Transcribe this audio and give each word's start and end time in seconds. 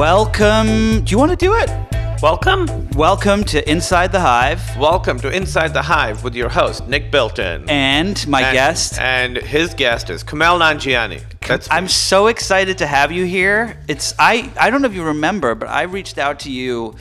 Welcome. 0.00 1.04
Do 1.04 1.10
you 1.10 1.18
want 1.18 1.30
to 1.30 1.36
do 1.36 1.52
it? 1.56 1.70
Welcome. 2.22 2.88
Welcome 2.92 3.44
to 3.44 3.70
Inside 3.70 4.12
the 4.12 4.20
Hive. 4.20 4.62
Welcome 4.78 5.20
to 5.20 5.28
Inside 5.30 5.74
the 5.74 5.82
Hive 5.82 6.24
with 6.24 6.34
your 6.34 6.48
host, 6.48 6.88
Nick 6.88 7.10
Bilton. 7.10 7.68
And 7.68 8.26
my 8.26 8.40
And- 8.40 8.54
guest. 8.54 8.98
And 8.98 9.36
his 9.36 9.74
guest 9.74 10.08
is 10.08 10.24
Kumail 10.24 10.58
Nanjiani. 10.58 11.20
That's 11.46 11.68
I'm 11.70 11.86
so 11.86 12.28
excited 12.28 12.78
to 12.78 12.86
have 12.86 13.12
you 13.12 13.26
here. 13.26 13.76
It's 13.88 14.14
I 14.18 14.50
I 14.58 14.70
don't 14.70 14.80
know 14.80 14.88
if 14.88 14.94
you 14.94 15.02
remember, 15.04 15.54
but 15.54 15.68
I 15.68 15.82
reached 15.82 16.16
out 16.16 16.40
to 16.40 16.50
you 16.50 16.94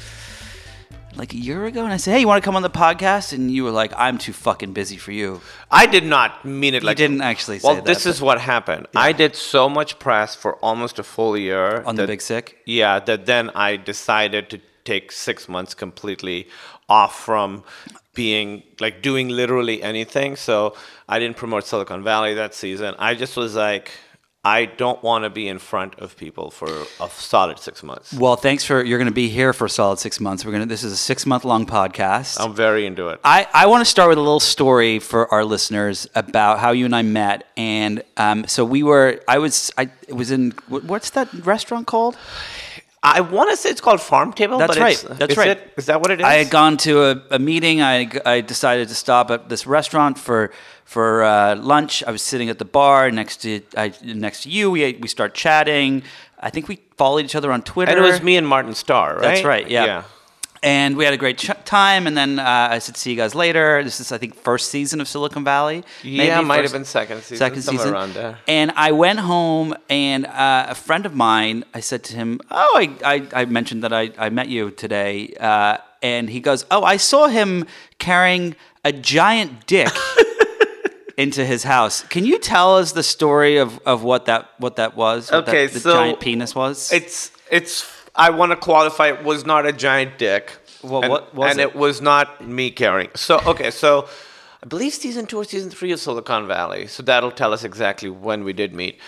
like 1.20 1.34
a 1.34 1.38
year 1.38 1.66
ago 1.66 1.84
and 1.84 1.94
I 1.94 1.98
said, 1.98 2.14
"Hey, 2.14 2.22
you 2.22 2.28
want 2.28 2.42
to 2.42 2.46
come 2.46 2.56
on 2.56 2.64
the 2.64 2.70
podcast?" 2.70 3.34
And 3.34 3.52
you 3.52 3.64
were 3.64 3.72
like, 3.72 3.92
"I'm 3.96 4.18
too 4.18 4.34
fucking 4.34 4.74
busy 4.74 4.98
for 4.98 5.12
you." 5.12 5.42
I 5.70 5.86
did 5.86 6.06
not 6.06 6.46
mean 6.46 6.74
it 6.74 6.82
like 6.82 6.98
You 6.98 7.08
didn't 7.08 7.22
actually 7.22 7.60
say 7.60 7.68
Well, 7.68 7.76
that, 7.76 7.86
this 7.86 8.06
is 8.06 8.22
what 8.22 8.40
happened. 8.42 8.88
I 8.96 9.12
did 9.12 9.36
so 9.36 9.70
much 9.70 10.00
press 10.00 10.34
for 10.34 10.55
almost 10.55 10.98
a 10.98 11.04
full 11.04 11.38
year 11.38 11.84
On 11.86 11.96
the 11.96 12.08
Big 12.08 12.22
Sick? 12.22 12.58
Yeah, 12.66 13.00
that 13.00 13.26
then 13.26 13.52
I 13.54 13.76
decided 13.76 14.50
to 14.52 14.60
take 14.86 15.12
six 15.12 15.48
months 15.48 15.74
completely 15.76 16.48
off 16.88 17.20
from 17.20 17.63
being 18.16 18.63
like 18.80 19.02
doing 19.02 19.30
literally 19.30 19.84
anything. 19.84 20.36
So 20.36 20.76
I 21.08 21.20
didn't 21.20 21.38
promote 21.38 21.66
Silicon 21.66 22.04
Valley 22.04 22.34
that 22.34 22.54
season. 22.54 22.96
I 22.98 23.13
just 23.13 23.38
was 23.38 23.55
like, 23.55 23.91
I 24.43 24.66
don't 24.66 25.03
want 25.03 25.25
to 25.25 25.29
be 25.29 25.49
in 25.49 25.59
front 25.59 25.99
of 25.99 26.16
people 26.16 26.49
for 26.49 26.85
a 27.02 27.09
solid 27.09 27.59
six 27.59 27.84
months. 27.84 28.13
Well, 28.13 28.38
thanks 28.38 28.63
for 28.63 28.81
you're 28.81 28.98
going 28.98 29.09
to 29.09 29.13
be 29.13 29.27
here 29.27 29.52
for 29.52 29.65
a 29.65 29.70
solid 29.70 29.99
6 29.99 30.20
months. 30.21 30.45
We're 30.45 30.52
going 30.52 30.63
to 30.63 30.70
this 30.70 30.84
is 30.84 30.93
a 30.93 31.13
6-month 31.15 31.43
long 31.43 31.65
podcast. 31.65 32.39
I'm 32.39 32.55
very 32.55 32.85
into 32.85 33.09
it. 33.09 33.20
I, 33.21 33.48
I 33.53 33.65
want 33.65 33.81
to 33.81 33.85
start 33.85 34.07
with 34.07 34.17
a 34.17 34.21
little 34.21 34.39
story 34.39 34.99
for 34.99 35.29
our 35.34 35.43
listeners 35.43 36.07
about 36.15 36.59
how 36.59 36.71
you 36.71 36.85
and 36.85 36.95
I 36.95 37.02
met. 37.02 37.48
And 37.57 38.02
um, 38.15 38.48
so 38.48 38.63
we 38.63 38.81
were, 38.81 39.21
I 39.27 39.39
was, 39.39 39.73
I 39.77 39.89
was 40.07 40.31
in, 40.31 40.51
what's 40.70 41.09
that 41.12 41.34
restaurant 41.45 41.87
called? 41.87 42.15
I 43.02 43.21
want 43.21 43.49
to 43.49 43.55
say 43.55 43.70
it's 43.70 43.79
called 43.82 44.01
Farm 44.01 44.34
Table. 44.34 44.57
That's 44.57 44.76
but 44.76 44.82
right. 44.82 45.04
it's- 45.04 45.18
That's 45.18 45.32
is 45.32 45.37
right. 45.37 45.48
it- 45.51 45.74
is 45.77 45.85
that 45.85 46.01
what 46.01 46.12
it 46.12 46.20
is? 46.20 46.26
I 46.26 46.34
had 46.34 46.49
gone 46.49 46.76
to 46.77 47.04
a, 47.04 47.21
a 47.32 47.40
meeting. 47.40 47.82
I, 47.82 48.10
I 48.26 48.41
decided 48.41 48.90
to 48.90 48.96
stop 48.96 49.32
at 49.32 49.48
this 49.49 49.65
restaurant 49.65 50.18
for 50.20 50.51
for 50.84 51.24
uh, 51.24 51.55
lunch. 51.55 52.04
I 52.05 52.12
was 52.12 52.21
sitting 52.21 52.49
at 52.49 52.57
the 52.59 52.65
bar 52.65 53.09
next 53.12 53.37
to 53.43 53.62
I, 53.77 53.93
next 54.04 54.43
to 54.43 54.49
you. 54.49 54.71
We 54.71 54.98
we 55.01 55.07
start 55.07 55.34
chatting. 55.34 56.04
I 56.40 56.49
think 56.49 56.68
we 56.68 56.79
followed 56.98 57.24
each 57.26 57.35
other 57.35 57.51
on 57.51 57.62
Twitter. 57.62 57.91
and 57.91 57.99
it 57.99 58.04
was 58.04 58.21
me 58.21 58.35
and 58.37 58.48
Martin 58.48 58.74
Starr, 58.74 59.13
right? 59.15 59.21
That's 59.21 59.43
right. 59.43 59.70
Yeah. 59.70 59.85
Yeah. 59.85 60.04
And 60.62 60.98
we 60.98 61.05
had 61.05 61.13
a 61.13 61.18
great 61.18 61.38
ch- 61.38 61.52
time. 61.63 62.05
And 62.05 62.18
then 62.18 62.38
uh, 62.40 62.68
I 62.71 62.79
said, 62.79 62.98
"See 62.98 63.12
you 63.12 63.15
guys 63.15 63.34
later." 63.34 63.82
This 63.84 63.99
is, 64.02 64.12
I 64.12 64.18
think, 64.18 64.35
first 64.35 64.69
season 64.69 65.00
of 65.00 65.07
Silicon 65.07 65.44
Valley. 65.46 65.84
Yeah, 66.03 66.40
it 66.40 66.44
might 66.44 66.63
have 66.63 66.74
been 66.74 66.84
second 66.85 67.22
season, 67.22 67.38
Second 67.38 67.62
season. 67.62 67.94
around 67.94 68.13
there. 68.13 68.38
And 68.47 68.72
I 68.75 68.91
went 68.91 69.19
home, 69.19 69.74
and 69.90 70.25
uh, 70.25 70.66
a 70.69 70.75
friend 70.75 71.06
of 71.06 71.16
mine, 71.16 71.63
I 71.74 71.80
said 71.80 72.03
to 72.06 72.16
him, 72.16 72.41
"Oh, 72.52 72.72
I, 72.75 72.90
I, 73.34 73.41
I 73.41 73.46
mentioned 73.46 73.84
that 73.84 73.94
I, 73.94 74.12
I 74.18 74.30
met 74.30 74.50
you 74.50 74.72
today," 74.72 75.34
uh, 75.40 75.78
and 76.02 76.30
he 76.30 76.41
goes, 76.41 76.66
"Oh, 76.69 76.84
I 76.84 76.97
saw 76.97 77.28
him 77.28 77.66
carrying 77.97 78.56
a 78.84 78.91
giant 78.91 79.66
dick." 79.66 79.88
into 81.18 81.44
his 81.46 81.63
house. 81.63 82.03
Can 82.03 82.25
you 82.25 82.40
tell 82.40 82.78
us 82.78 82.94
the 82.94 83.03
story 83.03 83.57
of, 83.57 83.78
of 83.85 84.03
what 84.03 84.25
that 84.28 84.52
what 84.57 84.78
that 84.78 84.96
was? 84.96 85.30
What 85.30 85.46
that- 85.47 85.74
the 85.74 85.80
so 85.80 85.94
giant 85.94 86.19
penis 86.22 86.56
was. 86.56 86.91
It's 86.94 87.31
it's. 87.52 87.84
I 88.16 88.29
want 88.31 88.52
to 88.52 88.56
qualify. 88.57 89.09
It 89.09 89.24
was 89.24 89.46
not 89.46 89.66
a 89.66 89.72
giant 89.72 90.18
dick. 90.18 90.52
Well, 90.84 91.02
and, 91.03 91.12
what 91.12 91.34
was 91.35 91.52
and 91.52 91.59
it? 91.59 91.69
it? 91.69 91.75
was 91.75 92.02
not 92.02 92.46
me 92.46 92.72
carrying. 92.72 93.09
So 93.16 93.40
okay, 93.46 93.72
so 93.72 94.07
I 94.63 94.68
believe 94.68 94.94
season 94.94 95.25
two 95.25 95.38
or 95.38 95.44
season 95.44 95.69
three 95.69 95.91
of 95.91 96.00
Silicon 96.00 96.47
Valley. 96.47 96.88
So 96.88 97.03
that'll 97.03 97.31
tell 97.31 97.53
us 97.53 97.63
exactly 97.63 98.09
when 98.09 98.44
we 98.44 98.53
did 98.53 98.74
meet. 98.74 99.00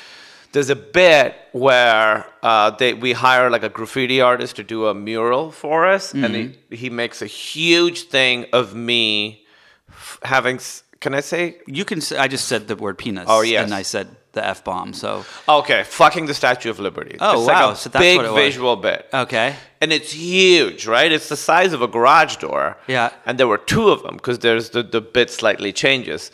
There's 0.54 0.70
a 0.70 0.76
bit 0.76 1.36
where 1.54 2.26
uh, 2.44 2.72
they 2.72 2.94
we 2.94 3.14
hire 3.14 3.50
like 3.50 3.64
a 3.64 3.70
graffiti 3.70 4.20
artist 4.20 4.58
to 4.58 4.64
do 4.64 4.88
a 4.88 4.94
mural 4.94 5.52
for 5.52 5.88
us, 5.88 6.14
and 6.14 6.26
Mm-hmm. 6.26 6.52
he, 6.70 6.76
he 6.76 6.90
makes 6.90 7.22
a 7.22 7.26
huge 7.28 8.04
thing 8.04 8.46
of 8.52 8.76
me 8.76 9.46
f- 9.90 10.20
having. 10.24 10.58
s- 10.58 10.84
Can 11.00 11.14
I 11.16 11.22
say 11.22 11.56
You 11.68 11.86
can. 11.86 12.02
Say, 12.02 12.18
I 12.18 12.28
just 12.28 12.48
said 12.50 12.68
the 12.68 12.76
word 12.76 12.98
penis. 12.98 13.26
Oh, 13.28 13.42
yes. 13.42 13.64
and 13.64 13.74
I 13.74 13.84
said 13.84 14.08
the 14.34 14.46
f 14.46 14.64
bomb. 14.64 14.94
So 14.94 15.26
Okay, 15.48 15.84
fucking 15.84 16.26
the 16.28 16.34
Statue 16.34 16.70
of 16.70 16.80
Liberty. 16.80 17.18
Oh, 17.20 17.40
it's 17.40 17.48
wow, 17.48 17.68
Like 17.70 17.78
so 17.78 17.90
that's 17.90 18.02
big 18.04 18.18
what 18.18 18.26
it 18.26 18.32
was. 18.32 18.44
visual 18.44 18.76
bit. 18.76 19.08
okay, 19.14 19.56
And 19.82 19.92
it's 19.92 20.12
huge, 20.14 20.88
right? 20.88 21.12
It's 21.12 21.30
the 21.30 21.36
size 21.38 21.74
of 21.74 21.82
a 21.82 21.88
garage 21.88 22.38
door. 22.38 22.78
Yeah. 22.88 23.12
And 23.26 23.38
there 23.38 23.48
were 23.48 23.58
two 23.58 23.90
of 23.90 24.04
them 24.04 24.16
because 24.16 24.40
there's 24.40 24.70
the, 24.70 24.84
the 24.84 25.02
bit 25.02 25.30
slightly 25.30 25.74
changes. 25.74 26.32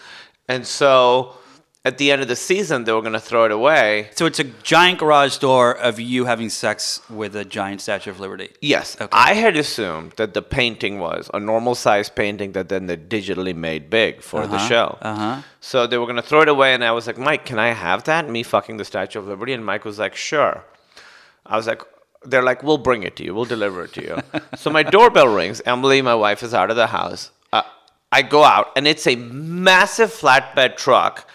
And 0.48 0.66
so 0.66 1.34
at 1.88 1.98
the 1.98 2.12
end 2.12 2.22
of 2.22 2.28
the 2.28 2.36
season, 2.36 2.84
they 2.84 2.92
were 2.92 3.02
going 3.08 3.14
to 3.14 3.28
throw 3.32 3.46
it 3.46 3.52
away. 3.52 4.10
so 4.14 4.26
it's 4.26 4.40
a 4.40 4.44
giant 4.74 5.00
garage 5.00 5.38
door 5.38 5.66
of 5.90 6.00
you 6.02 6.26
having 6.26 6.50
sex 6.50 7.02
with 7.10 7.34
a 7.36 7.46
giant 7.46 7.80
Statue 7.80 8.12
of 8.12 8.20
Liberty. 8.20 8.50
Yes. 8.62 8.98
Okay. 9.00 9.08
I 9.14 9.34
had 9.34 9.56
assumed 9.56 10.12
that 10.18 10.34
the 10.34 10.42
painting 10.42 11.00
was 11.00 11.30
a 11.34 11.40
normal 11.40 11.76
size 11.76 12.10
painting 12.10 12.52
that 12.52 12.68
then 12.68 12.88
they 12.88 12.98
digitally 12.98 13.56
made 13.56 13.90
big 13.90 14.22
for 14.22 14.46
the 14.46 14.60
show. 14.68 14.98
uh-huh. 15.02 15.42
So 15.62 15.88
they 15.88 15.98
were 15.98 16.06
going 16.06 16.18
to 16.18 16.22
throw 16.22 16.42
it 16.42 16.50
away. 16.50 16.74
And 16.74 16.84
I 16.84 16.92
was 16.92 17.08
like, 17.08 17.18
Mike, 17.18 17.46
can 17.46 17.58
I 17.58 17.72
have 17.72 18.04
that? 18.04 18.30
Me 18.30 18.44
fucking 18.44 18.78
the 18.78 18.86
Statue 18.86 19.20
of 19.20 19.28
Liberty? 19.28 19.54
And 19.54 19.66
Mike 19.66 19.86
was 19.86 19.98
like, 19.98 20.16
sure. 20.16 20.64
I 21.46 21.56
was 21.56 21.68
like, 21.68 21.82
they're 22.24 22.44
like, 22.44 22.64
we'll 22.64 22.78
bring 22.90 23.04
it 23.04 23.16
to 23.18 23.24
you. 23.24 23.34
We'll 23.34 23.46
deliver 23.46 23.86
it 23.86 23.94
to 23.94 24.02
you. 24.02 24.18
so 24.58 24.70
my 24.70 24.84
doorbell 24.84 25.28
rings. 25.30 25.62
Emily, 25.66 26.02
my 26.02 26.16
wife, 26.16 26.44
is 26.44 26.54
out 26.54 26.70
of 26.70 26.76
the 26.76 26.88
house. 26.88 27.32
Uh, 27.54 27.64
I 28.12 28.22
go 28.24 28.44
out, 28.44 28.72
and 28.76 28.86
it's 28.88 29.08
a 29.08 29.16
massive 29.16 30.12
flatbed 30.12 30.76
truck. 30.76 31.30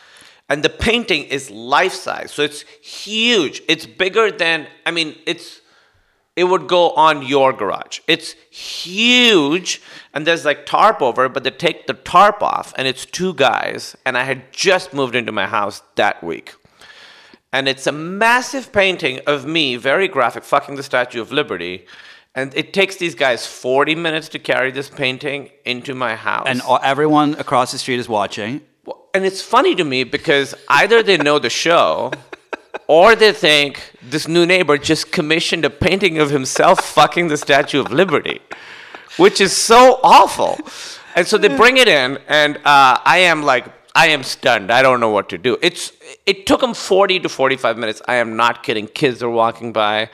And 0.53 0.63
the 0.63 0.69
painting 0.69 1.25
is 1.25 1.51
life 1.51 1.95
size. 1.95 2.31
So 2.31 2.43
it's 2.43 2.61
huge. 2.83 3.63
It's 3.69 3.87
bigger 3.87 4.31
than, 4.31 4.67
I 4.85 4.91
mean, 4.91 5.17
it's 5.25 5.63
it 6.37 6.45
would 6.45 6.67
go 6.69 6.91
on 6.91 7.23
your 7.23 7.55
garage. 7.55 8.01
It's 8.07 8.33
huge, 8.51 9.81
and 10.13 10.27
there's 10.27 10.45
like 10.45 10.67
tarp 10.67 11.01
over, 11.01 11.31
but 11.31 11.45
they 11.45 11.51
take 11.51 11.87
the 11.87 11.95
tarp 11.95 12.43
off, 12.43 12.75
and 12.77 12.87
it's 12.87 13.07
two 13.07 13.33
guys. 13.33 13.97
And 14.05 14.19
I 14.19 14.25
had 14.25 14.53
just 14.53 14.93
moved 14.93 15.15
into 15.15 15.33
my 15.33 15.47
house 15.47 15.83
that 15.97 16.23
week. 16.23 16.55
And 17.51 17.67
it's 17.67 17.87
a 17.87 17.93
massive 17.93 18.73
painting 18.73 19.21
of 19.27 19.47
me, 19.47 19.77
very 19.77 20.07
graphic, 20.07 20.45
fucking 20.45 20.77
the 20.77 20.83
Statue 20.83 21.23
of 21.23 21.33
Liberty. 21.33 21.87
And 22.35 22.55
it 22.55 22.75
takes 22.75 22.97
these 22.97 23.15
guys 23.15 23.47
40 23.47 23.95
minutes 23.95 24.29
to 24.31 24.39
carry 24.39 24.71
this 24.71 24.91
painting 24.91 25.51
into 25.65 25.95
my 25.95 26.15
house. 26.15 26.47
And 26.47 26.61
everyone 26.83 27.35
across 27.35 27.73
the 27.73 27.79
street 27.79 28.01
is 28.01 28.09
watching. 28.09 28.61
And 29.15 29.27
it's 29.27 29.43
funny 29.43 29.75
to 29.75 29.85
me 29.85 30.05
because 30.05 30.55
either 30.69 31.03
they 31.03 31.19
know 31.19 31.39
the 31.39 31.51
show 31.51 32.13
or 32.87 33.15
they 33.15 33.33
think 33.33 33.93
this 34.03 34.27
new 34.27 34.47
neighbor 34.47 34.79
just 34.79 35.13
commissioned 35.13 35.67
a 35.67 35.71
painting 35.71 36.19
of 36.19 36.31
himself 36.31 36.83
fucking 36.83 37.29
the 37.29 37.37
Statue 37.37 37.81
of 37.81 37.93
Liberty, 37.93 38.41
which 39.19 39.39
is 39.43 39.55
so 39.55 40.01
awful. 40.03 40.59
And 41.15 41.27
so 41.27 41.37
they 41.37 41.55
bring 41.55 41.77
it 41.77 41.89
in, 41.89 42.19
and 42.27 42.57
uh, 42.57 42.99
I 43.05 43.19
am 43.19 43.43
like, 43.43 43.67
I 43.95 44.09
am 44.09 44.23
stunned. 44.23 44.71
I 44.71 44.81
don't 44.81 45.01
know 45.01 45.11
what 45.11 45.29
to 45.29 45.37
do. 45.37 45.59
It's 45.61 45.93
it 46.25 46.47
took 46.47 46.63
them 46.63 46.73
40 46.73 47.21
to 47.21 47.29
45 47.29 47.77
minutes. 47.77 48.01
I 48.09 48.15
am 48.15 48.37
not 48.37 48.63
kidding. 48.63 48.87
Kids 48.87 49.23
are 49.23 49.29
walking 49.29 49.75
by. 49.75 50.09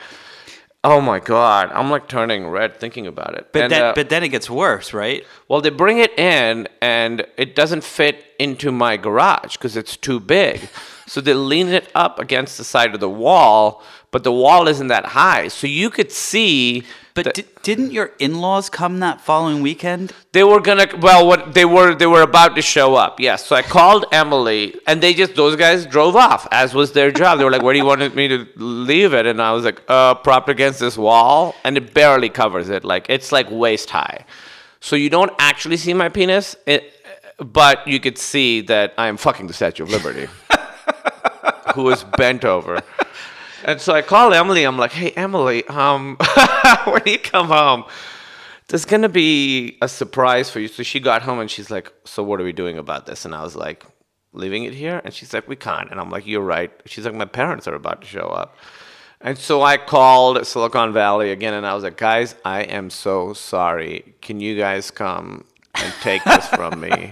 Oh 0.83 1.01
my 1.01 1.19
god, 1.19 1.71
I'm 1.73 1.89
like 1.89 2.07
turning 2.07 2.47
red 2.47 2.77
thinking 2.77 3.05
about 3.05 3.35
it. 3.35 3.49
But 3.51 3.63
And, 3.63 3.71
then, 3.71 3.81
uh, 3.81 3.93
but 3.93 4.07
then 4.09 4.23
it 4.23 4.29
gets 4.29 4.49
worse, 4.49 4.93
right? 4.93 5.25
well, 5.49 5.59
they 5.59 5.69
bring 5.69 5.97
it 5.97 6.17
in 6.17 6.69
and 6.81 7.25
it 7.35 7.53
doesn't 7.53 7.83
fit 7.83 8.23
into 8.39 8.71
my 8.71 8.95
garage 8.95 9.57
because 9.57 9.75
it's 9.75 9.97
too 9.97 10.19
big. 10.21 10.69
So 11.09 11.21
they 11.21 11.33
lean 11.33 11.69
it 11.79 11.85
up 11.95 12.19
against 12.19 12.57
the 12.59 12.63
side 12.63 12.93
of 12.93 12.99
the 12.99 13.09
wall, 13.25 13.81
but 14.11 14.23
the 14.23 14.31
wall 14.31 14.67
isn't 14.67 14.87
that 14.95 15.05
high. 15.07 15.47
So 15.49 15.65
you 15.65 15.89
could 15.89 16.11
see 16.11 16.83
But 17.15 17.25
that 17.25 17.33
di- 17.35 17.45
didn't 17.63 17.91
your 17.97 18.11
in-laws 18.19 18.69
come 18.69 18.99
that 18.99 19.17
following 19.29 19.59
weekend? 19.69 20.13
they 20.37 20.43
were 20.51 20.61
gonna 20.67 20.87
well 21.07 21.25
what 21.29 21.41
they 21.57 21.65
were 21.75 21.89
they 22.01 22.05
were 22.15 22.21
about 22.31 22.51
to 22.57 22.61
show 22.61 22.89
up. 23.05 23.19
Yes. 23.19 23.39
So 23.47 23.55
I 23.55 23.63
called 23.77 24.05
Emily 24.11 24.63
and 24.87 25.01
they 25.03 25.13
just 25.21 25.33
those 25.41 25.55
guys 25.55 25.79
drove 25.95 26.15
off, 26.15 26.47
as 26.51 26.73
was 26.75 26.91
their 26.91 27.11
job. 27.21 27.31
They 27.39 27.45
were 27.47 27.55
like, 27.57 27.63
Where 27.63 27.73
do 27.73 27.79
you 27.79 27.85
want 27.91 28.15
me 28.21 28.27
to 28.35 28.39
leave 28.57 29.11
it? 29.19 29.25
And 29.25 29.41
I 29.41 29.51
was 29.57 29.63
like, 29.65 29.81
uh, 29.87 30.13
propped 30.27 30.49
against 30.49 30.79
this 30.79 30.95
wall 30.97 31.55
and 31.63 31.75
it 31.75 31.93
barely 31.93 32.29
covers 32.29 32.69
it. 32.69 32.83
Like 32.93 33.05
it's 33.09 33.31
like 33.31 33.47
waist 33.49 33.89
high. 33.89 34.25
So 34.79 34.95
you 34.95 35.09
don't 35.09 35.33
actually 35.39 35.77
see 35.77 35.93
my 35.93 36.09
penis, 36.09 36.55
it, 36.65 36.81
but 37.37 37.75
you 37.87 37.99
could 37.99 38.17
see 38.17 38.61
that 38.73 38.93
I 38.97 39.07
am 39.07 39.17
fucking 39.17 39.47
the 39.47 39.53
Statue 39.53 39.83
of 39.83 39.89
Liberty, 39.89 40.27
who 41.75 41.89
is 41.89 42.03
bent 42.03 42.45
over. 42.45 42.81
And 43.63 43.79
so 43.81 43.93
I 43.93 44.01
call 44.01 44.33
Emily. 44.33 44.63
I'm 44.63 44.77
like, 44.77 44.91
"Hey, 44.91 45.11
Emily, 45.11 45.65
um, 45.67 46.17
when 46.85 47.01
you 47.05 47.19
come 47.19 47.47
home, 47.47 47.83
there's 48.67 48.85
gonna 48.85 49.09
be 49.09 49.77
a 49.81 49.87
surprise 49.87 50.49
for 50.49 50.59
you." 50.59 50.67
So 50.67 50.83
she 50.83 50.99
got 50.99 51.21
home 51.23 51.39
and 51.39 51.51
she's 51.51 51.69
like, 51.69 51.91
"So 52.05 52.23
what 52.23 52.39
are 52.39 52.43
we 52.43 52.53
doing 52.53 52.77
about 52.77 53.05
this?" 53.05 53.25
And 53.25 53.35
I 53.35 53.43
was 53.43 53.55
like, 53.55 53.85
"Leaving 54.33 54.63
it 54.63 54.73
here?" 54.73 55.01
And 55.03 55.13
she's 55.13 55.33
like, 55.33 55.47
"We 55.47 55.55
can't." 55.55 55.91
And 55.91 55.99
I'm 55.99 56.09
like, 56.09 56.25
"You're 56.25 56.41
right." 56.41 56.71
She's 56.85 57.05
like, 57.05 57.15
"My 57.15 57.25
parents 57.25 57.67
are 57.67 57.75
about 57.75 58.01
to 58.01 58.07
show 58.07 58.27
up." 58.27 58.55
And 59.21 59.37
so 59.37 59.61
I 59.61 59.75
called 59.75 60.47
Silicon 60.47 60.93
Valley 60.93 61.31
again, 61.31 61.53
and 61.53 61.65
I 61.65 61.73
was 61.73 61.83
like, 61.83 61.97
"Guys, 61.97 62.35
I 62.45 62.61
am 62.61 62.89
so 62.89 63.33
sorry. 63.33 64.15
Can 64.21 64.39
you 64.39 64.57
guys 64.57 64.89
come 64.89 65.43
and 65.83 65.93
take 66.01 66.23
this 66.23 66.47
from 66.47 66.79
me?" 66.79 67.11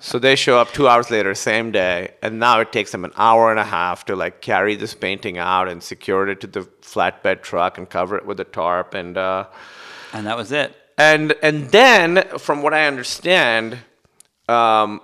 so 0.00 0.18
they 0.18 0.34
show 0.36 0.58
up 0.58 0.72
two 0.72 0.88
hours 0.88 1.10
later, 1.10 1.34
same 1.34 1.70
day, 1.70 2.12
and 2.22 2.38
now 2.38 2.60
it 2.60 2.72
takes 2.72 2.90
them 2.92 3.04
an 3.04 3.12
hour 3.16 3.50
and 3.50 3.60
a 3.60 3.64
half 3.64 4.04
to 4.06 4.16
like 4.16 4.40
carry 4.40 4.74
this 4.76 4.94
painting 4.94 5.38
out 5.38 5.68
and 5.68 5.82
secure 5.82 6.28
it 6.28 6.40
to 6.40 6.46
the 6.46 6.62
flatbed 6.82 7.42
truck 7.42 7.78
and 7.78 7.88
cover 7.88 8.16
it 8.16 8.26
with 8.26 8.38
a 8.40 8.44
tarp 8.44 8.94
and. 8.94 9.16
Uh, 9.16 9.44
And 10.12 10.26
that 10.26 10.36
was 10.36 10.52
it. 10.52 10.74
and 10.98 11.34
and 11.42 11.70
then 11.70 12.22
from 12.38 12.62
what 12.62 12.74
I 12.74 12.86
understand, 12.86 13.78
um, 14.48 15.00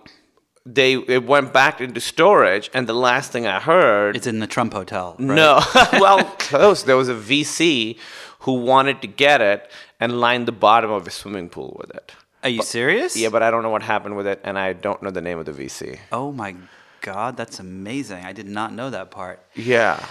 they 0.67 0.95
it 0.95 1.25
went 1.25 1.53
back 1.53 1.81
into 1.81 2.01
storage, 2.01 2.69
and 2.75 2.87
the 2.87 2.93
last 2.95 3.33
thing 3.33 3.47
I 3.47 3.59
heard, 3.61 4.17
It's 4.17 4.27
in 4.27 4.39
the 4.41 4.47
Trump 4.47 4.73
Hotel. 4.75 5.17
Right? 5.19 5.35
no, 5.37 5.61
well, 5.95 6.25
close. 6.39 6.83
There 6.83 6.97
was 6.97 7.09
a 7.09 7.15
VC 7.15 7.97
who 8.41 8.53
wanted 8.53 9.01
to 9.03 9.09
get 9.09 9.41
it 9.41 9.71
and 10.01 10.21
line 10.21 10.45
the 10.45 10.53
bottom 10.53 10.91
of 10.91 11.07
a 11.07 11.11
swimming 11.11 11.49
pool 11.49 11.75
with 11.81 11.91
it. 11.97 12.13
Are 12.43 12.49
you 12.49 12.63
serious? 12.63 13.17
Yeah, 13.17 13.31
but 13.31 13.43
I 13.43 13.51
don't 13.51 13.63
know 13.63 13.71
what 13.71 13.83
happened 13.83 14.17
with 14.17 14.27
it, 14.27 14.41
and 14.45 14.59
I 14.59 14.73
don't 14.73 15.03
know 15.03 15.11
the 15.11 15.21
name 15.21 15.39
of 15.39 15.47
the 15.47 15.53
VC. 15.53 15.99
Oh 16.13 16.31
my 16.33 16.55
God, 17.01 17.37
that's 17.37 17.59
amazing. 17.61 18.25
I 18.25 18.33
did 18.33 18.47
not 18.47 18.73
know 18.73 18.91
that 18.91 19.11
part. 19.11 19.45
Yeah. 19.55 20.05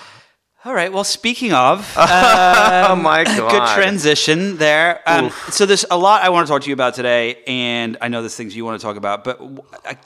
All 0.65 0.73
right. 0.73 0.91
Well, 0.91 1.05
speaking 1.05 1.53
of, 1.53 1.93
uh, 1.95 2.87
oh 2.89 2.95
my 2.97 3.23
god. 3.37 3.51
good 3.51 3.75
transition 3.81 4.57
there. 4.57 4.99
Um, 5.05 5.29
so 5.49 5.65
there's 5.65 5.85
a 5.89 5.97
lot 5.97 6.23
I 6.23 6.29
want 6.29 6.45
to 6.47 6.51
talk 6.51 6.63
to 6.63 6.67
you 6.67 6.73
about 6.73 6.93
today, 6.95 7.41
and 7.47 7.95
I 8.01 8.09
know 8.09 8.21
there's 8.21 8.35
things 8.35 8.53
you 8.55 8.65
want 8.65 8.77
to 8.81 8.85
talk 8.85 8.97
about. 8.97 9.23
But 9.23 9.39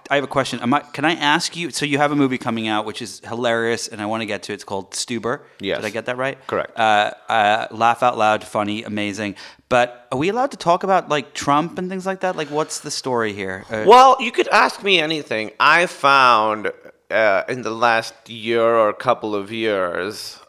I 0.09 0.15
have 0.15 0.23
a 0.23 0.27
question. 0.27 0.59
I, 0.61 0.79
can 0.81 1.05
I 1.05 1.13
ask 1.13 1.55
you? 1.55 1.71
So 1.71 1.85
you 1.85 1.97
have 1.97 2.11
a 2.11 2.15
movie 2.15 2.37
coming 2.37 2.67
out, 2.67 2.85
which 2.85 3.01
is 3.01 3.21
hilarious, 3.25 3.87
and 3.87 3.99
I 4.01 4.05
want 4.05 4.21
to 4.21 4.27
get 4.27 4.43
to. 4.43 4.51
it. 4.51 4.55
It's 4.55 4.63
called 4.63 4.91
Stuber. 4.91 5.39
Yes. 5.59 5.79
Did 5.79 5.85
I 5.87 5.89
get 5.89 6.05
that 6.05 6.17
right? 6.17 6.37
Correct. 6.45 6.77
Uh, 6.77 7.11
uh, 7.27 7.67
laugh 7.71 8.03
out 8.03 8.17
loud, 8.17 8.43
funny, 8.43 8.83
amazing. 8.83 9.35
But 9.71 10.05
are 10.11 10.17
we 10.17 10.27
allowed 10.27 10.51
to 10.51 10.57
talk 10.57 10.83
about 10.83 11.07
like 11.07 11.33
Trump 11.33 11.77
and 11.79 11.89
things 11.89 12.05
like 12.05 12.19
that? 12.19 12.35
Like, 12.35 12.49
what's 12.49 12.81
the 12.81 12.91
story 12.91 13.31
here? 13.31 13.63
Uh, 13.69 13.85
Well, 13.87 14.17
you 14.19 14.29
could 14.29 14.49
ask 14.49 14.83
me 14.83 14.99
anything. 14.99 15.51
I 15.61 15.85
found 15.85 16.73
uh, 17.09 17.43
in 17.47 17.61
the 17.61 17.71
last 17.71 18.13
year 18.29 18.75
or 18.81 18.91
couple 18.91 19.33
of 19.33 19.49
years, 19.49 20.39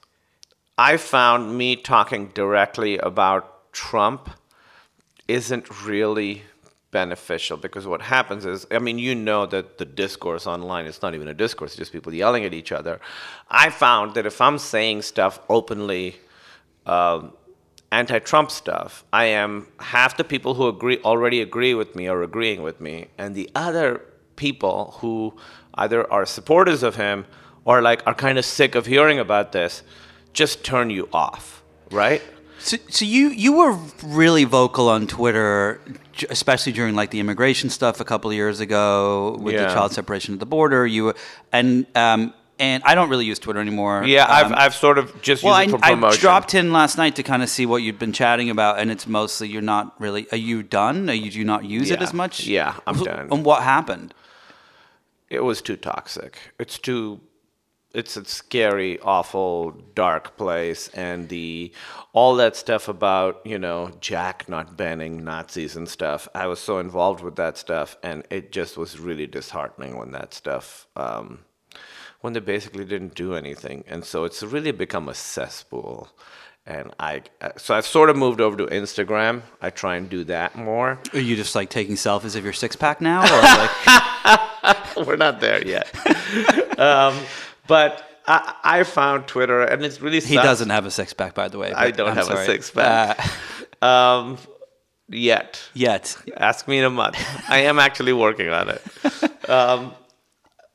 I 0.77 0.97
found 0.97 1.57
me 1.57 1.77
talking 1.77 2.33
directly 2.35 2.99
about 2.99 3.73
Trump 3.73 4.29
isn't 5.29 5.85
really 5.85 6.43
beneficial 6.91 7.57
because 7.57 7.87
what 7.87 8.03
happens 8.03 8.45
is, 8.45 8.67
I 8.73 8.81
mean, 8.81 8.99
you 8.99 9.15
know 9.15 9.47
that 9.47 9.79
the 9.79 9.85
discourse 9.85 10.49
online 10.49 10.87
is 10.87 11.01
not 11.01 11.15
even 11.15 11.29
a 11.29 11.35
discourse, 11.35 11.71
it's 11.71 11.79
just 11.79 11.93
people 11.93 12.13
yelling 12.13 12.45
at 12.45 12.53
each 12.53 12.73
other. 12.73 13.01
I 13.49 13.71
found 13.71 14.15
that 14.15 14.27
if 14.27 14.41
I'm 14.41 14.59
saying 14.59 15.03
stuff 15.03 15.39
openly, 15.49 16.17
um, 16.87 17.33
anti-Trump 17.93 18.51
stuff, 18.51 19.05
I 19.13 19.27
am 19.27 19.69
half 19.79 20.17
the 20.17 20.25
people 20.25 20.55
who 20.55 20.67
agree 20.67 20.99
already 21.05 21.41
agree 21.41 21.75
with 21.75 21.95
me 21.95 22.09
or 22.09 22.23
agreeing 22.23 22.63
with 22.63 22.81
me, 22.81 23.09
and 23.19 23.35
the 23.35 23.49
other 23.55 24.01
people 24.37 24.97
who 25.01 25.35
either 25.75 26.11
are 26.13 26.27
supporters 26.27 26.83
of 26.83 26.97
him 26.97 27.27
or 27.65 27.83
like 27.83 28.03
are 28.07 28.15
kind 28.15 28.39
of 28.39 28.45
sick 28.45 28.75
of 28.75 28.87
hearing 28.87 29.19
about 29.19 29.53
this, 29.53 29.83
just 30.33 30.65
turn 30.65 30.91
you 30.91 31.09
off, 31.13 31.63
right? 31.91 32.23
So, 32.59 32.77
so 32.89 33.05
you 33.05 33.29
you 33.29 33.53
were 33.53 33.77
really 34.05 34.45
vocal 34.45 34.89
on 34.89 35.07
Twitter, 35.07 35.81
especially 36.31 36.73
during 36.73 36.95
like 36.95 37.11
the 37.11 37.21
immigration 37.21 37.71
stuff 37.71 38.01
a 38.01 38.05
couple 38.05 38.31
of 38.31 38.37
years 38.37 38.61
ago 38.61 39.37
with 39.41 39.57
the 39.57 39.67
child 39.67 39.93
separation 39.93 40.35
at 40.35 40.41
the 40.41 40.47
border. 40.47 40.87
You 40.87 41.15
and 41.53 41.87
um 41.97 42.33
and 42.63 42.83
I 42.85 42.95
don't 42.95 43.09
really 43.11 43.25
use 43.25 43.41
Twitter 43.41 43.61
anymore. 43.61 44.05
Yeah, 44.05 44.27
I've, 44.29 44.47
Um, 44.47 44.55
I've 44.57 44.75
sort 44.75 44.97
of 44.99 45.21
just 45.21 45.43
well, 45.43 45.61
used 45.61 45.75
I, 45.75 45.77
it 45.77 45.81
for 45.81 45.85
I 45.85 45.91
promotion. 45.91 46.21
dropped 46.21 46.55
in 46.55 46.73
last 46.73 46.97
night 46.97 47.17
to 47.17 47.23
kind 47.25 47.43
of 47.43 47.49
see 47.49 47.67
what 47.67 47.79
you'd 47.79 47.99
been 47.99 48.13
chatting 48.13 48.51
about, 48.51 48.79
and 48.79 48.91
it's 48.91 49.07
mostly 49.07 49.49
you're 49.49 49.63
not 49.63 50.01
really. 50.01 50.29
Are 50.31 50.37
you 50.37 50.63
done? 50.63 51.11
Are 51.11 51.15
you 51.15 51.31
do 51.31 51.39
you 51.39 51.45
not 51.45 51.65
use 51.65 51.91
it 51.91 52.01
as 52.01 52.15
much? 52.15 52.47
Yeah, 52.47 52.77
I'm 52.87 53.03
done. 53.03 53.29
And 53.33 53.45
what 53.45 53.63
happened? 53.63 54.15
it 55.29 55.43
was 55.43 55.63
too 55.63 55.77
toxic. 55.77 56.39
It's 56.59 56.79
too 56.79 57.21
it's 57.95 58.17
a 58.17 58.25
scary, 58.25 58.99
awful, 59.01 59.73
dark 59.95 60.37
place 60.37 60.89
and 60.89 61.29
the 61.29 61.73
all 62.13 62.37
that 62.37 62.57
stuff 62.57 62.89
about, 62.89 63.41
you 63.45 63.59
know, 63.59 63.91
Jack 64.01 64.49
not 64.49 64.77
banning 64.77 65.25
Nazis 65.25 65.77
and 65.77 65.89
stuff. 65.89 66.27
I 66.35 66.47
was 66.47 66.59
so 66.61 66.79
involved 66.79 67.23
with 67.23 67.37
that 67.37 67.57
stuff 67.59 67.97
and 68.03 68.25
it 68.31 68.53
just 68.53 68.77
was 68.77 68.99
really 68.99 69.27
disheartening 69.27 69.97
when 69.97 70.13
that 70.13 70.33
stuff 70.35 70.87
um 70.97 71.41
when 72.23 72.33
they 72.33 72.41
basically 72.41 72.85
didn't 72.85 73.15
do 73.15 73.35
anything. 73.35 73.85
And 73.87 74.05
so 74.05 74.25
it's 74.25 74.43
really 74.43 74.73
become 74.73 75.09
a 75.09 75.15
cesspool. 75.15 76.09
And 76.65 76.93
I, 77.01 77.23
so 77.57 77.75
I've 77.75 77.87
sort 77.87 78.09
of 78.09 78.17
moved 78.17 78.41
over 78.41 78.57
to 78.57 78.67
Instagram. 78.67 79.43
I 79.61 79.71
try 79.71 79.97
and 79.97 80.09
do 80.09 80.23
that 80.25 80.57
more. 80.57 80.99
Are 81.13 81.19
you 81.21 81.35
just 81.37 81.55
like 81.57 81.69
taking 81.71 81.97
selfies 81.97 82.37
of 82.37 82.45
your 82.45 82.53
six 82.53 82.77
pack 82.77 83.01
now, 83.01 83.23
or 83.23 83.43
like? 83.43 84.97
We're 85.07 85.17
not 85.17 85.41
there 85.41 85.67
yet. 85.67 85.89
um, 86.79 87.17
but 87.67 88.09
I, 88.29 88.55
I 88.63 88.83
found 88.85 89.27
Twitter, 89.27 89.63
and 89.63 89.85
it's 89.85 90.01
really 90.01 90.21
he 90.21 90.35
sucks. 90.37 90.47
doesn't 90.47 90.71
have 90.71 90.87
a 90.87 90.91
six 90.93 91.13
pack, 91.13 91.35
by 91.35 91.49
the 91.49 91.59
way. 91.59 91.73
I 91.73 91.91
don't 91.91 92.11
I'm 92.11 92.15
have 92.15 92.27
a 92.29 92.33
sorry. 92.33 92.47
six-pack. 92.47 93.19
Uh, 93.83 93.85
Um, 93.85 94.39
yet. 95.09 95.61
yet. 95.75 96.17
Ask 96.37 96.69
me 96.69 96.79
in 96.79 96.85
a 96.85 96.91
month. 96.91 97.19
I 97.49 97.63
am 97.63 97.81
actually 97.81 98.13
working 98.13 98.49
on 98.51 98.69
it. 98.69 98.83
Um, 99.49 99.93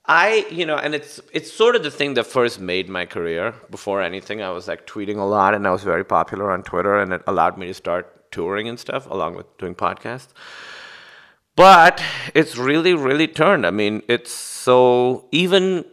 I, 0.08 0.46
you 0.50 0.66
know, 0.66 0.78
and 0.78 0.96
it's 0.96 1.20
it's 1.34 1.52
sort 1.52 1.76
of 1.76 1.84
the 1.84 1.92
thing 1.92 2.14
that 2.14 2.26
first 2.26 2.60
made 2.60 2.88
my 2.88 3.06
career. 3.06 3.54
Before 3.70 4.02
anything, 4.02 4.42
I 4.42 4.52
was 4.52 4.68
like 4.68 4.88
tweeting 4.88 5.18
a 5.18 5.24
lot, 5.24 5.54
and 5.54 5.68
I 5.68 5.72
was 5.72 5.84
very 5.84 6.06
popular 6.06 6.50
on 6.52 6.64
Twitter, 6.64 6.98
and 6.98 7.12
it 7.12 7.22
allowed 7.28 7.58
me 7.58 7.68
to 7.68 7.74
start 7.74 8.32
touring 8.32 8.70
and 8.70 8.80
stuff, 8.80 9.10
along 9.10 9.36
with 9.36 9.58
doing 9.58 9.76
podcasts. 9.76 10.30
But 11.58 12.02
it's 12.34 12.56
really, 12.56 12.94
really 12.94 13.28
turned. 13.28 13.66
I 13.66 13.72
mean, 13.72 14.02
it's 14.08 14.32
so 14.32 15.28
even. 15.32 15.84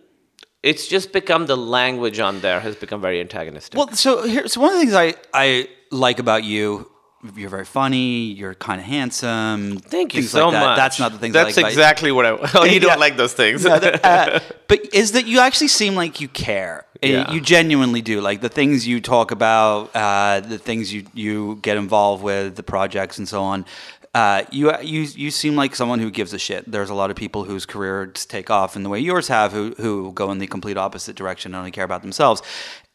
It's 0.63 0.87
just 0.87 1.13
become 1.13 1.45
the 1.45 1.57
language 1.57 2.21
on 2.21 2.41
there 2.41 2.61
has 2.61 2.75
become 2.75 3.01
very 3.03 3.21
antagonistic. 3.21 3.77
Well, 3.77 3.93
so 3.93 4.23
here, 4.23 4.49
so 4.49 4.63
one 4.63 4.73
of 4.73 4.77
the 4.77 4.81
things 4.81 4.95
I, 4.95 5.15
I 5.35 5.69
like 5.91 6.19
about 6.19 6.43
you, 6.43 6.91
you're 7.37 7.49
very 7.51 7.65
funny, 7.65 8.27
you're 8.33 8.55
kind 8.55 8.81
of 8.81 8.87
handsome. 8.87 9.79
Thank 9.79 10.15
you 10.15 10.23
so 10.23 10.47
like 10.49 10.53
that. 10.53 10.61
much. 10.67 10.77
That's 10.77 10.99
not 11.01 11.13
the 11.13 11.19
things 11.19 11.33
That's 11.33 11.57
I 11.57 11.63
like 11.63 11.73
exactly 11.73 12.13
what 12.13 12.27
I. 12.27 12.31
Oh, 12.55 12.65
you 12.65 12.81
don't 12.85 12.91
Yeah. 12.91 12.97
like 12.97 13.17
those 13.17 13.33
things. 13.33 13.65
you. 13.65 13.71
Uh, 13.71 14.41
but 14.69 14.95
is 14.95 15.13
that 15.13 15.27
you 15.27 15.41
actually 15.41 15.69
seem 15.69 15.95
like 15.95 16.21
you 16.21 16.29
care. 16.29 16.85
Uh, 17.03 17.07
Yeah. 17.07 17.33
You 17.33 17.41
genuinely 17.41 18.03
do. 18.03 18.21
Like 18.21 18.41
the 18.41 18.49
things 18.49 18.87
you 18.87 19.01
talk 19.01 19.31
about, 19.31 19.91
uh, 19.95 20.41
the 20.41 20.59
things 20.59 20.93
you, 20.93 21.05
you 21.15 21.57
get 21.63 21.77
involved 21.77 22.23
with, 22.23 22.57
the 22.57 22.63
projects 22.63 23.19
and 23.19 23.29
so 23.29 23.43
on. 23.43 23.65
Uh, 24.15 24.45
you 24.53 24.73
you 24.81 25.03
you 25.03 25.31
seem 25.31 25.57
like 25.57 25.75
someone 25.75 25.99
who 25.99 26.11
gives 26.11 26.33
a 26.33 26.39
shit. 26.39 26.71
There's 26.71 26.91
a 26.91 26.95
lot 26.95 27.11
of 27.11 27.17
people 27.17 27.45
whose 27.45 27.67
careers 27.67 28.25
take 28.25 28.49
off 28.49 28.77
in 28.77 28.85
the 28.85 28.89
way 28.89 29.01
yours 29.01 29.27
have, 29.29 29.53
who 29.53 29.75
who 29.77 30.13
go 30.13 30.31
in 30.31 30.39
the 30.39 30.47
complete 30.47 30.77
opposite 30.77 31.17
direction 31.17 31.53
and 31.53 31.59
only 31.59 31.73
care 31.73 31.85
about 31.85 32.03
themselves. 32.03 32.41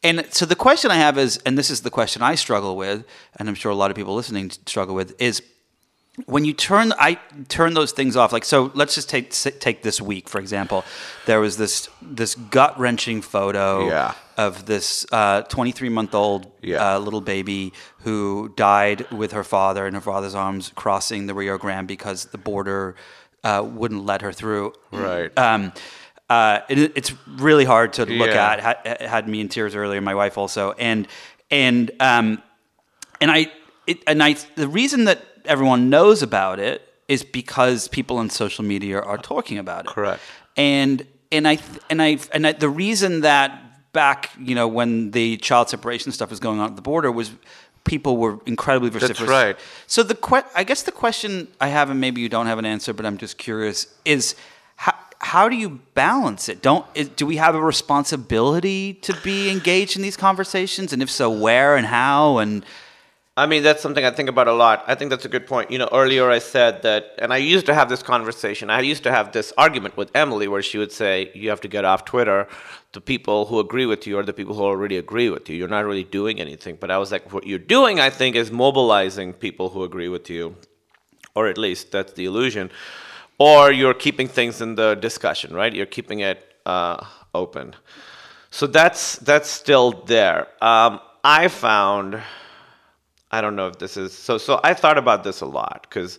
And 0.02 0.26
so 0.30 0.46
the 0.46 0.56
question 0.56 0.90
I 0.90 0.94
have 0.96 1.18
is, 1.18 1.36
and 1.44 1.58
this 1.58 1.68
is 1.68 1.82
the 1.82 1.90
question 1.90 2.22
I 2.22 2.36
struggle 2.36 2.74
with, 2.74 3.04
and 3.36 3.50
I'm 3.50 3.54
sure 3.54 3.70
a 3.70 3.74
lot 3.74 3.90
of 3.90 3.96
people 3.96 4.14
listening 4.14 4.50
struggle 4.64 4.94
with, 4.94 5.14
is 5.20 5.42
when 6.24 6.46
you 6.46 6.54
turn 6.54 6.92
I 6.98 7.18
turn 7.48 7.74
those 7.74 7.92
things 7.92 8.16
off 8.16 8.32
like 8.32 8.44
so 8.44 8.70
let's 8.74 8.94
just 8.94 9.08
take 9.08 9.30
take 9.30 9.82
this 9.82 10.00
week 10.00 10.28
for 10.28 10.38
example 10.38 10.84
there 11.24 11.40
was 11.40 11.56
this 11.56 11.88
this 12.02 12.34
gut 12.34 12.78
wrenching 12.78 13.22
photo 13.22 13.86
Yeah. 13.88 14.14
Of 14.46 14.64
this 14.66 14.88
23 15.10 15.88
month 15.88 16.14
old 16.14 16.42
Yeah. 16.62 16.96
uh, 16.96 16.98
little 17.06 17.20
baby 17.34 17.72
who 18.04 18.52
died 18.56 19.00
with 19.12 19.32
her 19.32 19.44
father 19.44 19.86
in 19.88 19.94
her 19.94 20.00
father's 20.12 20.34
arms 20.34 20.72
crossing 20.74 21.26
the 21.26 21.34
Rio 21.34 21.58
Grande 21.58 21.88
because 21.88 22.26
the 22.34 22.38
border 22.38 22.94
uh, 23.44 23.62
wouldn't 23.80 24.04
let 24.04 24.20
her 24.22 24.32
through 24.32 24.72
Right. 24.92 25.30
um, 25.38 25.72
uh, 26.28 26.60
it, 26.68 26.78
it's 26.98 27.12
really 27.46 27.64
hard 27.64 27.92
to 27.94 28.02
look 28.06 28.28
Yeah. 28.30 28.50
at 28.52 28.60
had, 28.60 29.00
had 29.14 29.28
me 29.28 29.40
in 29.40 29.48
tears 29.48 29.74
earlier 29.74 30.00
my 30.00 30.14
wife 30.14 30.38
also 30.38 30.72
and 30.90 31.06
and 31.50 31.90
um, 32.00 32.26
and 33.20 33.30
I 33.30 33.40
it, 33.86 33.98
and 34.06 34.22
I 34.22 34.36
the 34.56 34.68
reason 34.68 35.04
that 35.06 35.18
everyone 35.44 35.90
knows 35.90 36.22
about 36.22 36.58
it 36.60 36.78
is 37.08 37.24
because 37.24 37.88
people 37.88 38.16
on 38.18 38.30
social 38.30 38.64
media 38.64 39.00
are 39.00 39.18
talking 39.18 39.58
about 39.58 39.80
it. 39.86 39.90
Correct. 39.90 40.20
And 40.56 41.04
and 41.32 41.48
I 41.48 41.56
th- 41.56 41.80
and 41.90 42.00
I 42.00 42.18
and 42.32 42.46
I, 42.46 42.52
the 42.52 42.68
reason 42.68 43.22
that 43.22 43.50
back 43.92 44.30
you 44.38 44.54
know 44.54 44.68
when 44.68 45.10
the 45.10 45.36
child 45.38 45.68
separation 45.68 46.12
stuff 46.12 46.30
was 46.30 46.40
going 46.40 46.60
on 46.60 46.70
at 46.70 46.76
the 46.76 46.82
border 46.82 47.10
was 47.10 47.32
people 47.84 48.16
were 48.16 48.38
incredibly 48.46 48.90
vociferous. 48.90 49.28
right. 49.28 49.58
So 49.86 50.02
the 50.02 50.14
que- 50.14 50.44
I 50.54 50.64
guess 50.64 50.82
the 50.82 50.92
question 50.92 51.48
I 51.60 51.68
have, 51.68 51.90
and 51.90 52.00
maybe 52.00 52.20
you 52.20 52.28
don't 52.28 52.46
have 52.46 52.58
an 52.58 52.66
answer, 52.66 52.92
but 52.92 53.06
I'm 53.06 53.16
just 53.16 53.38
curious, 53.38 53.86
is 54.04 54.36
how 54.76 54.94
how 55.18 55.48
do 55.48 55.56
you 55.56 55.80
balance 55.94 56.48
it? 56.48 56.62
Don't 56.62 56.86
is, 56.94 57.08
do 57.08 57.26
we 57.26 57.36
have 57.36 57.54
a 57.54 57.62
responsibility 57.62 58.94
to 58.94 59.16
be 59.22 59.50
engaged 59.50 59.96
in 59.96 60.02
these 60.02 60.16
conversations, 60.16 60.92
and 60.92 61.02
if 61.02 61.10
so, 61.10 61.30
where 61.30 61.76
and 61.76 61.86
how 61.86 62.38
and 62.38 62.64
I 63.42 63.46
mean, 63.46 63.62
that's 63.62 63.82
something 63.82 64.04
I 64.04 64.10
think 64.10 64.28
about 64.28 64.48
a 64.48 64.52
lot. 64.52 64.84
I 64.86 64.94
think 64.94 65.08
that's 65.12 65.24
a 65.24 65.28
good 65.36 65.46
point. 65.46 65.70
You 65.70 65.78
know, 65.78 65.88
earlier 65.92 66.24
I 66.38 66.40
said 66.40 66.82
that, 66.82 67.02
and 67.22 67.32
I 67.32 67.38
used 67.54 67.66
to 67.70 67.74
have 67.74 67.88
this 67.88 68.02
conversation. 68.02 68.68
I 68.68 68.80
used 68.92 69.04
to 69.04 69.12
have 69.18 69.32
this 69.32 69.48
argument 69.56 69.96
with 69.96 70.10
Emily 70.14 70.46
where 70.52 70.64
she 70.70 70.76
would 70.82 70.92
say, 70.92 71.30
You 71.34 71.48
have 71.48 71.62
to 71.62 71.68
get 71.76 71.84
off 71.90 72.04
Twitter. 72.04 72.40
The 72.92 73.00
people 73.00 73.38
who 73.46 73.58
agree 73.66 73.86
with 73.92 74.06
you 74.06 74.18
are 74.18 74.26
the 74.30 74.32
people 74.40 74.54
who 74.56 74.64
already 74.72 74.98
agree 74.98 75.30
with 75.30 75.48
you. 75.48 75.56
You're 75.56 75.74
not 75.78 75.86
really 75.86 76.04
doing 76.20 76.38
anything. 76.46 76.76
But 76.82 76.90
I 76.90 76.98
was 76.98 77.10
like, 77.12 77.32
What 77.32 77.46
you're 77.46 77.66
doing, 77.76 77.98
I 77.98 78.10
think, 78.10 78.36
is 78.36 78.50
mobilizing 78.50 79.32
people 79.32 79.70
who 79.70 79.84
agree 79.84 80.08
with 80.08 80.28
you, 80.28 80.56
or 81.34 81.48
at 81.48 81.56
least 81.56 81.92
that's 81.92 82.12
the 82.12 82.26
illusion. 82.26 82.70
or 83.38 83.72
you're 83.72 83.94
keeping 84.06 84.28
things 84.28 84.60
in 84.60 84.74
the 84.74 84.94
discussion, 84.96 85.54
right? 85.54 85.72
You're 85.74 85.94
keeping 85.98 86.20
it 86.20 86.38
uh, 86.66 86.98
open. 87.34 87.74
So 88.50 88.66
that's 88.66 89.16
that's 89.28 89.48
still 89.48 89.92
there. 90.06 90.40
Um, 90.72 91.00
I 91.24 91.48
found, 91.48 92.20
I 93.30 93.40
don't 93.40 93.56
know 93.56 93.68
if 93.68 93.78
this 93.78 93.96
is 93.96 94.12
so. 94.12 94.38
So 94.38 94.60
I 94.64 94.74
thought 94.74 94.98
about 94.98 95.24
this 95.24 95.40
a 95.40 95.46
lot 95.46 95.86
because 95.88 96.18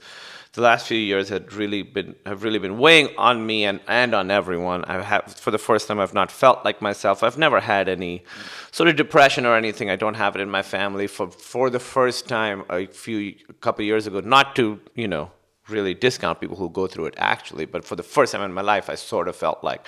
the 0.53 0.61
last 0.61 0.87
few 0.87 0.97
years 0.97 1.29
had 1.29 1.53
really 1.53 1.81
been 1.81 2.15
have 2.25 2.43
really 2.43 2.59
been 2.59 2.77
weighing 2.77 3.09
on 3.17 3.45
me 3.45 3.63
and, 3.65 3.79
and 3.87 4.13
on 4.13 4.31
everyone. 4.31 4.83
I 4.85 5.01
have 5.01 5.33
for 5.33 5.51
the 5.51 5.57
first 5.57 5.87
time 5.87 5.99
I've 5.99 6.13
not 6.13 6.31
felt 6.31 6.65
like 6.65 6.81
myself. 6.81 7.23
I've 7.23 7.37
never 7.37 7.59
had 7.59 7.87
any 7.87 8.23
sort 8.71 8.89
of 8.89 8.95
depression 8.95 9.45
or 9.45 9.55
anything. 9.55 9.89
I 9.89 9.95
don't 9.95 10.15
have 10.15 10.35
it 10.35 10.41
in 10.41 10.49
my 10.49 10.61
family. 10.61 11.07
For 11.07 11.31
for 11.31 11.69
the 11.69 11.79
first 11.79 12.27
time 12.27 12.63
a 12.69 12.85
few 12.87 13.35
a 13.49 13.53
couple 13.53 13.85
years 13.85 14.07
ago, 14.07 14.19
not 14.19 14.55
to 14.57 14.79
you 14.95 15.07
know 15.07 15.31
really 15.69 15.93
discount 15.93 16.41
people 16.41 16.57
who 16.57 16.69
go 16.69 16.87
through 16.87 17.05
it 17.05 17.15
actually, 17.17 17.65
but 17.65 17.85
for 17.85 17.95
the 17.95 18.03
first 18.03 18.33
time 18.33 18.41
in 18.41 18.53
my 18.53 18.61
life, 18.61 18.89
I 18.89 18.95
sort 18.95 19.29
of 19.29 19.35
felt 19.35 19.63
like, 19.63 19.85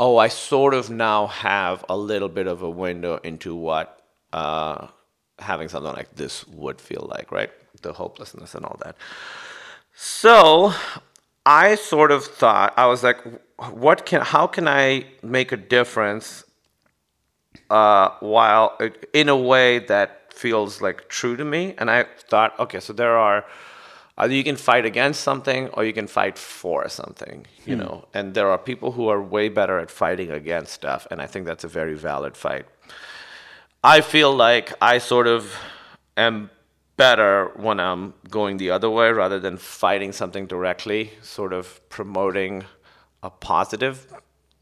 oh, 0.00 0.16
I 0.16 0.28
sort 0.28 0.74
of 0.74 0.90
now 0.90 1.28
have 1.28 1.84
a 1.88 1.96
little 1.96 2.28
bit 2.28 2.48
of 2.48 2.62
a 2.62 2.70
window 2.70 3.20
into 3.22 3.54
what 3.54 4.02
uh, 4.32 4.88
having 5.38 5.68
something 5.68 5.92
like 5.92 6.14
this 6.14 6.46
would 6.48 6.80
feel 6.80 7.06
like, 7.10 7.32
right? 7.32 7.50
The 7.82 7.92
hopelessness 7.92 8.54
and 8.54 8.64
all 8.64 8.78
that. 8.84 8.96
So 9.94 10.72
I 11.44 11.74
sort 11.74 12.12
of 12.12 12.24
thought, 12.24 12.74
I 12.76 12.86
was 12.86 13.02
like, 13.02 13.18
what 13.70 14.06
can, 14.06 14.22
how 14.22 14.46
can 14.46 14.68
I 14.68 15.06
make 15.22 15.52
a 15.52 15.56
difference 15.56 16.44
uh, 17.70 18.10
while 18.20 18.78
in 19.12 19.28
a 19.28 19.36
way 19.36 19.80
that 19.80 20.32
feels 20.32 20.80
like 20.80 21.08
true 21.08 21.36
to 21.36 21.44
me? 21.44 21.74
And 21.78 21.90
I 21.90 22.06
thought, 22.28 22.58
okay, 22.58 22.80
so 22.80 22.92
there 22.92 23.16
are 23.16 23.44
either 24.18 24.34
you 24.34 24.44
can 24.44 24.56
fight 24.56 24.84
against 24.84 25.22
something 25.22 25.68
or 25.70 25.84
you 25.84 25.92
can 25.92 26.06
fight 26.06 26.38
for 26.38 26.88
something 26.88 27.46
you 27.64 27.74
hmm. 27.74 27.82
know 27.82 28.04
and 28.14 28.34
there 28.34 28.48
are 28.48 28.58
people 28.58 28.92
who 28.92 29.08
are 29.08 29.22
way 29.22 29.48
better 29.48 29.78
at 29.78 29.90
fighting 29.90 30.30
against 30.30 30.72
stuff 30.72 31.06
and 31.10 31.20
i 31.20 31.26
think 31.26 31.46
that's 31.46 31.64
a 31.64 31.68
very 31.68 31.94
valid 31.94 32.36
fight 32.36 32.66
i 33.82 34.00
feel 34.00 34.34
like 34.34 34.72
i 34.80 34.98
sort 34.98 35.26
of 35.26 35.54
am 36.16 36.50
better 36.96 37.50
when 37.56 37.80
i'm 37.80 38.14
going 38.28 38.56
the 38.56 38.70
other 38.70 38.90
way 38.90 39.10
rather 39.10 39.38
than 39.40 39.56
fighting 39.56 40.12
something 40.12 40.46
directly 40.46 41.10
sort 41.22 41.52
of 41.52 41.80
promoting 41.88 42.64
a 43.22 43.30
positive 43.30 44.12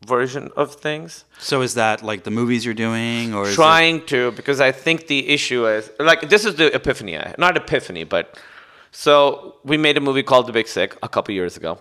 version 0.06 0.50
of 0.56 0.74
things. 0.76 1.24
So 1.38 1.60
is 1.60 1.74
that 1.74 2.02
like 2.02 2.24
the 2.24 2.30
movies 2.30 2.64
you're 2.64 2.72
doing 2.72 3.34
or 3.34 3.50
trying 3.50 3.96
it... 3.96 4.06
to 4.06 4.30
because 4.32 4.58
i 4.58 4.72
think 4.72 5.08
the 5.08 5.28
issue 5.28 5.66
is 5.66 5.90
like 5.98 6.30
this 6.30 6.46
is 6.46 6.54
the 6.54 6.74
epiphany 6.74 7.18
not 7.36 7.54
epiphany 7.58 8.04
but 8.04 8.38
so 8.90 9.56
we 9.64 9.76
made 9.76 9.96
a 9.96 10.00
movie 10.00 10.22
called 10.22 10.46
The 10.46 10.52
Big 10.52 10.66
Sick 10.66 10.96
a 11.02 11.08
couple 11.08 11.32
years 11.32 11.56
ago, 11.56 11.78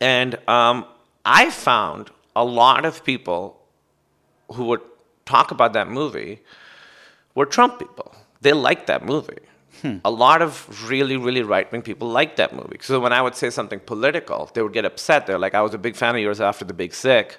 and 0.00 0.36
um, 0.48 0.86
I 1.24 1.50
found 1.50 2.10
a 2.34 2.44
lot 2.44 2.84
of 2.84 3.04
people 3.04 3.60
who 4.52 4.64
would 4.64 4.80
talk 5.24 5.50
about 5.50 5.72
that 5.72 5.88
movie 5.88 6.40
were 7.34 7.46
Trump 7.46 7.78
people. 7.78 8.14
They 8.40 8.52
liked 8.52 8.86
that 8.88 9.04
movie. 9.04 9.38
Hmm. 9.80 9.96
A 10.04 10.10
lot 10.10 10.42
of 10.42 10.88
really, 10.88 11.16
really 11.16 11.42
right 11.42 11.70
wing 11.72 11.82
people 11.82 12.08
liked 12.08 12.36
that 12.36 12.54
movie. 12.54 12.78
So 12.80 13.00
when 13.00 13.12
I 13.12 13.22
would 13.22 13.34
say 13.34 13.50
something 13.50 13.80
political, 13.80 14.50
they 14.54 14.62
would 14.62 14.72
get 14.72 14.84
upset. 14.84 15.26
They're 15.26 15.38
like, 15.38 15.54
I 15.54 15.62
was 15.62 15.74
a 15.74 15.78
big 15.78 15.96
fan 15.96 16.14
of 16.14 16.20
yours 16.20 16.40
after 16.40 16.64
The 16.64 16.74
Big 16.74 16.94
Sick, 16.94 17.38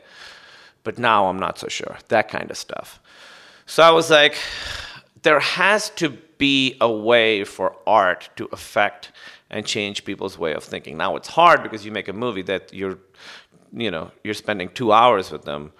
but 0.83 0.97
now 0.97 1.27
I'm 1.27 1.39
not 1.39 1.57
so 1.59 1.67
sure. 1.67 1.97
That 2.09 2.27
kind 2.29 2.49
of 2.51 2.57
stuff. 2.57 2.99
So 3.65 3.83
I 3.83 3.91
was 3.91 4.09
like, 4.09 4.35
there 5.21 5.39
has 5.39 5.89
to 5.91 6.09
be 6.37 6.75
a 6.81 6.91
way 6.91 7.43
for 7.45 7.75
art 7.87 8.29
to 8.35 8.49
affect 8.51 9.11
and 9.49 9.65
change 9.65 10.03
people's 10.03 10.37
way 10.37 10.53
of 10.53 10.63
thinking. 10.63 10.97
Now 10.97 11.15
it's 11.15 11.29
hard 11.29 11.63
because 11.63 11.85
you 11.85 11.91
make 11.91 12.07
a 12.07 12.13
movie 12.13 12.41
that 12.43 12.73
you're, 12.73 12.97
you 13.71 13.91
know, 13.91 14.11
you're 14.23 14.33
spending 14.33 14.69
two 14.69 14.91
hours 14.91 15.31
with 15.31 15.43
them. 15.43 15.71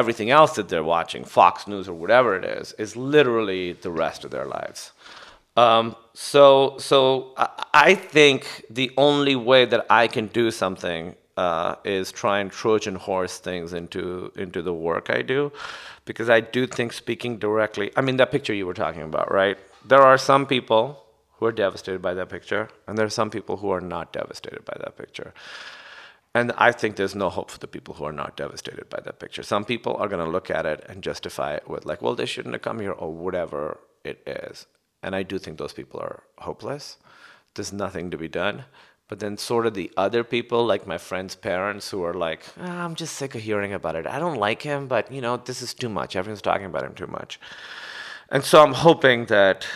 Everything 0.00 0.30
else 0.38 0.52
that 0.58 0.68
they're 0.70 0.90
watching, 0.96 1.22
Fox 1.24 1.66
News 1.66 1.86
or 1.88 1.96
whatever 2.02 2.30
it 2.40 2.44
is, 2.58 2.66
is 2.84 2.90
literally 3.14 3.64
the 3.86 3.92
rest 4.04 4.20
of 4.24 4.30
their 4.30 4.48
lives. 4.58 4.80
Um, 5.64 5.86
so, 6.14 6.76
so 6.90 6.98
I 7.88 7.90
think 8.14 8.40
the 8.80 8.90
only 8.96 9.36
way 9.50 9.62
that 9.72 9.82
I 10.02 10.04
can 10.16 10.26
do 10.40 10.46
something 10.62 11.02
uh, 11.36 11.74
is 11.84 12.12
try 12.12 12.36
and 12.42 12.50
Trojan 12.50 12.96
horse 13.08 13.36
things 13.48 13.72
into 13.72 14.32
into 14.44 14.60
the 14.68 14.76
work 14.88 15.06
I 15.18 15.22
do, 15.34 15.40
because 16.04 16.28
I 16.38 16.40
do 16.56 16.66
think 16.76 16.92
speaking 16.92 17.38
directly. 17.38 17.86
I 17.96 18.00
mean, 18.06 18.16
that 18.18 18.30
picture 18.30 18.54
you 18.54 18.66
were 18.70 18.80
talking 18.84 19.04
about, 19.12 19.26
right? 19.40 19.56
There 19.90 20.04
are 20.10 20.18
some 20.18 20.46
people 20.46 20.82
who 21.36 21.46
are 21.46 21.56
devastated 21.64 22.02
by 22.08 22.14
that 22.14 22.28
picture, 22.28 22.64
and 22.86 22.96
there 22.96 23.06
are 23.06 23.16
some 23.20 23.30
people 23.30 23.54
who 23.60 23.70
are 23.76 23.84
not 23.94 24.06
devastated 24.12 24.62
by 24.70 24.76
that 24.82 24.94
picture. 25.02 25.30
And 26.38 26.52
I 26.56 26.70
think 26.70 26.94
there's 26.94 27.16
no 27.16 27.30
hope 27.30 27.50
for 27.50 27.58
the 27.58 27.66
people 27.66 27.94
who 27.94 28.04
are 28.04 28.12
not 28.12 28.36
devastated 28.36 28.88
by 28.88 29.00
that 29.00 29.18
picture. 29.18 29.42
Some 29.42 29.64
people 29.64 29.96
are 29.96 30.06
going 30.06 30.24
to 30.24 30.30
look 30.30 30.50
at 30.50 30.66
it 30.66 30.84
and 30.88 31.02
justify 31.02 31.54
it 31.54 31.68
with, 31.68 31.84
like, 31.84 32.00
well, 32.00 32.14
they 32.14 32.26
shouldn't 32.26 32.54
have 32.54 32.62
come 32.62 32.78
here, 32.78 32.92
or 32.92 33.12
whatever 33.12 33.80
it 34.04 34.22
is. 34.24 34.66
And 35.02 35.16
I 35.16 35.24
do 35.24 35.36
think 35.38 35.58
those 35.58 35.72
people 35.72 35.98
are 35.98 36.22
hopeless. 36.38 36.98
There's 37.54 37.72
nothing 37.72 38.12
to 38.12 38.16
be 38.16 38.28
done. 38.28 38.56
But 39.08 39.18
then, 39.18 39.36
sort 39.36 39.66
of 39.66 39.74
the 39.74 39.90
other 39.96 40.22
people, 40.22 40.64
like 40.64 40.86
my 40.86 40.98
friend's 40.98 41.34
parents, 41.34 41.90
who 41.90 42.04
are 42.04 42.14
like, 42.14 42.42
oh, 42.60 42.70
I'm 42.84 42.94
just 42.94 43.16
sick 43.16 43.34
of 43.34 43.40
hearing 43.40 43.72
about 43.72 43.96
it. 43.96 44.06
I 44.06 44.20
don't 44.20 44.38
like 44.38 44.62
him, 44.62 44.86
but 44.86 45.10
you 45.10 45.20
know, 45.20 45.38
this 45.38 45.60
is 45.60 45.74
too 45.74 45.88
much. 45.88 46.14
Everyone's 46.14 46.42
talking 46.42 46.66
about 46.66 46.84
him 46.84 46.94
too 46.94 47.08
much. 47.08 47.40
And 48.28 48.44
so 48.44 48.62
I'm 48.62 48.74
hoping 48.74 49.26
that 49.26 49.66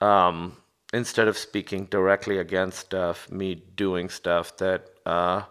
um, 0.00 0.56
instead 0.92 1.28
of 1.28 1.38
speaking 1.38 1.84
directly 1.84 2.38
against 2.38 2.78
stuff, 2.78 3.30
me 3.30 3.62
doing 3.76 4.08
stuff 4.08 4.56
that 4.56 4.80
uh, 5.06 5.42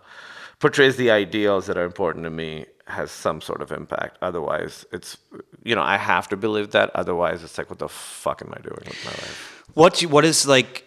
portrays 0.60 0.96
the 0.96 1.12
ideals 1.12 1.68
that 1.68 1.78
are 1.78 1.86
important 1.86 2.24
to 2.24 2.30
me 2.30 2.66
has 2.88 3.12
some 3.12 3.42
sort 3.42 3.62
of 3.62 3.72
impact. 3.72 4.18
Otherwise, 4.22 4.86
it's, 4.92 5.18
you 5.64 5.76
know, 5.76 5.82
I 5.82 5.98
have 5.98 6.28
to 6.30 6.38
believe 6.38 6.72
that. 6.72 6.90
Otherwise, 6.96 7.44
it's 7.44 7.58
like, 7.58 7.70
what 7.70 7.80
the 7.80 7.90
fuck 7.90 8.42
am 8.42 8.54
I 8.54 8.62
doing 8.62 8.80
with 8.86 9.06
my 9.06 9.12
life? 9.12 9.64
What, 9.74 10.02
what 10.02 10.26
is 10.26 10.48
like, 10.48 10.86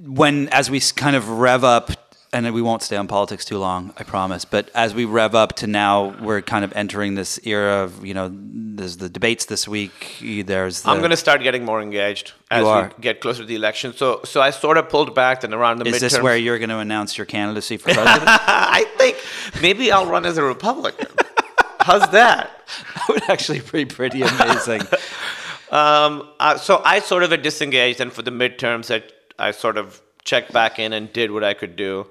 when 0.00 0.48
as 0.48 0.70
we 0.70 0.80
kind 0.80 1.16
of 1.16 1.28
rev 1.28 1.64
up 1.64 2.07
and 2.32 2.52
we 2.52 2.60
won't 2.60 2.82
stay 2.82 2.96
on 2.96 3.06
politics 3.06 3.44
too 3.44 3.58
long, 3.58 3.92
I 3.96 4.02
promise. 4.02 4.44
But 4.44 4.70
as 4.74 4.94
we 4.94 5.04
rev 5.04 5.34
up 5.34 5.54
to 5.56 5.66
now, 5.66 6.16
we're 6.20 6.42
kind 6.42 6.64
of 6.64 6.72
entering 6.74 7.14
this 7.14 7.40
era 7.44 7.84
of 7.84 8.04
you 8.04 8.14
know, 8.14 8.30
there's 8.32 8.98
the 8.98 9.08
debates 9.08 9.46
this 9.46 9.66
week. 9.66 10.18
There's 10.20 10.82
the, 10.82 10.90
I'm 10.90 10.98
going 10.98 11.10
to 11.10 11.16
start 11.16 11.42
getting 11.42 11.64
more 11.64 11.80
engaged 11.80 12.32
as 12.50 12.64
we 12.64 13.02
get 13.02 13.20
closer 13.20 13.42
to 13.42 13.46
the 13.46 13.56
election. 13.56 13.92
So, 13.94 14.20
so 14.24 14.40
I 14.40 14.50
sort 14.50 14.76
of 14.78 14.88
pulled 14.88 15.14
back 15.14 15.44
and 15.44 15.54
around 15.54 15.78
the. 15.78 15.84
Midterms. 15.84 15.88
Is 15.88 15.94
midterms. 15.94 16.10
this 16.10 16.20
where 16.20 16.36
you're 16.36 16.58
going 16.58 16.70
to 16.70 16.78
announce 16.78 17.16
your 17.16 17.26
candidacy 17.26 17.76
for 17.76 17.92
president? 17.92 18.22
I 18.26 18.84
think 18.98 19.16
maybe 19.62 19.90
I'll 19.90 20.06
run 20.06 20.26
as 20.26 20.36
a 20.36 20.42
Republican. 20.42 21.08
How's 21.80 22.10
that? 22.10 22.50
That 22.94 23.08
would 23.08 23.30
actually 23.30 23.60
be 23.60 23.86
pretty 23.86 24.20
amazing. 24.20 24.82
um, 25.70 26.28
uh, 26.38 26.58
so 26.58 26.82
I 26.84 27.00
sort 27.00 27.22
of 27.22 27.30
disengaged, 27.40 27.98
and 27.98 28.12
for 28.12 28.20
the 28.20 28.30
midterms, 28.30 28.88
that 28.88 29.10
I 29.38 29.52
sort 29.52 29.78
of 29.78 30.02
checked 30.28 30.52
back 30.52 30.78
in 30.78 30.92
and 30.92 31.12
did 31.12 31.30
what 31.30 31.42
I 31.42 31.54
could 31.54 31.74
do. 31.74 32.06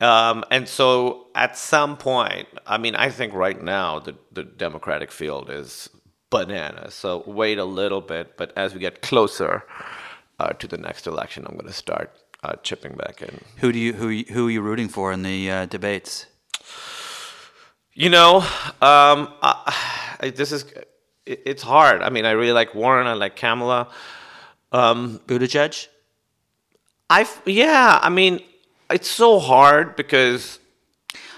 Um, 0.00 0.44
and 0.50 0.68
so 0.68 1.28
at 1.34 1.56
some 1.56 1.96
point, 1.96 2.48
I 2.66 2.76
mean, 2.76 2.96
I 2.96 3.08
think 3.08 3.32
right 3.34 3.60
now 3.62 4.00
the, 4.00 4.14
the 4.32 4.42
Democratic 4.42 5.12
field 5.12 5.48
is 5.48 5.88
bananas. 6.28 6.94
So 6.94 7.22
wait 7.24 7.58
a 7.58 7.64
little 7.64 8.00
bit, 8.00 8.36
but 8.36 8.52
as 8.56 8.74
we 8.74 8.80
get 8.80 9.00
closer 9.00 9.62
uh, 10.40 10.52
to 10.54 10.66
the 10.66 10.78
next 10.78 11.06
election, 11.06 11.46
I'm 11.46 11.54
going 11.54 11.66
to 11.66 11.72
start 11.72 12.10
uh, 12.42 12.54
chipping 12.64 12.94
back 12.96 13.22
in. 13.22 13.40
Who 13.58 13.70
do 13.70 13.78
you 13.78 13.92
who 13.92 14.08
who 14.32 14.48
are 14.48 14.50
you 14.50 14.62
rooting 14.62 14.88
for 14.88 15.12
in 15.12 15.22
the 15.22 15.50
uh, 15.50 15.66
debates? 15.66 16.26
You 17.94 18.10
know, 18.10 18.38
um, 18.80 19.18
I, 19.42 20.32
this 20.34 20.50
is 20.50 20.64
it, 21.26 21.42
it's 21.46 21.62
hard. 21.62 22.02
I 22.02 22.10
mean, 22.10 22.24
I 22.24 22.32
really 22.32 22.52
like 22.52 22.74
Warren. 22.74 23.06
I 23.06 23.12
like 23.12 23.36
Kamala. 23.36 23.88
Um, 24.72 25.20
Buttigieg. 25.28 25.86
I 27.12 27.26
yeah, 27.46 27.98
I 28.02 28.08
mean, 28.08 28.40
it's 28.90 29.08
so 29.08 29.38
hard 29.38 29.96
because 29.96 30.58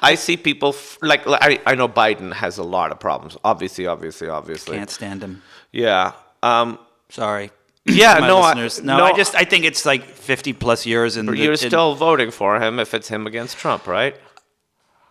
I 0.01 0.15
see 0.15 0.37
people 0.37 0.71
f- 0.71 0.99
like, 1.03 1.27
like 1.27 1.43
I, 1.43 1.73
I 1.73 1.75
know 1.75 1.89
Biden 1.89 2.33
has 2.33 2.59
a 2.59 2.63
lot 2.63 2.93
of 2.93 3.01
problems. 3.01 3.37
Obviously, 3.43 3.87
obviously, 3.87 4.29
obviously. 4.29 4.77
Can't 4.77 4.91
stand 4.91 5.23
him. 5.23 5.43
Yeah. 5.73 6.13
Um, 6.43 6.79
Sorry. 7.09 7.51
Yeah, 7.87 8.15
no, 8.15 8.41
I, 8.41 8.55
no, 8.55 8.69
no, 8.83 9.05
I 9.05 9.13
just 9.13 9.35
I 9.35 9.45
think 9.45 9.67
it's 9.67 9.85
like 9.85 10.05
fifty 10.05 10.55
plus 10.55 10.87
years, 10.87 11.19
and 11.19 11.37
you're 11.37 11.57
still 11.57 11.95
voting 11.95 12.31
for 12.31 12.59
him 12.59 12.79
if 12.81 12.95
it's 12.95 13.09
him 13.09 13.27
against 13.27 13.59
Trump, 13.59 13.87
right? 13.87 14.17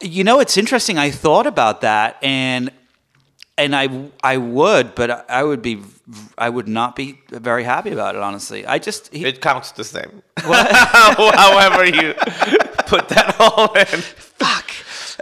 You 0.02 0.24
know, 0.24 0.40
it's 0.40 0.58
interesting. 0.58 0.98
I 0.98 1.12
thought 1.12 1.46
about 1.46 1.82
that, 1.82 2.18
and 2.24 2.72
and 3.58 3.76
I 3.76 4.10
I 4.24 4.38
would, 4.38 4.96
but 4.96 5.30
I 5.30 5.44
would 5.44 5.62
be 5.62 5.82
I 6.38 6.50
would 6.50 6.68
not 6.68 6.96
be 6.96 7.20
very 7.30 7.64
happy 7.64 7.92
about 7.92 8.16
it. 8.16 8.22
Honestly, 8.22 8.66
I 8.66 8.80
just 8.80 9.14
he, 9.14 9.26
it 9.26 9.42
counts 9.42 9.72
the 9.72 9.84
same. 9.84 10.24
However 10.38 11.86
you 11.86 12.14
put 12.88 13.10
that 13.10 13.36
all 13.40 13.74
in. 13.74 13.86
Fuck. 13.86 14.72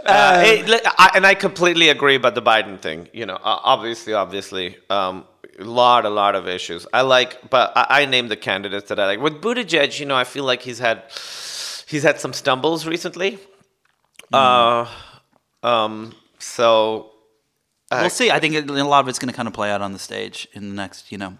Uh, 0.04 0.44
um, 0.44 0.44
it, 0.44 0.82
I, 0.98 1.10
and 1.14 1.26
I 1.26 1.34
completely 1.34 1.88
agree 1.88 2.16
about 2.16 2.34
the 2.34 2.42
Biden 2.42 2.80
thing. 2.80 3.08
You 3.12 3.26
know, 3.26 3.38
obviously, 3.42 4.14
obviously, 4.14 4.76
um, 4.90 5.24
a 5.58 5.64
lot, 5.64 6.04
a 6.04 6.10
lot 6.10 6.34
of 6.34 6.48
issues. 6.48 6.86
I 6.92 7.02
like, 7.02 7.50
but 7.50 7.72
I, 7.76 8.02
I 8.02 8.06
named 8.06 8.30
the 8.30 8.36
candidates 8.36 8.88
that 8.88 8.98
I 8.98 9.06
like. 9.06 9.20
With 9.20 9.40
Buttigieg, 9.40 10.00
you 10.00 10.06
know, 10.06 10.16
I 10.16 10.24
feel 10.24 10.44
like 10.44 10.62
he's 10.62 10.78
had 10.78 11.04
he's 11.86 12.02
had 12.02 12.18
some 12.18 12.32
stumbles 12.32 12.86
recently. 12.86 13.38
Uh, 14.32 14.88
um, 15.62 16.14
so 16.38 17.11
we'll 18.00 18.10
see. 18.10 18.30
I 18.30 18.38
think 18.40 18.54
it, 18.54 18.68
a 18.70 18.84
lot 18.84 19.00
of 19.00 19.08
it's 19.08 19.18
going 19.18 19.30
to 19.30 19.36
kind 19.36 19.46
of 19.48 19.54
play 19.54 19.70
out 19.70 19.82
on 19.82 19.92
the 19.92 19.98
stage 19.98 20.48
in 20.52 20.68
the 20.70 20.74
next, 20.74 21.12
you 21.12 21.18
know. 21.18 21.36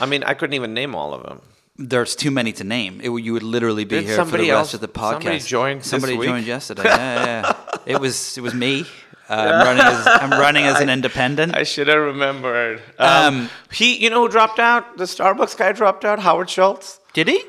I 0.00 0.06
mean, 0.06 0.22
I 0.24 0.34
couldn't 0.34 0.54
even 0.54 0.74
name 0.74 0.94
all 0.94 1.14
of 1.14 1.22
them. 1.22 1.42
There's 1.76 2.14
too 2.14 2.30
many 2.30 2.52
to 2.54 2.64
name. 2.64 3.00
It, 3.02 3.10
you 3.10 3.32
would 3.32 3.42
literally 3.42 3.84
be 3.84 3.96
Did 3.96 4.04
here 4.04 4.24
for 4.24 4.36
the 4.36 4.50
rest 4.50 4.50
else- 4.50 4.74
of 4.74 4.80
the 4.80 4.88
podcast. 4.88 5.22
somebody 5.22 5.38
joined 5.40 5.84
Somebody 5.84 6.16
joined 6.16 6.46
yesterday. 6.46 6.82
Yeah, 6.84 6.96
yeah, 7.24 7.24
yeah. 7.46 7.76
it 7.86 8.00
was 8.00 8.36
it 8.36 8.42
was 8.42 8.52
me. 8.54 8.84
Uh, 9.28 9.34
I'm 9.34 9.64
running 9.66 9.84
as 9.84 10.06
I'm 10.06 10.30
running 10.40 10.64
as 10.64 10.80
an 10.80 10.88
independent. 10.98 11.54
I 11.56 11.62
should 11.62 11.86
have 11.88 12.00
remembered. 12.00 12.82
Um, 12.98 13.34
Um, 13.34 13.50
he, 13.72 13.96
you 14.02 14.10
know, 14.10 14.22
who 14.22 14.28
dropped 14.28 14.58
out. 14.58 14.96
The 14.98 15.04
Starbucks 15.04 15.56
guy 15.56 15.72
dropped 15.72 16.04
out. 16.04 16.18
Howard 16.18 16.50
Schultz. 16.50 16.98
Did 17.14 17.28
he? 17.28 17.42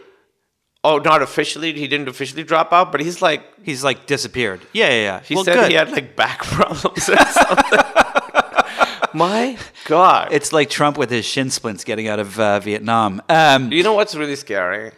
Oh, 0.83 0.97
not 0.99 1.21
officially. 1.21 1.73
He 1.73 1.87
didn't 1.87 2.07
officially 2.07 2.43
drop 2.43 2.71
out, 2.71 2.91
but 2.91 3.01
he's 3.01 3.21
like 3.21 3.43
He's 3.63 3.83
like 3.83 4.05
disappeared. 4.05 4.61
Yeah, 4.73 4.89
yeah, 4.89 5.01
yeah. 5.01 5.19
he 5.21 5.35
well, 5.35 5.43
said 5.43 5.55
good. 5.55 5.69
he 5.71 5.75
had 5.75 5.91
like 5.91 6.15
back 6.15 6.43
problems 6.43 7.09
or 7.09 7.17
something. 7.17 7.79
My 9.13 9.57
God. 9.85 10.29
It's 10.31 10.53
like 10.53 10.69
Trump 10.69 10.97
with 10.97 11.09
his 11.09 11.25
shin 11.25 11.49
splints 11.49 11.83
getting 11.83 12.07
out 12.07 12.19
of 12.19 12.39
uh, 12.39 12.59
Vietnam. 12.59 13.21
Um, 13.29 13.71
you 13.71 13.83
know 13.83 13.93
what's 13.93 14.15
really 14.15 14.35
scary? 14.35 14.91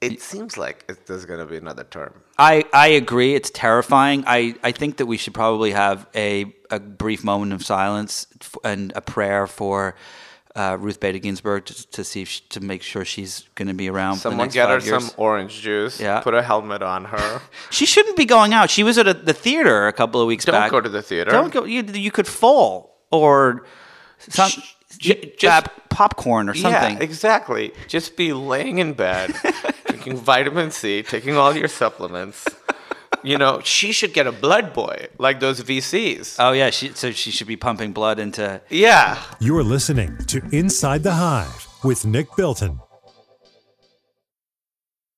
It 0.00 0.22
seems 0.22 0.56
like 0.56 0.84
it, 0.88 1.06
there's 1.06 1.24
going 1.24 1.40
to 1.40 1.46
be 1.46 1.56
another 1.56 1.82
term. 1.82 2.22
I, 2.38 2.64
I 2.72 2.88
agree. 2.88 3.34
It's 3.34 3.50
terrifying. 3.50 4.22
I, 4.28 4.54
I 4.62 4.70
think 4.70 4.98
that 4.98 5.06
we 5.06 5.16
should 5.16 5.34
probably 5.34 5.72
have 5.72 6.06
a, 6.14 6.54
a 6.70 6.78
brief 6.78 7.24
moment 7.24 7.52
of 7.52 7.64
silence 7.64 8.28
f- 8.40 8.54
and 8.62 8.92
a 8.94 9.00
prayer 9.00 9.48
for 9.48 9.96
uh, 10.58 10.76
Ruth 10.78 10.98
Bader 10.98 11.18
Ginsburg 11.18 11.64
to, 11.66 11.90
to 11.90 12.02
see 12.04 12.22
if 12.22 12.28
she, 12.28 12.42
to 12.48 12.60
make 12.60 12.82
sure 12.82 13.04
she's 13.04 13.44
going 13.54 13.68
to 13.68 13.74
be 13.74 13.88
around. 13.88 14.16
Someone 14.16 14.48
get 14.48 14.68
her 14.68 14.78
years. 14.78 15.04
some 15.04 15.10
orange 15.16 15.60
juice. 15.60 16.00
Yeah. 16.00 16.20
Put 16.20 16.34
a 16.34 16.42
helmet 16.42 16.82
on 16.82 17.04
her. 17.06 17.40
She 17.70 17.86
shouldn't 17.86 18.16
be 18.16 18.24
going 18.24 18.54
out. 18.54 18.70
She 18.70 18.82
was 18.82 18.98
at 18.98 19.06
a, 19.06 19.14
the 19.14 19.32
theater 19.34 19.86
a 19.86 19.92
couple 19.92 20.20
of 20.20 20.26
weeks 20.26 20.44
Don't 20.44 20.54
back. 20.54 20.70
go 20.70 20.80
to 20.80 20.88
the 20.88 21.02
theater. 21.02 21.30
Don't 21.30 21.52
go. 21.52 21.64
You, 21.64 21.82
you 21.82 22.10
could 22.10 22.26
fall 22.26 22.98
or 23.12 23.64
some, 24.18 24.50
j- 24.98 25.34
just- 25.38 25.68
popcorn 25.90 26.48
or 26.48 26.54
something. 26.54 26.96
Yeah, 26.96 27.02
exactly. 27.02 27.72
Just 27.88 28.16
be 28.16 28.32
laying 28.32 28.78
in 28.78 28.94
bed, 28.94 29.34
drinking 29.86 30.16
vitamin 30.16 30.70
C, 30.70 31.02
taking 31.02 31.36
all 31.36 31.54
your 31.56 31.68
supplements. 31.68 32.46
You 33.22 33.36
know, 33.38 33.60
she 33.64 33.92
should 33.92 34.12
get 34.12 34.26
a 34.26 34.32
blood 34.32 34.72
boy 34.72 35.08
like 35.18 35.40
those 35.40 35.60
VCs. 35.62 36.36
Oh 36.38 36.52
yeah, 36.52 36.70
she, 36.70 36.88
so 36.90 37.10
she 37.12 37.30
should 37.30 37.46
be 37.48 37.56
pumping 37.56 37.92
blood 37.92 38.18
into. 38.18 38.60
yeah. 38.70 39.18
You're 39.40 39.64
listening 39.64 40.16
to 40.26 40.40
Inside 40.52 41.02
the 41.02 41.12
Hive 41.14 41.66
with 41.82 42.04
Nick 42.06 42.28
Bilton. 42.36 42.80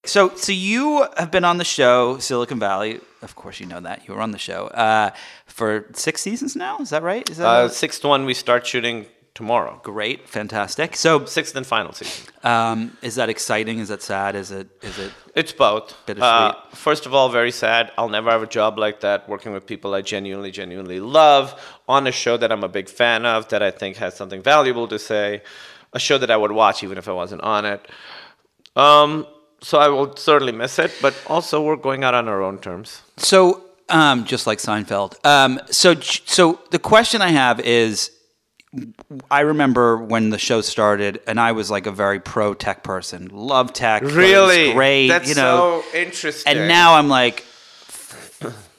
So 0.04 0.34
so 0.34 0.52
you 0.52 1.06
have 1.16 1.30
been 1.30 1.44
on 1.44 1.58
the 1.58 1.64
show 1.64 2.18
Silicon 2.18 2.58
Valley. 2.58 3.00
Of 3.22 3.36
course, 3.36 3.60
you 3.60 3.66
know 3.66 3.80
that 3.80 4.08
you 4.08 4.14
were 4.14 4.20
on 4.22 4.30
the 4.30 4.38
show 4.38 4.68
uh, 4.68 5.10
for 5.46 5.86
six 5.92 6.22
seasons 6.22 6.56
now. 6.56 6.78
Is 6.78 6.88
that 6.90 7.02
right? 7.02 7.28
Is 7.28 7.36
that 7.36 7.46
Uh, 7.46 7.62
right? 7.64 7.70
sixth 7.70 8.02
one, 8.04 8.24
we 8.24 8.32
start 8.32 8.66
shooting 8.66 9.06
tomorrow. 9.40 9.80
great? 9.82 10.28
Fantastic. 10.28 10.94
So 10.96 11.24
Sixth 11.24 11.56
and 11.56 11.66
final 11.66 11.92
season. 11.92 12.26
um, 12.44 12.96
is 13.02 13.14
that 13.14 13.28
exciting? 13.30 13.78
Is 13.78 13.88
that 13.88 14.02
sad? 14.02 14.34
Is 14.36 14.50
it? 14.50 14.68
Is 14.82 14.98
it? 14.98 15.12
It's 15.34 15.52
both. 15.52 15.86
Uh, 16.08 16.52
first 16.72 17.06
of 17.06 17.14
all, 17.14 17.28
very 17.30 17.50
sad. 17.50 17.90
I'll 17.96 18.08
never 18.18 18.30
have 18.30 18.42
a 18.42 18.46
job 18.58 18.78
like 18.78 19.00
that, 19.00 19.28
working 19.28 19.52
with 19.52 19.64
people 19.66 19.94
I 19.94 20.02
genuinely, 20.02 20.50
genuinely 20.50 21.00
love 21.00 21.54
on 21.88 22.06
a 22.06 22.12
show 22.12 22.36
that 22.36 22.52
I'm 22.52 22.62
a 22.64 22.68
big 22.68 22.88
fan 22.88 23.24
of, 23.24 23.48
that 23.48 23.62
I 23.62 23.70
think 23.70 23.96
has 23.96 24.14
something 24.14 24.42
valuable 24.42 24.86
to 24.88 24.98
say, 24.98 25.42
a 25.92 25.98
show 25.98 26.18
that 26.18 26.30
I 26.30 26.36
would 26.36 26.52
watch 26.52 26.84
even 26.84 26.98
if 26.98 27.08
I 27.08 27.12
wasn't 27.12 27.42
on 27.42 27.64
it. 27.64 27.80
Um, 28.76 29.26
so 29.62 29.78
I 29.78 29.88
will 29.88 30.14
certainly 30.16 30.52
miss 30.52 30.78
it, 30.78 30.92
but 31.00 31.14
also 31.26 31.62
we're 31.62 31.76
going 31.76 32.04
out 32.04 32.14
on 32.14 32.28
our 32.28 32.42
own 32.42 32.58
terms. 32.58 33.02
So, 33.16 33.64
um, 33.88 34.24
just 34.24 34.46
like 34.46 34.58
Seinfeld. 34.58 35.12
Um, 35.24 35.60
so, 35.70 35.94
so 36.00 36.60
the 36.70 36.78
question 36.78 37.22
I 37.22 37.28
have 37.30 37.58
is, 37.60 38.10
I 39.30 39.40
remember 39.40 39.96
when 39.96 40.30
the 40.30 40.38
show 40.38 40.60
started, 40.60 41.20
and 41.26 41.40
I 41.40 41.52
was 41.52 41.70
like 41.70 41.86
a 41.86 41.90
very 41.92 42.20
pro 42.20 42.54
tech 42.54 42.82
person. 42.84 43.28
Love 43.32 43.72
tech. 43.72 44.02
thought 44.02 44.12
it 44.12 44.14
was 44.14 44.16
Really? 44.16 44.72
great. 44.72 45.08
That's 45.08 45.28
you 45.28 45.34
know, 45.34 45.82
so 45.90 45.98
interesting. 45.98 46.56
and 46.56 46.68
now 46.68 46.94
I'm 46.94 47.08
like, 47.08 47.44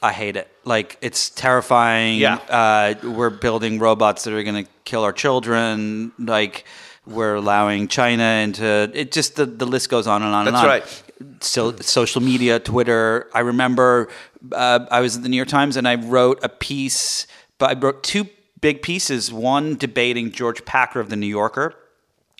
I 0.02 0.12
hate 0.12 0.36
it. 0.36 0.48
Like 0.64 0.96
it's 1.02 1.28
terrifying. 1.30 2.18
Yeah. 2.18 2.36
Uh, 2.36 2.94
we're 3.06 3.30
building 3.30 3.78
robots 3.78 4.24
that 4.24 4.32
are 4.32 4.42
going 4.42 4.64
to 4.64 4.70
kill 4.84 5.04
our 5.04 5.12
children. 5.12 6.12
Like 6.18 6.64
we're 7.06 7.34
allowing 7.34 7.88
China 7.88 8.22
into 8.24 8.90
it. 8.94 9.12
Just 9.12 9.36
the, 9.36 9.44
the 9.46 9.66
list 9.66 9.90
goes 9.90 10.06
on 10.06 10.22
and 10.22 10.34
on 10.34 10.48
and 10.48 10.56
on. 10.56 10.64
That's 10.64 10.64
on. 10.64 11.28
right. 11.28 11.42
So 11.44 11.76
social 11.76 12.20
media, 12.22 12.58
Twitter. 12.58 13.28
I 13.34 13.40
remember 13.40 14.08
uh, 14.52 14.86
I 14.90 15.00
was 15.00 15.16
at 15.18 15.22
the 15.22 15.28
New 15.28 15.36
York 15.36 15.48
Times 15.48 15.76
and 15.76 15.86
I 15.86 15.96
wrote 15.96 16.40
a 16.42 16.48
piece. 16.48 17.26
But 17.58 17.76
I 17.76 17.78
wrote 17.78 18.02
two 18.02 18.26
big 18.62 18.80
pieces. 18.80 19.30
One 19.30 19.76
debating 19.76 20.32
George 20.32 20.64
Packer 20.64 20.98
of 21.00 21.10
the 21.10 21.16
New 21.16 21.26
Yorker 21.26 21.74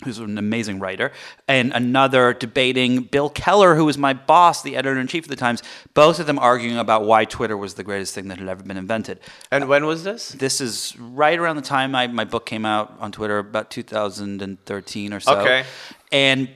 who's 0.04 0.18
an 0.18 0.36
amazing 0.36 0.80
writer, 0.80 1.12
and 1.46 1.72
another 1.72 2.32
debating 2.32 3.02
Bill 3.02 3.28
Keller, 3.30 3.76
who 3.76 3.84
was 3.84 3.96
my 3.96 4.12
boss, 4.12 4.62
the 4.62 4.74
editor 4.76 4.98
in 4.98 5.06
chief 5.06 5.24
of 5.26 5.28
the 5.28 5.36
Times. 5.36 5.62
Both 5.94 6.18
of 6.18 6.26
them 6.26 6.40
arguing 6.40 6.76
about 6.76 7.04
why 7.04 7.24
Twitter 7.24 7.56
was 7.56 7.74
the 7.74 7.84
greatest 7.84 8.12
thing 8.14 8.26
that 8.28 8.38
had 8.38 8.48
ever 8.48 8.64
been 8.64 8.76
invented. 8.76 9.20
And 9.52 9.68
when 9.68 9.86
was 9.86 10.02
this? 10.02 10.30
This 10.30 10.60
is 10.60 10.96
right 10.98 11.38
around 11.38 11.54
the 11.56 11.62
time 11.62 11.94
I, 11.94 12.08
my 12.08 12.24
book 12.24 12.46
came 12.46 12.64
out 12.64 12.92
on 12.98 13.12
Twitter, 13.12 13.38
about 13.38 13.70
2013 13.70 15.12
or 15.12 15.20
so. 15.20 15.38
Okay. 15.38 15.64
And 16.10 16.48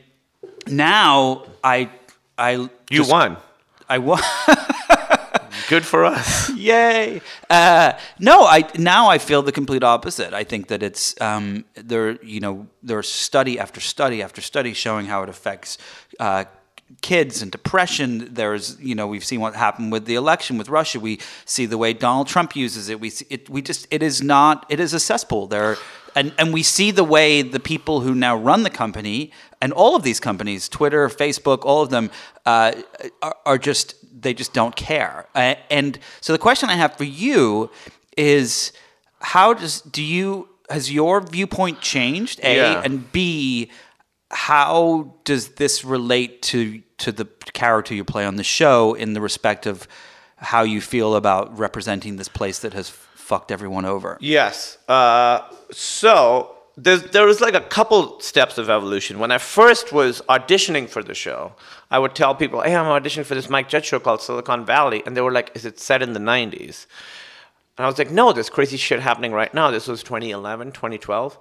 now 0.66 1.44
I, 1.62 1.90
I 2.36 2.52
You 2.52 2.70
just- 2.90 3.10
won. 3.10 3.36
I 3.88 3.98
won. 3.98 4.20
Good 5.68 5.84
for 5.84 6.04
us. 6.04 6.50
Yay! 6.56 7.20
Uh, 7.50 7.98
no, 8.20 8.44
I 8.44 8.70
now 8.78 9.08
I 9.08 9.18
feel 9.18 9.42
the 9.42 9.50
complete 9.50 9.82
opposite. 9.82 10.32
I 10.32 10.44
think 10.44 10.68
that 10.68 10.82
it's 10.82 11.20
um, 11.20 11.64
there. 11.74 12.22
You 12.24 12.38
know, 12.40 12.66
there's 12.84 13.08
study 13.08 13.58
after 13.58 13.80
study 13.80 14.22
after 14.22 14.40
study 14.40 14.74
showing 14.74 15.06
how 15.06 15.24
it 15.24 15.28
affects. 15.28 15.78
Uh, 16.20 16.44
kids 17.02 17.42
and 17.42 17.50
depression 17.50 18.32
there's 18.32 18.80
you 18.80 18.94
know 18.94 19.08
we've 19.08 19.24
seen 19.24 19.40
what 19.40 19.56
happened 19.56 19.90
with 19.90 20.04
the 20.04 20.14
election 20.14 20.56
with 20.56 20.68
russia 20.68 21.00
we 21.00 21.18
see 21.44 21.66
the 21.66 21.76
way 21.76 21.92
donald 21.92 22.28
trump 22.28 22.54
uses 22.54 22.88
it 22.88 23.00
we 23.00 23.10
see 23.10 23.26
it 23.28 23.50
we 23.50 23.60
just 23.60 23.88
it 23.90 24.04
is 24.04 24.22
not 24.22 24.64
it 24.68 24.78
is 24.78 24.94
a 24.94 25.00
cesspool 25.00 25.48
there 25.48 25.76
and 26.14 26.32
and 26.38 26.52
we 26.52 26.62
see 26.62 26.92
the 26.92 27.02
way 27.02 27.42
the 27.42 27.58
people 27.58 28.02
who 28.02 28.14
now 28.14 28.36
run 28.36 28.62
the 28.62 28.70
company 28.70 29.32
and 29.60 29.72
all 29.72 29.96
of 29.96 30.04
these 30.04 30.20
companies 30.20 30.68
twitter 30.68 31.08
facebook 31.08 31.64
all 31.64 31.82
of 31.82 31.90
them 31.90 32.08
uh, 32.46 32.72
are, 33.20 33.36
are 33.44 33.58
just 33.58 33.96
they 34.18 34.34
just 34.34 34.52
don't 34.52 34.74
care. 34.74 35.26
And 35.34 35.98
so 36.20 36.32
the 36.32 36.38
question 36.38 36.68
I 36.70 36.74
have 36.74 36.96
for 36.96 37.04
you 37.04 37.70
is 38.16 38.72
how 39.20 39.52
does 39.54 39.80
do 39.82 40.02
you 40.02 40.48
has 40.70 40.90
your 40.92 41.20
viewpoint 41.20 41.80
changed? 41.80 42.40
A 42.42 42.56
Yeah. 42.56 42.82
and 42.84 43.10
B 43.12 43.70
how 44.30 45.14
does 45.24 45.48
this 45.50 45.84
relate 45.84 46.42
to 46.42 46.82
to 46.98 47.12
the 47.12 47.26
character 47.52 47.94
you 47.94 48.04
play 48.04 48.24
on 48.24 48.36
the 48.36 48.42
show 48.44 48.94
in 48.94 49.12
the 49.12 49.20
respect 49.20 49.66
of 49.66 49.86
how 50.36 50.62
you 50.62 50.80
feel 50.80 51.14
about 51.14 51.56
representing 51.58 52.16
this 52.16 52.28
place 52.28 52.58
that 52.60 52.72
has 52.72 52.88
fucked 52.88 53.52
everyone 53.52 53.84
over? 53.84 54.16
Yes. 54.20 54.78
Uh, 54.88 55.42
so 55.70 56.55
there's, 56.76 57.04
there 57.04 57.24
was 57.24 57.40
like 57.40 57.54
a 57.54 57.60
couple 57.60 58.20
steps 58.20 58.58
of 58.58 58.68
evolution. 58.68 59.18
When 59.18 59.30
I 59.30 59.38
first 59.38 59.92
was 59.92 60.20
auditioning 60.28 60.88
for 60.88 61.02
the 61.02 61.14
show, 61.14 61.54
I 61.90 61.98
would 61.98 62.14
tell 62.14 62.34
people, 62.34 62.60
hey, 62.60 62.76
I'm 62.76 62.84
auditioning 62.86 63.24
for 63.24 63.34
this 63.34 63.48
Mike 63.48 63.68
Judge 63.68 63.86
show 63.86 63.98
called 63.98 64.20
Silicon 64.20 64.66
Valley. 64.66 65.02
And 65.06 65.16
they 65.16 65.22
were 65.22 65.32
like, 65.32 65.52
is 65.54 65.64
it 65.64 65.80
set 65.80 66.02
in 66.02 66.12
the 66.12 66.20
90s? 66.20 66.86
And 67.78 67.84
I 67.84 67.88
was 67.88 67.98
like, 67.98 68.10
no, 68.10 68.32
there's 68.32 68.50
crazy 68.50 68.76
shit 68.76 69.00
happening 69.00 69.32
right 69.32 69.52
now. 69.54 69.70
This 69.70 69.88
was 69.88 70.02
2011, 70.02 70.72
2012. 70.72 71.38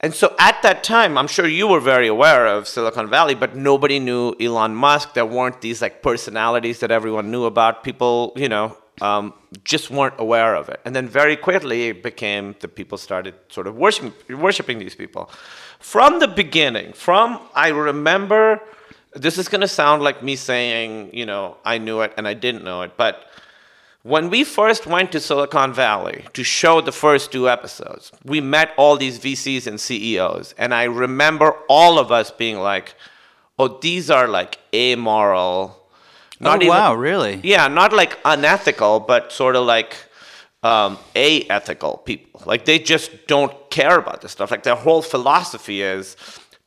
And 0.00 0.12
so 0.12 0.34
at 0.38 0.60
that 0.62 0.82
time, 0.82 1.16
I'm 1.16 1.28
sure 1.28 1.46
you 1.46 1.68
were 1.68 1.80
very 1.80 2.08
aware 2.08 2.46
of 2.46 2.66
Silicon 2.66 3.08
Valley, 3.08 3.34
but 3.34 3.54
nobody 3.54 4.00
knew 4.00 4.34
Elon 4.40 4.74
Musk. 4.74 5.14
There 5.14 5.24
weren't 5.24 5.60
these 5.60 5.80
like 5.80 6.02
personalities 6.02 6.80
that 6.80 6.90
everyone 6.90 7.30
knew 7.30 7.44
about. 7.44 7.84
People, 7.84 8.32
you 8.34 8.48
know, 8.48 8.76
um, 9.02 9.34
just 9.64 9.90
weren't 9.90 10.14
aware 10.18 10.54
of 10.54 10.68
it. 10.68 10.80
And 10.84 10.94
then 10.94 11.08
very 11.08 11.36
quickly, 11.36 11.88
it 11.88 12.02
became 12.02 12.54
the 12.60 12.68
people 12.68 12.96
started 12.96 13.34
sort 13.48 13.66
of 13.66 13.74
worshiping, 13.74 14.12
worshiping 14.38 14.78
these 14.78 14.94
people. 14.94 15.28
From 15.80 16.20
the 16.20 16.28
beginning, 16.28 16.92
from 16.92 17.40
I 17.54 17.68
remember, 17.68 18.60
this 19.14 19.38
is 19.38 19.48
going 19.48 19.62
to 19.62 19.68
sound 19.68 20.02
like 20.02 20.22
me 20.22 20.36
saying, 20.36 21.10
you 21.12 21.26
know, 21.26 21.56
I 21.64 21.78
knew 21.78 22.00
it 22.02 22.14
and 22.16 22.28
I 22.28 22.34
didn't 22.34 22.62
know 22.62 22.82
it, 22.82 22.92
but 22.96 23.26
when 24.04 24.30
we 24.30 24.44
first 24.44 24.86
went 24.86 25.12
to 25.12 25.20
Silicon 25.20 25.72
Valley 25.72 26.24
to 26.32 26.44
show 26.44 26.80
the 26.80 26.92
first 26.92 27.32
two 27.32 27.48
episodes, 27.48 28.12
we 28.24 28.40
met 28.40 28.72
all 28.76 28.96
these 28.96 29.18
VCs 29.18 29.66
and 29.66 29.80
CEOs. 29.80 30.54
And 30.58 30.74
I 30.74 30.84
remember 30.84 31.52
all 31.68 32.00
of 32.00 32.10
us 32.10 32.30
being 32.32 32.58
like, 32.58 32.94
oh, 33.58 33.78
these 33.80 34.10
are 34.10 34.26
like 34.26 34.58
amoral. 34.74 35.81
Oh 36.42 36.58
wow, 36.68 36.94
really? 36.94 37.40
Yeah, 37.42 37.68
not 37.68 37.92
like 37.92 38.18
unethical, 38.24 39.00
but 39.00 39.32
sort 39.32 39.56
of 39.56 39.64
like 39.66 39.96
um, 40.62 40.98
aethical 41.14 42.04
people. 42.04 42.42
Like 42.46 42.64
they 42.64 42.78
just 42.78 43.26
don't 43.26 43.52
care 43.70 43.98
about 43.98 44.20
this 44.22 44.32
stuff. 44.32 44.50
Like 44.50 44.62
their 44.62 44.76
whole 44.76 45.02
philosophy 45.02 45.82
is 45.82 46.16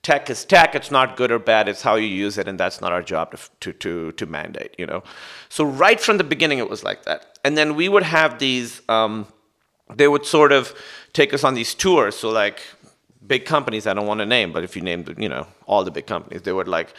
tech 0.01 0.29
is 0.29 0.45
tech. 0.45 0.75
It's 0.75 0.91
not 0.91 1.17
good 1.17 1.31
or 1.31 1.39
bad. 1.39 1.67
It's 1.67 1.81
how 1.81 1.95
you 1.95 2.07
use 2.07 2.37
it, 2.37 2.47
and 2.47 2.59
that's 2.59 2.81
not 2.81 2.91
our 2.91 3.01
job 3.03 3.31
to 3.31 3.37
to 3.61 3.73
to, 3.73 4.11
to 4.13 4.25
mandate. 4.25 4.75
You 4.77 4.85
know. 4.85 5.03
So 5.49 5.65
right 5.65 5.99
from 5.99 6.17
the 6.17 6.23
beginning, 6.23 6.59
it 6.59 6.69
was 6.69 6.83
like 6.83 7.03
that. 7.05 7.39
And 7.43 7.57
then 7.57 7.75
we 7.75 7.89
would 7.89 8.03
have 8.03 8.39
these. 8.39 8.81
Um, 8.89 9.27
they 9.93 10.07
would 10.07 10.25
sort 10.25 10.51
of 10.51 10.73
take 11.13 11.33
us 11.33 11.43
on 11.43 11.53
these 11.53 11.75
tours. 11.75 12.15
So 12.15 12.29
like 12.29 12.59
big 13.25 13.45
companies, 13.45 13.87
I 13.87 13.93
don't 13.93 14.07
want 14.07 14.19
to 14.19 14.25
name, 14.25 14.51
but 14.51 14.63
if 14.63 14.75
you 14.75 14.81
name 14.81 15.03
the, 15.03 15.15
you 15.17 15.29
know 15.29 15.47
all 15.67 15.83
the 15.83 15.91
big 15.91 16.07
companies, 16.07 16.41
they 16.41 16.51
would 16.51 16.67
like 16.67 16.93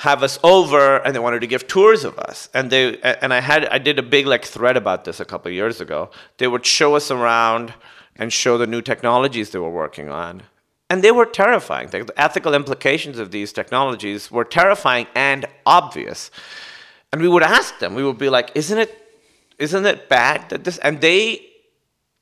have 0.00 0.22
us 0.22 0.38
over 0.42 0.96
and 0.96 1.14
they 1.14 1.18
wanted 1.18 1.40
to 1.42 1.46
give 1.46 1.66
tours 1.66 2.04
of 2.04 2.18
us. 2.18 2.48
And 2.54 2.70
they 2.70 2.98
and 3.02 3.34
i 3.34 3.40
had 3.40 3.66
i 3.66 3.76
did 3.76 3.98
a 3.98 4.02
big 4.02 4.26
like 4.26 4.46
thread 4.46 4.78
about 4.78 5.04
this 5.04 5.20
a 5.20 5.26
couple 5.26 5.50
years 5.50 5.78
ago. 5.78 6.10
They 6.38 6.48
would 6.48 6.64
show 6.64 6.94
us 6.94 7.10
around 7.10 7.74
and 8.16 8.32
show 8.32 8.56
the 8.56 8.66
new 8.66 8.80
technologies 8.80 9.50
they 9.50 9.58
were 9.58 9.76
working 9.84 10.08
on. 10.08 10.44
And 10.88 11.04
they 11.04 11.12
were 11.12 11.26
terrifying. 11.26 11.88
The 11.90 12.10
ethical 12.16 12.54
implications 12.54 13.18
of 13.18 13.30
these 13.30 13.52
technologies 13.52 14.30
were 14.30 14.44
terrifying 14.44 15.06
and 15.14 15.44
obvious. 15.66 16.30
And 17.12 17.20
we 17.20 17.28
would 17.28 17.42
ask 17.42 17.78
them. 17.78 17.94
We 17.94 18.02
would 18.02 18.18
be 18.18 18.30
like 18.30 18.52
isn't 18.54 18.78
it 18.78 18.90
isn't 19.58 19.84
it 19.84 20.08
bad 20.08 20.48
that 20.48 20.64
this? 20.64 20.78
And 20.78 21.02
they 21.02 21.49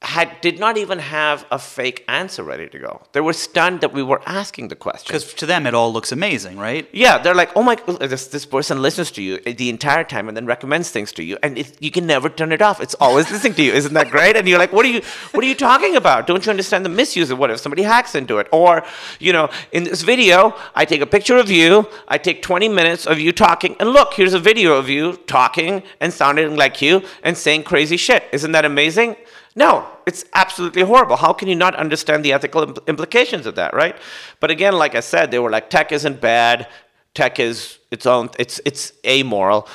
had 0.01 0.41
did 0.41 0.61
not 0.61 0.77
even 0.77 1.01
have 1.01 1.45
a 1.51 1.59
fake 1.59 2.05
answer 2.07 2.45
ready 2.45 2.69
to 2.69 2.79
go. 2.79 3.03
They 3.13 3.21
were 3.21 3.33
stunned 3.33 3.81
that 3.81 3.93
we 3.93 4.01
were 4.01 4.23
asking 4.27 4.69
the 4.69 4.77
question. 4.77 5.07
Because 5.09 5.35
to 5.35 5.45
them, 5.45 5.67
it 5.67 5.75
all 5.75 5.93
looks 5.93 6.13
amazing, 6.13 6.57
right? 6.57 6.89
Yeah, 6.93 7.19
they're 7.19 7.35
like, 7.35 7.51
oh 7.57 7.65
my, 7.65 7.75
this, 7.75 8.29
this 8.29 8.47
person 8.47 8.81
listens 8.81 9.11
to 9.13 9.23
you 9.23 9.41
eh, 9.45 9.55
the 9.55 9.69
entire 9.69 10.05
time 10.05 10.29
and 10.29 10.37
then 10.37 10.47
recommends 10.47 10.91
things 10.91 11.11
to 11.13 11.25
you, 11.25 11.37
and 11.43 11.59
it, 11.59 11.77
you 11.83 11.91
can 11.91 12.07
never 12.07 12.29
turn 12.29 12.53
it 12.53 12.63
off. 12.63 12.81
It's 12.81 12.95
always 13.01 13.29
listening 13.33 13.55
to 13.55 13.63
you. 13.63 13.73
Isn't 13.73 13.95
that 13.95 14.11
great? 14.11 14.37
And 14.37 14.47
you're 14.49 14.59
like, 14.59 14.73
what 14.73 14.87
are 14.87 14.89
you, 14.89 15.03
what 15.33 15.43
are 15.43 15.49
you 15.49 15.57
talking 15.57 15.97
about? 15.97 16.29
Don't 16.29 16.47
you 16.47 16.51
understand 16.51 16.85
the 16.85 16.91
misuse 16.91 17.31
of 17.31 17.39
what 17.41 17.51
if 17.51 17.59
somebody 17.59 17.83
hacks 17.83 18.15
into 18.15 18.39
it? 18.39 18.47
Or, 18.53 18.85
you 19.19 19.33
know, 19.33 19.51
in 19.73 19.83
this 19.83 20.03
video, 20.03 20.55
I 20.77 20.85
take 20.85 21.01
a 21.01 21.07
picture 21.07 21.39
of 21.39 21.51
you, 21.51 21.89
I 22.07 22.19
take 22.19 22.41
20 22.43 22.69
minutes 22.69 23.05
of 23.05 23.19
you 23.19 23.33
talking, 23.33 23.75
and 23.81 23.91
look, 23.91 24.15
here's 24.15 24.35
a 24.35 24.39
video 24.39 24.75
of 24.75 24.89
you 24.89 25.15
talking 25.27 25.83
and 26.01 26.13
sounding 26.13 26.55
like 26.55 26.81
you 26.81 27.03
and 27.25 27.37
saying 27.37 27.65
crazy 27.65 27.97
shit. 27.97 28.23
Isn't 28.31 28.53
that 28.53 28.65
amazing? 28.65 29.17
No, 29.55 29.89
it's 30.07 30.25
absolutely 30.35 30.83
horrible. 30.83 31.17
How 31.17 31.33
can 31.33 31.49
you 31.49 31.57
not 31.57 31.75
understand 31.75 32.25
the 32.25 32.33
ethical 32.33 32.67
impl- 32.67 32.87
implications 32.87 33.47
of 33.47 33.55
that, 33.57 33.75
right? 33.75 33.97
But 34.41 34.51
again, 34.51 34.75
like 34.75 34.95
I 34.95 35.01
said, 35.01 35.31
they 35.31 35.39
were 35.39 35.51
like, 35.51 35.71
tech 35.71 35.91
isn't 35.93 36.21
bad. 36.21 36.69
Tech 37.15 37.41
is 37.41 37.79
its 37.91 38.07
own. 38.07 38.31
It's 38.39 38.61
it's 38.65 38.93
amoral. 39.05 39.69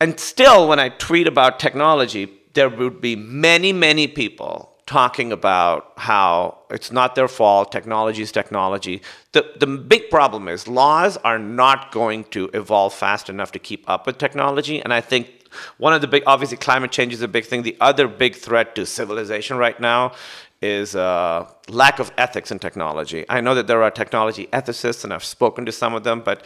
And 0.00 0.18
still, 0.18 0.68
when 0.68 0.78
I 0.78 0.90
tweet 0.90 1.26
about 1.26 1.58
technology, 1.58 2.32
there 2.54 2.68
would 2.68 3.00
be 3.00 3.16
many, 3.16 3.72
many 3.72 4.06
people 4.06 4.78
talking 4.88 5.32
about 5.32 5.92
how 5.98 6.58
it's 6.70 6.90
not 6.90 7.14
their 7.14 7.28
fault, 7.28 7.70
technology 7.70 8.22
is 8.22 8.32
technology. 8.32 9.02
The, 9.32 9.44
the 9.60 9.66
big 9.66 10.08
problem 10.08 10.48
is 10.48 10.66
laws 10.66 11.18
are 11.18 11.38
not 11.38 11.92
going 11.92 12.24
to 12.30 12.48
evolve 12.54 12.94
fast 12.94 13.28
enough 13.28 13.52
to 13.52 13.58
keep 13.58 13.88
up 13.88 14.06
with 14.06 14.16
technology. 14.16 14.80
And 14.80 14.94
I 14.94 15.02
think 15.02 15.37
one 15.78 15.92
of 15.92 16.00
the 16.00 16.06
big, 16.06 16.22
obviously, 16.26 16.56
climate 16.56 16.90
change 16.90 17.12
is 17.12 17.22
a 17.22 17.28
big 17.28 17.44
thing. 17.44 17.62
The 17.62 17.76
other 17.80 18.08
big 18.08 18.34
threat 18.36 18.74
to 18.74 18.86
civilization 18.86 19.56
right 19.56 19.78
now 19.80 20.12
is 20.60 20.96
uh, 20.96 21.48
lack 21.68 21.98
of 21.98 22.10
ethics 22.18 22.50
in 22.50 22.58
technology. 22.58 23.24
I 23.28 23.40
know 23.40 23.54
that 23.54 23.66
there 23.66 23.82
are 23.82 23.90
technology 23.90 24.48
ethicists, 24.52 25.04
and 25.04 25.12
I've 25.12 25.24
spoken 25.24 25.64
to 25.66 25.72
some 25.72 25.94
of 25.94 26.04
them, 26.04 26.20
but 26.20 26.42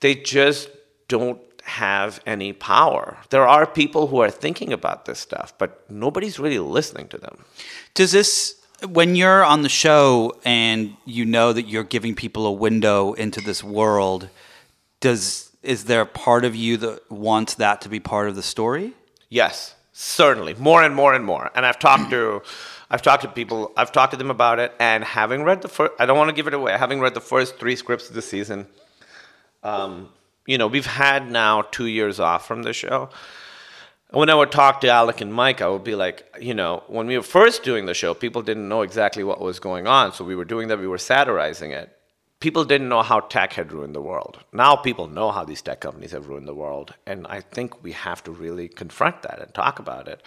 they 0.00 0.14
just 0.14 0.68
don't 1.08 1.40
have 1.64 2.20
any 2.26 2.52
power. 2.52 3.18
There 3.30 3.46
are 3.46 3.66
people 3.66 4.08
who 4.08 4.20
are 4.20 4.30
thinking 4.30 4.72
about 4.72 5.04
this 5.04 5.20
stuff, 5.20 5.54
but 5.58 5.88
nobody's 5.90 6.38
really 6.38 6.58
listening 6.58 7.08
to 7.08 7.18
them. 7.18 7.44
Does 7.94 8.12
this, 8.12 8.60
when 8.88 9.14
you're 9.14 9.44
on 9.44 9.62
the 9.62 9.68
show 9.68 10.32
and 10.44 10.96
you 11.04 11.24
know 11.24 11.52
that 11.52 11.68
you're 11.68 11.84
giving 11.84 12.14
people 12.14 12.46
a 12.46 12.52
window 12.52 13.12
into 13.12 13.40
this 13.40 13.62
world, 13.62 14.28
does 15.00 15.51
is 15.62 15.84
there 15.84 16.00
a 16.00 16.06
part 16.06 16.44
of 16.44 16.56
you 16.56 16.76
that 16.78 17.10
wants 17.10 17.54
that 17.54 17.80
to 17.82 17.88
be 17.88 18.00
part 18.00 18.28
of 18.28 18.34
the 18.34 18.42
story? 18.42 18.94
Yes, 19.28 19.74
certainly, 19.92 20.54
more 20.54 20.82
and 20.82 20.94
more 20.94 21.14
and 21.14 21.24
more. 21.24 21.50
And 21.54 21.64
I've 21.64 21.78
talked 21.78 22.10
to, 22.10 22.42
I've 22.90 23.02
talked 23.02 23.22
to 23.22 23.28
people, 23.28 23.72
I've 23.76 23.92
talked 23.92 24.12
to 24.12 24.16
them 24.16 24.30
about 24.30 24.58
it, 24.58 24.74
and 24.78 25.04
having 25.04 25.44
read 25.44 25.62
the 25.62 25.68
first, 25.68 25.92
I 25.98 26.06
don't 26.06 26.18
want 26.18 26.30
to 26.30 26.34
give 26.34 26.46
it 26.46 26.54
away. 26.54 26.72
Having 26.72 27.00
read 27.00 27.14
the 27.14 27.20
first 27.20 27.58
three 27.58 27.76
scripts 27.76 28.08
of 28.08 28.14
the 28.14 28.22
season, 28.22 28.66
um, 29.62 30.08
you 30.46 30.58
know, 30.58 30.66
we've 30.66 30.86
had 30.86 31.30
now 31.30 31.62
two 31.62 31.86
years 31.86 32.18
off 32.18 32.46
from 32.46 32.64
the 32.64 32.72
show. 32.72 33.10
When 34.10 34.28
I 34.28 34.34
would 34.34 34.52
talk 34.52 34.82
to 34.82 34.88
Alec 34.88 35.22
and 35.22 35.32
Mike, 35.32 35.62
I 35.62 35.68
would 35.68 35.84
be 35.84 35.94
like, 35.94 36.26
you 36.38 36.52
know, 36.52 36.82
when 36.88 37.06
we 37.06 37.16
were 37.16 37.22
first 37.22 37.62
doing 37.62 37.86
the 37.86 37.94
show, 37.94 38.12
people 38.12 38.42
didn't 38.42 38.68
know 38.68 38.82
exactly 38.82 39.24
what 39.24 39.40
was 39.40 39.58
going 39.58 39.86
on. 39.86 40.12
So 40.12 40.22
we 40.22 40.34
were 40.34 40.44
doing 40.44 40.68
that, 40.68 40.78
we 40.78 40.86
were 40.86 40.98
satirizing 40.98 41.70
it 41.70 41.96
people 42.42 42.64
didn't 42.64 42.88
know 42.88 43.02
how 43.02 43.20
tech 43.20 43.52
had 43.52 43.72
ruined 43.72 43.94
the 43.94 44.02
world. 44.02 44.40
Now 44.52 44.74
people 44.74 45.06
know 45.06 45.30
how 45.30 45.44
these 45.44 45.62
tech 45.62 45.80
companies 45.80 46.10
have 46.10 46.26
ruined 46.28 46.48
the 46.48 46.54
world. 46.54 46.92
And 47.06 47.24
I 47.28 47.40
think 47.40 47.82
we 47.84 47.92
have 47.92 48.22
to 48.24 48.32
really 48.32 48.68
confront 48.68 49.22
that 49.22 49.38
and 49.40 49.54
talk 49.54 49.78
about 49.78 50.08
it. 50.08 50.20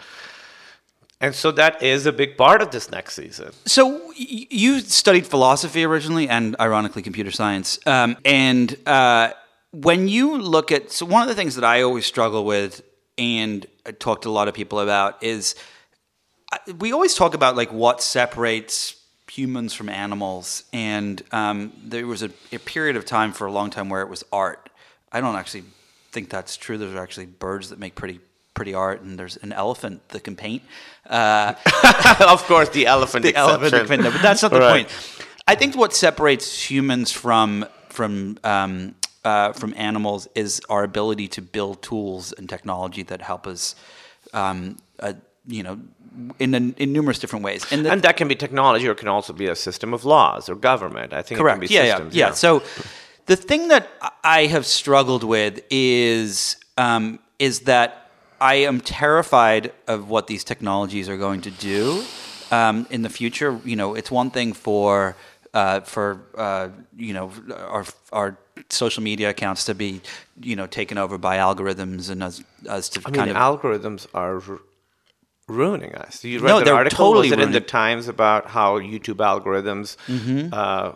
And 1.19 1.35
so 1.35 1.51
that 1.51 1.83
is 1.83 2.05
a 2.05 2.13
big 2.13 2.37
part 2.37 2.61
of 2.61 2.71
this 2.71 2.89
next 2.89 3.15
season. 3.15 3.51
So 3.65 4.11
you 4.15 4.79
studied 4.79 5.27
philosophy 5.27 5.83
originally, 5.83 6.27
and 6.29 6.55
ironically, 6.59 7.01
computer 7.01 7.31
science. 7.31 7.79
Um, 7.85 8.17
and 8.23 8.75
uh, 8.85 9.31
when 9.71 10.07
you 10.07 10.37
look 10.37 10.71
at, 10.71 10.91
so 10.91 11.05
one 11.05 11.21
of 11.21 11.27
the 11.27 11.35
things 11.35 11.55
that 11.55 11.63
I 11.63 11.81
always 11.81 12.05
struggle 12.05 12.45
with, 12.45 12.81
and 13.17 13.65
I 13.85 13.91
talk 13.91 14.21
to 14.21 14.29
a 14.29 14.35
lot 14.39 14.47
of 14.47 14.53
people 14.53 14.79
about, 14.79 15.21
is 15.23 15.55
uh, 16.51 16.73
we 16.79 16.91
always 16.93 17.15
talk 17.15 17.33
about 17.33 17.55
like 17.55 17.71
what 17.71 18.01
separates 18.01 18.95
humans 19.35 19.73
from 19.73 19.89
animals. 19.89 20.63
And 20.71 21.21
um, 21.31 21.73
there 21.83 22.07
was 22.07 22.23
a, 22.23 22.29
a, 22.51 22.59
period 22.59 22.95
of 22.95 23.05
time 23.05 23.33
for 23.33 23.47
a 23.47 23.51
long 23.51 23.69
time 23.69 23.89
where 23.89 24.01
it 24.01 24.09
was 24.09 24.23
art. 24.31 24.69
I 25.11 25.19
don't 25.19 25.35
actually 25.35 25.65
think 26.11 26.29
that's 26.29 26.55
true. 26.55 26.77
There's 26.77 26.95
actually 26.95 27.25
birds 27.25 27.69
that 27.69 27.79
make 27.79 27.95
pretty 27.95 28.19
pretty 28.53 28.73
art, 28.73 29.01
and 29.01 29.19
there's 29.19 29.35
an 29.37 29.51
elephant 29.51 30.07
that 30.09 30.23
can 30.23 30.35
paint. 30.37 30.63
Uh, 31.09 31.53
of 32.27 32.41
course, 32.45 32.69
the 32.69 32.87
elephant. 32.87 33.23
the 33.23 33.29
exception. 33.29 33.51
elephant 33.51 33.73
can 33.73 33.87
paint, 33.87 34.13
but 34.13 34.21
that's 34.21 34.41
not 34.41 34.51
the 34.51 34.59
right. 34.59 34.87
point. 34.87 35.19
I 35.47 35.55
think 35.55 35.75
what 35.75 35.93
separates 35.93 36.69
humans 36.69 37.11
from 37.11 37.65
from 37.89 38.39
um, 38.43 38.95
uh, 39.25 39.51
from 39.53 39.73
animals 39.75 40.27
is 40.35 40.61
our 40.69 40.83
ability 40.83 41.27
to 41.27 41.41
build 41.41 41.81
tools 41.81 42.31
and 42.31 42.47
technology 42.47 43.03
that 43.03 43.21
help 43.21 43.45
us, 43.45 43.75
um, 44.33 44.77
uh, 44.99 45.13
you 45.47 45.63
know, 45.63 45.79
in, 46.39 46.73
in 46.73 46.93
numerous 46.93 47.19
different 47.19 47.43
ways. 47.45 47.65
And, 47.71 47.85
the, 47.85 47.91
and, 47.91 48.01
that 48.03 48.17
can 48.17 48.27
be 48.27 48.35
technology 48.35 48.87
or 48.87 48.91
it 48.91 48.97
can 48.97 49.07
also 49.07 49.33
be 49.33 49.47
a 49.47 49.55
system 49.55 49.93
of 49.93 50.05
laws 50.05 50.49
or 50.49 50.55
government. 50.55 51.13
I 51.13 51.21
think 51.21 51.39
correct. 51.39 51.69
yeah, 51.69 51.83
systems, 51.83 52.15
yeah, 52.15 52.25
yeah, 52.25 52.27
yeah. 52.29 52.33
So 52.33 52.63
the 53.25 53.35
thing 53.35 53.69
that 53.69 53.87
I 54.23 54.45
have 54.45 54.65
struggled 54.65 55.23
with 55.23 55.61
is 55.69 56.57
um, 56.77 57.19
is 57.39 57.61
that 57.61 58.09
I 58.39 58.55
am 58.55 58.81
terrified 58.81 59.71
of 59.87 60.09
what 60.09 60.27
these 60.27 60.43
technologies 60.43 61.09
are 61.09 61.17
going 61.17 61.41
to 61.41 61.51
do 61.51 62.03
um, 62.51 62.85
in 62.89 63.01
the 63.01 63.09
future. 63.09 63.59
You 63.63 63.75
know, 63.75 63.95
it's 63.95 64.11
one 64.11 64.29
thing 64.29 64.53
for 64.53 65.15
uh, 65.53 65.81
for 65.81 66.21
uh, 66.37 66.69
you 66.97 67.13
know 67.13 67.31
our 67.49 67.85
our 68.11 68.37
social 68.69 69.03
media 69.03 69.29
accounts 69.29 69.65
to 69.65 69.75
be 69.75 70.01
you 70.41 70.55
know 70.55 70.67
taken 70.67 70.97
over 70.97 71.17
by 71.17 71.37
algorithms 71.37 72.09
and 72.09 72.23
us, 72.23 72.43
us 72.67 72.89
to 72.89 72.99
I 73.05 73.11
kind 73.11 73.27
mean, 73.27 73.35
of 73.35 73.61
algorithms 73.61 74.07
are 74.13 74.41
ruining 75.47 75.93
us. 75.95 76.23
You 76.23 76.39
read 76.39 76.47
no, 76.49 76.61
they're 76.63 76.73
article 76.73 76.97
totally 76.97 77.29
was 77.29 77.37
it 77.37 77.43
in 77.43 77.51
the 77.51 77.61
Times 77.61 78.07
about 78.07 78.47
how 78.47 78.79
YouTube 78.79 79.17
algorithms 79.17 79.95
Mm-hmm. 80.07 80.49
uh, 80.53 80.93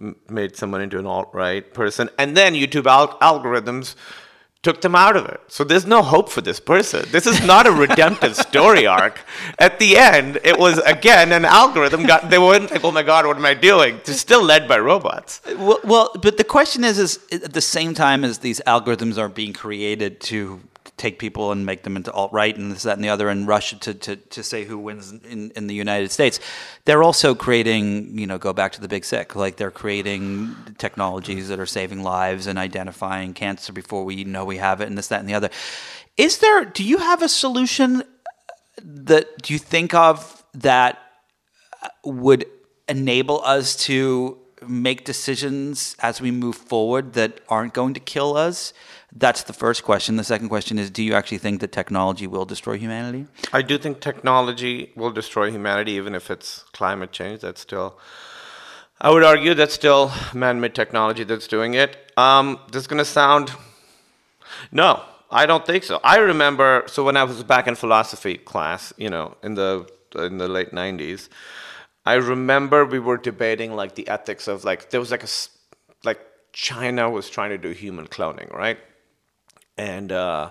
m- 0.00 0.16
made 0.28 0.56
someone 0.56 0.80
into 0.80 0.98
an 0.98 1.06
alt 1.06 1.28
right 1.32 1.72
person, 1.74 2.08
and 2.18 2.36
then 2.36 2.54
YouTube 2.54 2.86
al- 2.86 3.18
algorithms 3.20 3.94
took 4.62 4.80
them 4.80 4.94
out 4.94 5.16
of 5.16 5.26
it. 5.26 5.40
So 5.48 5.64
there's 5.64 5.86
no 5.86 6.02
hope 6.02 6.28
for 6.28 6.40
this 6.40 6.60
person. 6.60 7.04
This 7.10 7.26
is 7.26 7.44
not 7.44 7.66
a 7.66 7.72
redemptive 7.72 8.36
story 8.36 8.86
arc. 8.98 9.18
At 9.58 9.80
the 9.80 9.96
end, 9.98 10.38
it 10.44 10.56
was 10.56 10.78
again 10.78 11.32
an 11.32 11.44
algorithm 11.44 12.04
got. 12.04 12.30
They 12.30 12.38
weren't 12.38 12.70
like, 12.70 12.84
oh 12.84 12.92
my 12.92 13.02
god, 13.02 13.26
what 13.26 13.36
am 13.36 13.44
I 13.44 13.54
doing? 13.54 14.00
They're 14.04 14.14
still 14.14 14.42
led 14.42 14.68
by 14.68 14.78
robots. 14.78 15.40
Well, 15.58 15.80
well, 15.84 16.12
but 16.22 16.36
the 16.36 16.44
question 16.44 16.84
is, 16.84 16.98
is 16.98 17.18
at 17.32 17.52
the 17.52 17.60
same 17.60 17.92
time 17.92 18.22
as 18.24 18.38
these 18.38 18.60
algorithms 18.66 19.18
are 19.18 19.28
being 19.28 19.52
created 19.52 20.20
to 20.22 20.60
take 20.96 21.18
people 21.18 21.52
and 21.52 21.66
make 21.66 21.82
them 21.82 21.96
into 21.96 22.12
alt 22.12 22.32
right 22.32 22.56
and 22.56 22.70
this, 22.72 22.82
that, 22.84 22.96
and 22.96 23.04
the 23.04 23.08
other, 23.08 23.28
and 23.28 23.48
rush 23.48 23.78
to, 23.78 23.94
to, 23.94 24.16
to 24.16 24.42
say 24.42 24.64
who 24.64 24.78
wins 24.78 25.12
in, 25.12 25.50
in 25.56 25.66
the 25.66 25.74
United 25.74 26.10
States. 26.10 26.38
They're 26.84 27.02
also 27.02 27.34
creating, 27.34 28.18
you 28.18 28.26
know, 28.26 28.38
go 28.38 28.52
back 28.52 28.72
to 28.72 28.80
the 28.80 28.88
big 28.88 29.04
sick. 29.04 29.34
Like 29.34 29.56
they're 29.56 29.70
creating 29.70 30.54
technologies 30.78 31.48
that 31.48 31.58
are 31.58 31.66
saving 31.66 32.02
lives 32.02 32.46
and 32.46 32.58
identifying 32.58 33.34
cancer 33.34 33.72
before 33.72 34.04
we 34.04 34.24
know 34.24 34.44
we 34.44 34.58
have 34.58 34.80
it, 34.80 34.88
and 34.88 34.96
this, 34.96 35.08
that, 35.08 35.20
and 35.20 35.28
the 35.28 35.34
other. 35.34 35.50
Is 36.16 36.38
there? 36.38 36.64
Do 36.64 36.84
you 36.84 36.98
have 36.98 37.22
a 37.22 37.28
solution 37.28 38.04
that 38.82 39.42
do 39.42 39.52
you 39.52 39.58
think 39.58 39.94
of 39.94 40.44
that 40.54 40.98
would 42.04 42.44
enable 42.88 43.42
us 43.44 43.76
to 43.76 44.38
make 44.68 45.04
decisions 45.04 45.96
as 46.00 46.20
we 46.20 46.30
move 46.30 46.56
forward 46.56 47.14
that 47.14 47.40
aren't 47.48 47.74
going 47.74 47.94
to 47.94 48.00
kill 48.00 48.36
us? 48.36 48.72
That's 49.14 49.42
the 49.42 49.52
first 49.52 49.84
question. 49.84 50.16
The 50.16 50.24
second 50.24 50.48
question 50.48 50.78
is 50.78 50.90
Do 50.90 51.02
you 51.02 51.14
actually 51.14 51.38
think 51.38 51.60
that 51.60 51.72
technology 51.72 52.26
will 52.26 52.44
destroy 52.44 52.78
humanity? 52.78 53.26
I 53.52 53.62
do 53.62 53.76
think 53.76 54.00
technology 54.00 54.92
will 54.96 55.10
destroy 55.10 55.50
humanity, 55.50 55.92
even 55.92 56.14
if 56.14 56.30
it's 56.30 56.64
climate 56.72 57.12
change. 57.12 57.40
That's 57.40 57.60
still. 57.60 57.98
I 59.00 59.10
would 59.10 59.24
argue 59.24 59.54
that's 59.54 59.74
still 59.74 60.12
man-made 60.32 60.74
technology 60.74 61.24
that's 61.24 61.48
doing 61.48 61.74
it. 61.74 62.12
Um, 62.16 62.58
this 62.70 62.82
is 62.82 62.86
gonna 62.86 63.04
sound. 63.04 63.52
No, 64.70 65.02
I 65.30 65.44
don't 65.44 65.66
think 65.66 65.84
so. 65.84 66.00
I 66.02 66.16
remember. 66.18 66.84
So 66.86 67.04
when 67.04 67.16
I 67.16 67.24
was 67.24 67.42
back 67.42 67.66
in 67.66 67.74
philosophy 67.74 68.38
class, 68.38 68.92
you 68.96 69.10
know, 69.10 69.36
in 69.42 69.54
the 69.54 69.86
in 70.14 70.38
the 70.38 70.48
late 70.48 70.70
'90s, 70.70 71.28
I 72.06 72.14
remember 72.14 72.86
we 72.86 72.98
were 72.98 73.18
debating 73.18 73.74
like 73.74 73.94
the 73.94 74.08
ethics 74.08 74.48
of 74.48 74.64
like 74.64 74.90
there 74.90 75.00
was 75.00 75.10
like 75.10 75.24
a 75.24 75.28
like 76.02 76.20
China 76.52 77.10
was 77.10 77.28
trying 77.28 77.50
to 77.50 77.58
do 77.58 77.70
human 77.70 78.06
cloning, 78.06 78.50
right? 78.54 78.78
And 79.82 80.12
uh, 80.12 80.50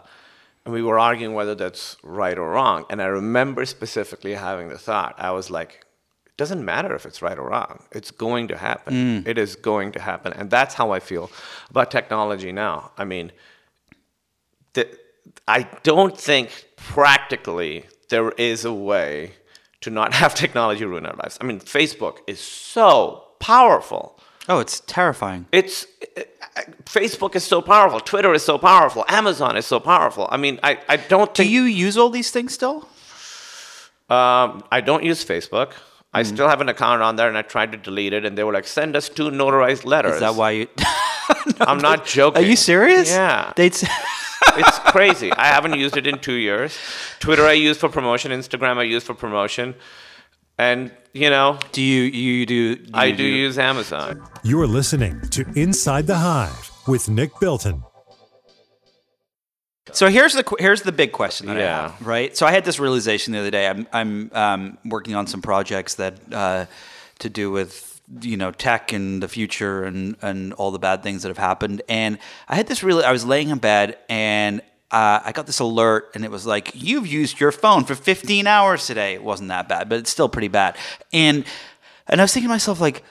and 0.65 0.73
we 0.73 0.83
were 0.83 0.99
arguing 0.99 1.33
whether 1.33 1.55
that's 1.55 1.97
right 2.03 2.37
or 2.37 2.51
wrong. 2.51 2.85
And 2.89 3.01
I 3.01 3.05
remember 3.05 3.65
specifically 3.65 4.33
having 4.33 4.69
the 4.69 4.77
thought. 4.77 5.15
I 5.17 5.31
was 5.31 5.49
like, 5.49 5.85
it 6.25 6.37
doesn't 6.37 6.63
matter 6.63 6.93
if 6.93 7.05
it's 7.05 7.21
right 7.21 7.37
or 7.37 7.49
wrong. 7.49 7.83
It's 7.91 8.11
going 8.11 8.47
to 8.49 8.57
happen. 8.57 8.93
It 9.25 9.37
is 9.37 9.55
going 9.55 9.91
to 9.93 9.99
happen. 9.99 10.33
And 10.33 10.51
that's 10.51 10.75
how 10.75 10.91
I 10.91 10.99
feel 10.99 11.31
about 11.69 11.89
technology 11.89 12.51
now. 12.51 12.91
I 12.97 13.05
mean, 13.05 13.31
the, 14.73 14.87
I 15.47 15.67
don't 15.83 16.17
think 16.17 16.67
practically 16.75 17.85
there 18.09 18.31
is 18.31 18.65
a 18.65 18.73
way 18.73 19.33
to 19.81 19.89
not 19.89 20.13
have 20.21 20.35
technology 20.35 20.85
ruin 20.85 21.05
our 21.07 21.15
lives. 21.15 21.39
I 21.41 21.45
mean, 21.45 21.59
Facebook 21.59 22.17
is 22.27 22.39
so 22.39 23.23
powerful. 23.39 24.19
Oh, 24.49 24.59
it's 24.59 24.81
terrifying. 24.87 25.45
It's 25.51 25.85
uh, 26.17 26.21
Facebook 26.85 27.35
is 27.35 27.43
so 27.43 27.61
powerful. 27.61 27.99
Twitter 27.99 28.33
is 28.33 28.43
so 28.43 28.57
powerful. 28.57 29.05
Amazon 29.07 29.55
is 29.57 29.65
so 29.65 29.79
powerful. 29.79 30.27
I 30.31 30.37
mean, 30.37 30.59
I, 30.63 30.79
I 30.89 30.97
don't 30.97 31.33
Do 31.33 31.43
you 31.47 31.63
use 31.63 31.97
all 31.97 32.09
these 32.09 32.31
things 32.31 32.53
still? 32.53 32.87
um, 34.09 34.63
I 34.71 34.81
don't 34.83 35.03
use 35.03 35.23
Facebook. 35.23 35.71
I 36.13 36.23
Mm-hmm. 36.23 36.33
still 36.35 36.49
have 36.49 36.59
an 36.59 36.67
account 36.67 37.01
on 37.01 37.15
there, 37.15 37.29
and 37.29 37.37
I 37.37 37.41
tried 37.41 37.71
to 37.71 37.77
delete 37.77 38.11
it, 38.11 38.25
and 38.25 38.37
they 38.37 38.43
were 38.43 38.51
like, 38.51 38.67
"Send 38.67 38.97
us 38.97 39.07
two 39.07 39.29
notarized 39.31 39.85
letters." 39.85 40.15
Is 40.15 40.19
that 40.19 40.35
why 40.35 40.51
you? 40.51 40.67
I'm 41.61 41.77
not 41.77 42.05
joking. 42.05 42.43
Are 42.43 42.45
you 42.45 42.57
serious? 42.57 43.09
Yeah. 43.09 43.53
They'd. 43.55 43.73
it's 44.57 44.79
crazy. 44.79 45.31
I 45.31 45.45
haven't 45.45 45.75
used 45.79 45.95
it 45.95 46.05
in 46.07 46.19
two 46.19 46.33
years. 46.33 46.77
Twitter 47.21 47.45
I 47.45 47.53
use 47.53 47.77
for 47.77 47.87
promotion. 47.87 48.31
Instagram 48.33 48.75
I 48.77 48.83
use 48.83 49.03
for 49.05 49.13
promotion, 49.13 49.73
and 50.61 50.91
you 51.13 51.29
know 51.29 51.57
Do 51.71 51.81
you 51.81 52.03
you 52.03 52.45
do? 52.45 52.75
do 52.75 52.91
I 52.93 53.05
you 53.05 53.15
do 53.15 53.23
use 53.23 53.57
Amazon. 53.57 54.21
You're 54.43 54.67
listening 54.67 55.19
to 55.31 55.41
Inside 55.55 56.05
the 56.07 56.17
Hive 56.17 56.71
with 56.87 57.09
Nick 57.09 57.31
Bilton. 57.39 57.83
So 59.91 60.07
here's 60.07 60.33
the 60.33 60.43
here's 60.59 60.83
the 60.83 60.91
big 60.91 61.11
question 61.11 61.47
that 61.47 61.57
I 61.57 61.61
Yeah. 61.61 61.81
have, 61.89 62.07
right? 62.07 62.37
So 62.37 62.45
I 62.45 62.51
had 62.51 62.63
this 62.63 62.79
realization 62.79 63.33
the 63.33 63.39
other 63.39 63.51
day. 63.51 63.67
I'm 63.67 63.87
I'm 63.91 64.31
um, 64.33 64.77
working 64.85 65.15
on 65.15 65.27
some 65.27 65.41
projects 65.41 65.95
that 65.95 66.13
uh, 66.31 66.65
to 67.19 67.29
do 67.29 67.51
with 67.51 67.99
you 68.21 68.37
know 68.37 68.51
tech 68.51 68.93
and 68.93 69.21
the 69.23 69.27
future 69.27 69.83
and 69.83 70.15
and 70.21 70.53
all 70.53 70.71
the 70.71 70.79
bad 70.79 71.01
things 71.03 71.23
that 71.23 71.29
have 71.29 71.37
happened. 71.37 71.81
And 71.89 72.19
I 72.47 72.55
had 72.55 72.67
this 72.67 72.83
really. 72.83 73.03
I 73.03 73.11
was 73.11 73.25
laying 73.25 73.49
in 73.49 73.57
bed 73.57 73.97
and. 74.09 74.61
Uh, 74.91 75.21
I 75.23 75.31
got 75.31 75.45
this 75.45 75.59
alert, 75.59 76.11
and 76.13 76.25
it 76.25 76.31
was 76.31 76.45
like, 76.45 76.71
"You've 76.73 77.07
used 77.07 77.39
your 77.39 77.51
phone 77.51 77.85
for 77.85 77.95
15 77.95 78.47
hours 78.47 78.85
today." 78.85 79.13
It 79.13 79.23
wasn't 79.23 79.49
that 79.49 79.69
bad, 79.69 79.89
but 79.89 79.99
it's 79.99 80.09
still 80.09 80.29
pretty 80.29 80.49
bad. 80.49 80.77
And 81.13 81.45
and 82.07 82.19
I 82.19 82.23
was 82.23 82.33
thinking 82.33 82.49
to 82.49 82.53
myself, 82.53 82.81
like, 82.81 83.03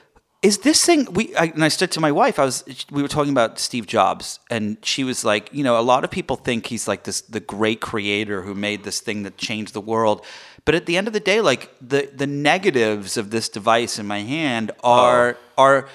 is 0.42 0.58
this 0.58 0.84
thing 0.84 1.06
we 1.12 1.34
I, 1.36 1.44
and 1.46 1.64
I 1.64 1.68
said 1.68 1.90
to 1.92 2.00
my 2.00 2.12
wife 2.12 2.38
I 2.38 2.44
was 2.44 2.64
we 2.90 3.02
were 3.02 3.08
talking 3.08 3.32
about 3.32 3.58
Steve 3.58 3.86
Jobs 3.86 4.40
and 4.50 4.78
she 4.82 5.04
was 5.04 5.24
like 5.24 5.52
you 5.52 5.62
know 5.62 5.78
a 5.78 5.82
lot 5.82 6.04
of 6.04 6.10
people 6.10 6.36
think 6.36 6.66
he's 6.66 6.88
like 6.88 7.04
this 7.04 7.20
the 7.22 7.40
great 7.40 7.80
creator 7.80 8.42
who 8.42 8.54
made 8.54 8.84
this 8.84 9.00
thing 9.00 9.22
that 9.24 9.36
changed 9.36 9.74
the 9.74 9.80
world 9.80 10.24
but 10.64 10.74
at 10.74 10.86
the 10.86 10.96
end 10.96 11.06
of 11.06 11.12
the 11.12 11.20
day 11.20 11.40
like 11.40 11.70
the 11.80 12.10
the 12.14 12.26
negatives 12.26 13.16
of 13.16 13.30
this 13.30 13.48
device 13.48 13.98
in 13.98 14.06
my 14.06 14.20
hand 14.20 14.70
are 14.82 15.36
are 15.58 15.88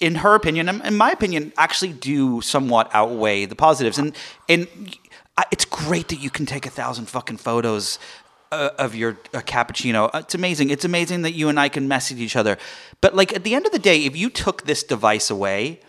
in 0.00 0.16
her 0.16 0.34
opinion 0.34 0.68
and 0.68 0.82
in 0.84 0.96
my 0.96 1.10
opinion 1.10 1.52
actually 1.58 1.92
do 1.92 2.40
somewhat 2.40 2.90
outweigh 2.94 3.44
the 3.44 3.54
positives 3.54 3.98
and 3.98 4.16
and 4.48 4.66
I- 5.36 5.44
it's 5.50 5.64
great 5.64 6.08
that 6.08 6.20
you 6.20 6.30
can 6.30 6.46
take 6.46 6.66
a 6.66 6.70
thousand 6.70 7.06
fucking 7.06 7.38
photos 7.38 7.98
uh, 8.50 8.70
of 8.78 8.94
your 8.94 9.12
uh, 9.32 9.40
cappuccino. 9.40 10.10
Uh, 10.12 10.18
It's 10.18 10.34
amazing. 10.34 10.70
It's 10.70 10.84
amazing 10.84 11.22
that 11.22 11.32
you 11.32 11.48
and 11.48 11.58
I 11.58 11.68
can 11.68 11.88
message 11.88 12.18
each 12.20 12.36
other. 12.36 12.58
But 13.00 13.14
like 13.14 13.32
at 13.34 13.44
the 13.44 13.54
end 13.54 13.64
of 13.66 13.72
the 13.72 13.78
day, 13.78 14.04
if 14.04 14.14
you 14.16 14.28
took 14.30 14.64
this 14.66 14.82
device 14.82 15.30
away, 15.30 15.80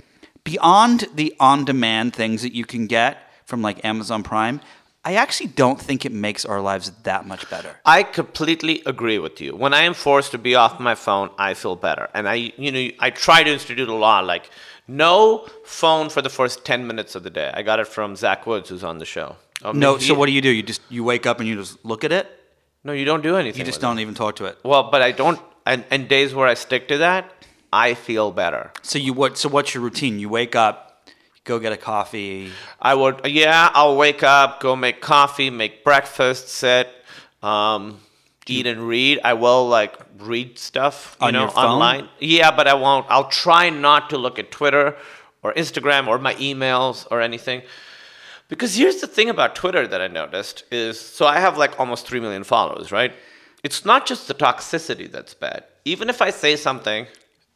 beyond 0.44 1.06
the 1.16 1.34
on-demand 1.40 2.14
things 2.16 2.42
that 2.42 2.54
you 2.54 2.66
can 2.66 2.88
get 2.88 3.18
from 3.46 3.62
like 3.62 3.84
Amazon 3.86 4.24
Prime, 4.24 4.62
I 5.06 5.16
actually 5.16 5.48
don't 5.48 5.80
think 5.82 6.06
it 6.06 6.14
makes 6.14 6.46
our 6.46 6.62
lives 6.62 6.90
that 7.04 7.28
much 7.28 7.50
better. 7.50 7.76
I 7.86 8.04
completely 8.04 8.82
agree 8.86 9.20
with 9.20 9.42
you. 9.42 9.54
When 9.54 9.74
I 9.74 9.82
am 9.82 9.94
forced 9.94 10.32
to 10.32 10.38
be 10.38 10.56
off 10.56 10.80
my 10.80 10.96
phone, 10.96 11.30
I 11.38 11.54
feel 11.56 11.76
better, 11.76 12.10
and 12.14 12.28
I 12.30 12.54
you 12.58 12.72
know 12.72 12.88
I 13.00 13.10
try 13.10 13.44
to 13.44 13.50
institute 13.52 13.90
a 13.90 13.94
law 13.94 14.22
like 14.22 14.50
no 14.88 15.48
phone 15.66 16.10
for 16.10 16.22
the 16.22 16.30
first 16.30 16.66
ten 16.66 16.86
minutes 16.88 17.16
of 17.16 17.24
the 17.24 17.30
day. 17.30 17.52
I 17.54 17.62
got 17.64 17.80
it 17.80 17.88
from 17.88 18.16
Zach 18.16 18.46
Woods, 18.46 18.70
who's 18.70 18.84
on 18.84 18.98
the 18.98 19.06
show. 19.06 19.36
Um, 19.64 19.80
No, 19.80 19.96
he- 19.96 20.06
so 20.06 20.14
what 20.14 20.26
do 20.28 20.32
you 20.32 20.42
do? 20.42 20.50
You 20.50 20.64
just 20.64 20.82
you 20.90 21.04
wake 21.04 21.26
up 21.26 21.40
and 21.40 21.48
you 21.48 21.56
just 21.56 21.84
look 21.86 22.04
at 22.04 22.12
it. 22.12 22.28
No, 22.84 22.92
you 22.92 23.06
don't 23.06 23.24
do 23.24 23.38
anything. 23.38 23.60
You 23.60 23.66
just 23.66 23.80
don't 23.80 24.00
even 24.00 24.14
talk 24.14 24.36
to 24.38 24.46
it. 24.46 24.58
Well, 24.64 24.90
but 24.92 25.02
I 25.02 25.12
don't. 25.14 25.40
And, 25.66 25.86
and 25.90 26.10
days 26.10 26.36
where 26.36 26.46
I 26.48 26.56
stick 26.56 26.90
to 26.90 26.98
that, 26.98 27.32
I 27.72 27.94
feel 27.94 28.32
better. 28.34 28.72
So 28.82 29.00
you 29.00 29.14
what? 29.14 29.38
So 29.38 29.48
what's 29.48 29.74
your 29.74 29.82
routine? 29.84 30.20
You 30.20 30.28
wake 30.28 30.54
up, 30.58 31.08
go 31.46 31.60
get 31.60 31.72
a 31.72 31.78
coffee. 31.78 32.52
I 32.82 32.94
would, 32.94 33.22
yeah, 33.26 33.70
I'll 33.74 33.96
wake 33.96 34.22
up, 34.24 34.60
go 34.60 34.76
make 34.76 35.00
coffee, 35.00 35.50
make 35.50 35.86
breakfast, 35.86 36.50
sit, 36.50 36.90
um, 37.42 38.00
eat 38.48 38.68
and 38.68 38.86
read. 38.86 39.22
I 39.24 39.34
will 39.36 39.70
like 39.70 40.03
read 40.18 40.58
stuff, 40.60 41.18
you 41.22 41.28
On 41.28 41.34
know, 41.34 41.48
online. 41.50 42.10
Yeah, 42.20 42.52
but 42.52 42.68
I 42.68 42.74
won't. 42.74 43.06
I'll 43.10 43.30
try 43.30 43.70
not 43.70 44.10
to 44.12 44.18
look 44.18 44.40
at 44.40 44.52
Twitter 44.52 44.96
or 45.42 45.54
Instagram 45.54 46.08
or 46.08 46.18
my 46.20 46.36
emails 46.36 47.08
or 47.12 47.22
anything. 47.22 47.62
Because 48.48 48.76
here's 48.76 49.02
the 49.02 49.08
thing 49.08 49.30
about 49.30 49.56
Twitter 49.56 49.88
that 49.88 50.02
I 50.02 50.08
noticed 50.08 50.64
is 50.72 51.00
so 51.00 51.26
I 51.26 51.40
have 51.40 51.58
like 51.58 51.80
almost 51.80 52.08
3 52.08 52.20
million 52.20 52.44
followers, 52.44 52.92
right? 52.92 53.14
It's 53.64 53.86
not 53.86 54.06
just 54.06 54.28
the 54.28 54.34
toxicity 54.34 55.10
that's 55.12 55.34
bad. 55.34 55.64
Even 55.86 56.10
if 56.10 56.22
I 56.22 56.30
say 56.30 56.56
something 56.56 57.08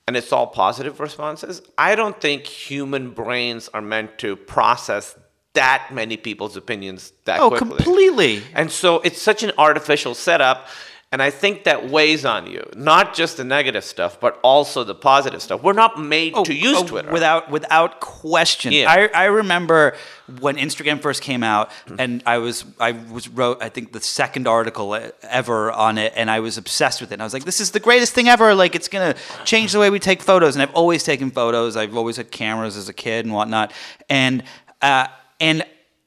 and 0.07 0.15
it's 0.17 0.31
all 0.31 0.47
positive 0.47 0.99
responses, 0.99 1.61
I 1.77 1.95
don't 1.95 2.19
think 2.19 2.45
human 2.47 3.11
brains 3.11 3.69
are 3.73 3.81
meant 3.81 4.17
to 4.19 4.35
process 4.37 5.17
that 5.53 5.89
many 5.91 6.17
people's 6.17 6.55
opinions 6.55 7.11
that 7.25 7.39
Oh, 7.39 7.49
quickly. 7.49 7.67
completely. 7.77 8.43
And 8.53 8.71
so 8.71 8.99
it's 9.01 9.21
such 9.21 9.43
an 9.43 9.51
artificial 9.57 10.13
setup. 10.15 10.67
And 11.09 11.21
I 11.21 11.29
think 11.29 11.63
that 11.63 11.89
weighs 11.89 12.25
on 12.25 12.47
you, 12.47 12.69
not 12.75 13.13
just 13.13 13.37
the 13.37 13.45
negative 13.45 13.85
stuff, 13.85 14.19
but 14.19 14.37
also 14.43 14.83
the 14.83 14.93
positive 14.93 15.41
stuff. 15.41 15.63
We're 15.63 15.71
not 15.71 15.97
made 15.97 16.35
to 16.43 16.53
use 16.53 16.79
oh, 16.79 16.85
Twitter. 16.85 17.09
without 17.09 17.49
without 17.49 18.01
question. 18.01 18.73
Yeah. 18.73 18.91
I, 18.91 19.09
I 19.13 19.25
remember 19.25 19.95
when 20.41 20.57
Instagram 20.57 21.01
first 21.01 21.21
came 21.21 21.43
out, 21.43 21.71
and 21.97 22.21
I 22.25 22.39
was 22.39 22.65
I 22.77 22.91
was 22.91 23.29
wrote 23.29 23.63
I 23.63 23.69
think 23.69 23.93
the 23.93 24.01
second 24.01 24.49
article 24.49 24.99
ever 25.23 25.71
on 25.71 25.97
it, 25.97 26.11
and 26.17 26.29
I 26.29 26.41
was 26.41 26.57
obsessed 26.57 26.99
with 26.99 27.11
it. 27.11 27.15
And 27.15 27.21
I 27.21 27.25
was 27.25 27.33
like, 27.33 27.45
this 27.45 27.61
is 27.61 27.71
the 27.71 27.79
greatest 27.79 28.13
thing 28.13 28.27
ever. 28.27 28.53
Like 28.53 28.75
it's 28.75 28.89
gonna 28.89 29.15
change 29.45 29.71
the 29.71 29.79
way 29.79 29.89
we 29.89 29.99
take 29.99 30.21
photos. 30.21 30.57
And 30.57 30.61
I've 30.61 30.75
always 30.75 31.03
taken 31.03 31.31
photos. 31.31 31.77
I've 31.77 31.95
always 31.95 32.17
had 32.17 32.31
cameras 32.31 32.75
as 32.75 32.89
a 32.89 32.93
kid 32.93 33.23
and 33.23 33.33
whatnot. 33.33 33.71
And 34.09 34.43
uh, 34.81 35.07
and 35.39 35.63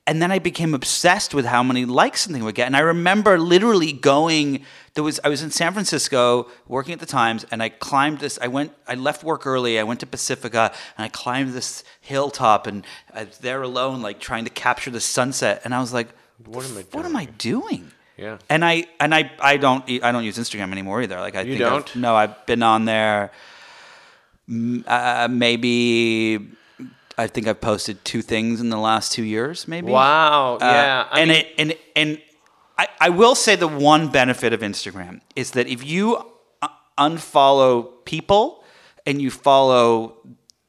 and 0.07 0.21
then 0.21 0.31
I 0.31 0.41
became 0.41 0.75
obsessed 0.75 1.33
with 1.33 1.47
how 1.47 1.63
many 1.63 1.87
likes 1.87 2.21
something 2.21 2.45
would 2.45 2.55
get. 2.55 2.67
And 2.67 2.77
I 2.77 2.81
remember 2.81 3.39
literally 3.39 3.93
going. 3.93 4.67
There 4.94 5.05
was 5.05 5.20
I 5.22 5.29
was 5.29 5.42
in 5.42 5.50
San 5.50 5.72
Francisco 5.72 6.48
working 6.66 6.92
at 6.92 6.98
the 7.00 7.07
Times, 7.07 7.46
and 7.53 7.62
I 7.62 7.68
climbed 7.68 8.18
this. 8.18 8.38
I 8.42 8.48
went. 8.48 8.72
I 8.88 8.94
left 8.96 9.22
work 9.22 9.46
early. 9.46 9.79
I 9.79 9.85
went 9.85 10.00
to 10.00 10.07
Pacifica, 10.07 10.72
and 10.98 11.05
I 11.05 11.09
climbed 11.09 11.53
this 11.53 11.85
hilltop, 12.00 12.66
and 12.66 12.85
I 13.14 13.24
was 13.24 13.38
there 13.38 13.62
alone, 13.62 14.03
like 14.03 14.18
trying 14.20 14.44
to 14.44 14.50
capture 14.50 14.90
the 14.90 15.00
sunset. 15.00 15.62
And 15.64 15.74
I 15.74 15.81
was 15.81 15.92
like, 15.92 16.09
"What 16.44 16.64
am 16.64 16.76
I? 16.76 16.83
What 16.90 17.05
am 17.07 17.14
I 17.16 17.26
doing?" 17.26 17.92
Yeah. 18.16 18.38
And 18.48 18.64
I 18.64 18.85
and 18.98 19.14
I 19.14 19.31
I 19.40 19.57
don't 19.59 19.85
I 20.03 20.11
don't 20.12 20.24
use 20.24 20.37
Instagram 20.38 20.72
anymore 20.72 21.00
either. 21.03 21.20
Like 21.20 21.37
I 21.37 21.42
You 21.42 21.53
think 21.57 21.62
I've- 21.64 21.70
don't? 21.76 21.96
no, 21.96 22.16
I've 22.16 22.44
been 22.46 22.62
on 22.64 22.85
there. 22.85 23.31
Uh, 24.87 25.29
maybe 25.31 26.48
I 27.16 27.29
think 27.29 27.46
I've 27.46 27.61
posted 27.61 28.05
two 28.05 28.22
things 28.22 28.61
in 28.61 28.68
the 28.70 28.76
last 28.79 29.12
two 29.12 29.22
years. 29.22 29.68
Maybe. 29.68 29.92
Wow. 29.92 30.57
Uh, 30.57 30.59
Yeah. 30.64 31.07
I 31.11 31.20
and 31.20 31.29
mean, 31.31 31.38
it 31.40 31.46
and 31.59 31.74
and 31.94 32.22
I, 32.83 32.85
I 33.07 33.11
will 33.21 33.35
say 33.35 33.57
the 33.57 33.69
one 33.93 34.09
benefit 34.21 34.53
of 34.57 34.61
Instagram 34.61 35.21
is 35.37 35.51
that 35.57 35.66
if 35.77 35.81
you 35.93 36.05
uh, 36.62 36.69
unfollow 36.99 37.73
people 38.05 38.64
and 39.07 39.21
you 39.25 39.31
follow 39.31 40.16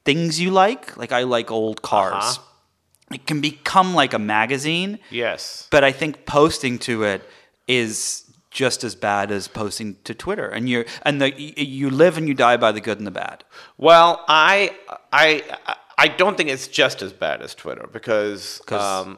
things 0.05 0.39
you 0.43 0.49
like, 0.51 0.97
like 0.97 1.11
I 1.19 1.23
like 1.23 1.49
old 1.51 1.81
cars, 1.81 2.23
Uh-huh. 2.37 3.15
it 3.17 3.23
can 3.29 3.39
become 3.41 3.89
like 4.01 4.13
a 4.13 4.19
magazine. 4.19 4.99
yes. 5.09 5.67
But 5.71 5.83
I 5.89 5.91
think 5.93 6.25
posting 6.25 6.79
to 6.79 6.93
it 7.03 7.21
is 7.67 8.25
just 8.49 8.83
as 8.83 8.93
bad 8.95 9.31
as 9.31 9.47
posting 9.47 9.95
to 10.03 10.13
Twitter, 10.13 10.47
and 10.55 10.67
you're 10.69 10.85
and 11.07 11.21
the 11.21 11.29
you 11.39 11.89
live 11.89 12.17
and 12.17 12.27
you 12.27 12.33
die 12.33 12.57
by 12.57 12.71
the 12.73 12.81
good 12.81 12.97
and 12.97 13.07
the 13.07 13.11
bad. 13.25 13.37
Well, 13.77 14.09
I 14.27 14.75
I 15.13 15.27
I 15.97 16.07
don't 16.09 16.35
think 16.35 16.49
it's 16.49 16.67
just 16.67 17.01
as 17.01 17.13
bad 17.13 17.41
as 17.41 17.55
Twitter 17.55 17.87
because 17.99 18.61
um, 18.69 19.17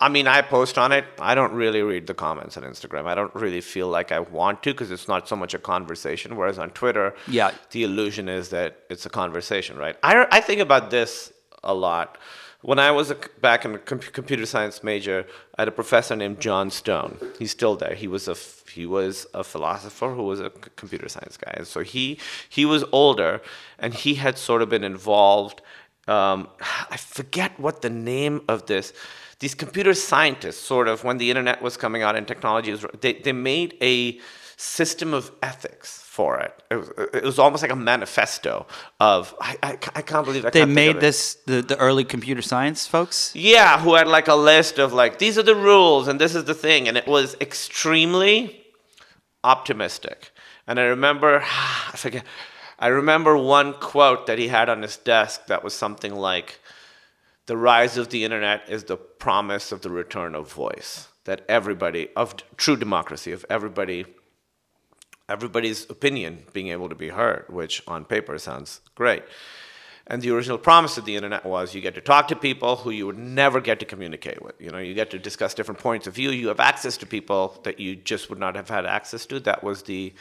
I 0.00 0.08
mean, 0.08 0.26
I 0.28 0.42
post 0.42 0.78
on 0.78 0.92
it. 0.92 1.04
I 1.18 1.34
don't 1.34 1.52
really 1.52 1.82
read 1.82 2.06
the 2.06 2.14
comments 2.14 2.56
on 2.56 2.62
Instagram. 2.62 3.06
I 3.06 3.14
don't 3.16 3.34
really 3.34 3.60
feel 3.60 3.88
like 3.88 4.12
I 4.12 4.20
want 4.20 4.62
to 4.62 4.72
because 4.72 4.90
it's 4.92 5.08
not 5.08 5.28
so 5.28 5.34
much 5.34 5.54
a 5.54 5.58
conversation. 5.58 6.36
Whereas 6.36 6.58
on 6.58 6.70
Twitter, 6.70 7.14
Yeah. 7.26 7.50
the 7.72 7.82
illusion 7.82 8.28
is 8.28 8.50
that 8.50 8.78
it's 8.90 9.06
a 9.06 9.10
conversation, 9.10 9.76
right? 9.76 9.96
I, 10.02 10.26
I 10.30 10.40
think 10.40 10.60
about 10.60 10.90
this 10.90 11.32
a 11.64 11.74
lot. 11.74 12.16
When 12.62 12.78
I 12.80 12.90
was 12.90 13.10
a, 13.10 13.16
back 13.40 13.64
in 13.64 13.74
a 13.74 13.78
com- 13.78 13.98
computer 14.00 14.44
science 14.46 14.82
major, 14.84 15.26
I 15.56 15.62
had 15.62 15.68
a 15.68 15.72
professor 15.72 16.14
named 16.16 16.40
John 16.40 16.70
Stone. 16.70 17.18
He's 17.38 17.50
still 17.52 17.76
there. 17.76 17.94
He 17.94 18.08
was 18.08 18.26
a 18.28 18.36
he 18.70 18.84
was 18.84 19.26
a 19.32 19.44
philosopher 19.44 20.12
who 20.12 20.24
was 20.24 20.40
a 20.40 20.50
computer 20.50 21.08
science 21.08 21.36
guy, 21.36 21.54
and 21.56 21.66
so 21.68 21.80
he 21.82 22.18
he 22.48 22.64
was 22.64 22.82
older, 22.90 23.40
and 23.78 23.94
he 23.94 24.14
had 24.16 24.38
sort 24.38 24.60
of 24.62 24.68
been 24.68 24.82
involved. 24.82 25.62
Um, 26.08 26.48
I 26.90 26.96
forget 26.96 27.58
what 27.60 27.82
the 27.82 27.90
name 27.90 28.42
of 28.48 28.66
this. 28.66 28.92
These 29.40 29.54
computer 29.54 29.94
scientists, 29.94 30.60
sort 30.60 30.88
of, 30.88 31.04
when 31.04 31.18
the 31.18 31.30
internet 31.30 31.62
was 31.62 31.76
coming 31.76 32.02
out 32.02 32.16
and 32.16 32.26
technology 32.26 32.72
was, 32.72 32.84
they, 33.00 33.14
they 33.14 33.32
made 33.32 33.76
a 33.80 34.18
system 34.56 35.14
of 35.14 35.30
ethics 35.40 36.02
for 36.02 36.40
it. 36.40 36.62
It 36.68 36.74
was, 36.74 36.90
it 37.14 37.22
was 37.22 37.38
almost 37.38 37.62
like 37.62 37.70
a 37.70 37.76
manifesto 37.76 38.66
of. 38.98 39.32
I, 39.40 39.56
I, 39.62 39.70
I 39.94 40.02
can't 40.02 40.26
believe 40.26 40.44
I 40.44 40.50
They 40.50 40.64
made 40.64 40.98
this 40.98 41.36
the, 41.46 41.62
the 41.62 41.78
early 41.78 42.04
computer 42.04 42.42
science 42.42 42.86
folks. 42.88 43.32
Yeah, 43.36 43.78
who 43.80 43.94
had 43.94 44.08
like 44.08 44.26
a 44.26 44.34
list 44.34 44.80
of 44.80 44.92
like 44.92 45.20
these 45.20 45.38
are 45.38 45.44
the 45.44 45.54
rules 45.54 46.08
and 46.08 46.20
this 46.20 46.34
is 46.34 46.44
the 46.44 46.54
thing, 46.54 46.88
and 46.88 46.96
it 46.96 47.06
was 47.06 47.36
extremely 47.40 48.64
optimistic. 49.44 50.32
And 50.66 50.78
I 50.80 50.84
remember, 50.84 51.42
I 51.92 51.96
forget, 51.96 52.24
I 52.78 52.88
remember 52.88 53.36
one 53.36 53.74
quote 53.74 54.26
that 54.26 54.38
he 54.38 54.48
had 54.48 54.68
on 54.68 54.82
his 54.82 54.96
desk 54.96 55.46
that 55.46 55.64
was 55.64 55.74
something 55.74 56.14
like, 56.14 56.60
"The 57.48 57.56
rise 57.56 57.96
of 57.98 58.10
the 58.10 58.22
internet 58.24 58.68
is 58.68 58.84
the 58.84 58.96
promise 58.96 59.72
of 59.72 59.80
the 59.82 59.90
return 59.90 60.34
of 60.34 60.52
voice." 60.52 61.08
That 61.24 61.44
everybody 61.48 62.08
of 62.14 62.36
true 62.56 62.76
democracy, 62.76 63.32
of 63.32 63.44
everybody 63.50 64.06
everybody's 65.28 65.84
opinion 65.90 66.44
being 66.52 66.68
able 66.68 66.88
to 66.88 66.94
be 66.94 67.10
heard, 67.10 67.44
which 67.48 67.82
on 67.86 68.04
paper 68.04 68.38
sounds 68.38 68.80
great. 68.94 69.22
And 70.06 70.22
the 70.22 70.30
original 70.30 70.56
promise 70.56 70.96
of 70.96 71.04
the 71.04 71.16
internet 71.16 71.44
was 71.44 71.74
you 71.74 71.82
get 71.82 71.94
to 71.96 72.00
talk 72.00 72.28
to 72.28 72.36
people 72.36 72.76
who 72.76 72.90
you 72.90 73.04
would 73.06 73.18
never 73.18 73.60
get 73.60 73.78
to 73.80 73.84
communicate 73.84 74.40
with. 74.40 74.58
You 74.58 74.70
know, 74.70 74.78
you 74.78 74.94
get 74.94 75.10
to 75.10 75.18
discuss 75.18 75.52
different 75.52 75.80
points 75.80 76.06
of 76.06 76.14
view. 76.14 76.30
You 76.30 76.48
have 76.48 76.60
access 76.60 76.96
to 76.98 77.06
people 77.06 77.60
that 77.64 77.78
you 77.78 77.94
just 77.94 78.30
would 78.30 78.38
not 78.38 78.56
have 78.56 78.70
had 78.70 78.86
access 78.86 79.26
to. 79.26 79.38
That 79.40 79.62
was 79.62 79.82
the 79.82 80.14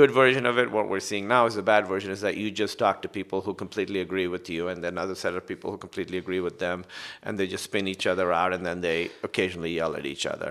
good 0.00 0.10
version 0.22 0.44
of 0.50 0.54
it. 0.62 0.66
What 0.76 0.86
we're 0.92 1.06
seeing 1.10 1.26
now 1.36 1.42
is 1.48 1.54
the 1.54 1.62
bad 1.74 1.84
version 1.94 2.10
is 2.16 2.20
that 2.26 2.36
you 2.36 2.50
just 2.64 2.78
talk 2.84 2.96
to 3.04 3.08
people 3.08 3.38
who 3.44 3.52
completely 3.64 4.00
agree 4.06 4.28
with 4.34 4.46
you 4.54 4.68
and 4.70 4.78
then 4.84 4.92
another 4.98 5.14
set 5.24 5.34
of 5.38 5.42
people 5.52 5.68
who 5.72 5.78
completely 5.86 6.18
agree 6.24 6.40
with 6.48 6.56
them 6.58 6.84
and 7.24 7.32
they 7.38 7.46
just 7.46 7.64
spin 7.70 7.86
each 7.94 8.06
other 8.12 8.26
out 8.40 8.52
and 8.56 8.62
then 8.68 8.78
they 8.82 9.10
occasionally 9.28 9.72
yell 9.80 9.92
at 10.00 10.04
each 10.14 10.26
other. 10.34 10.50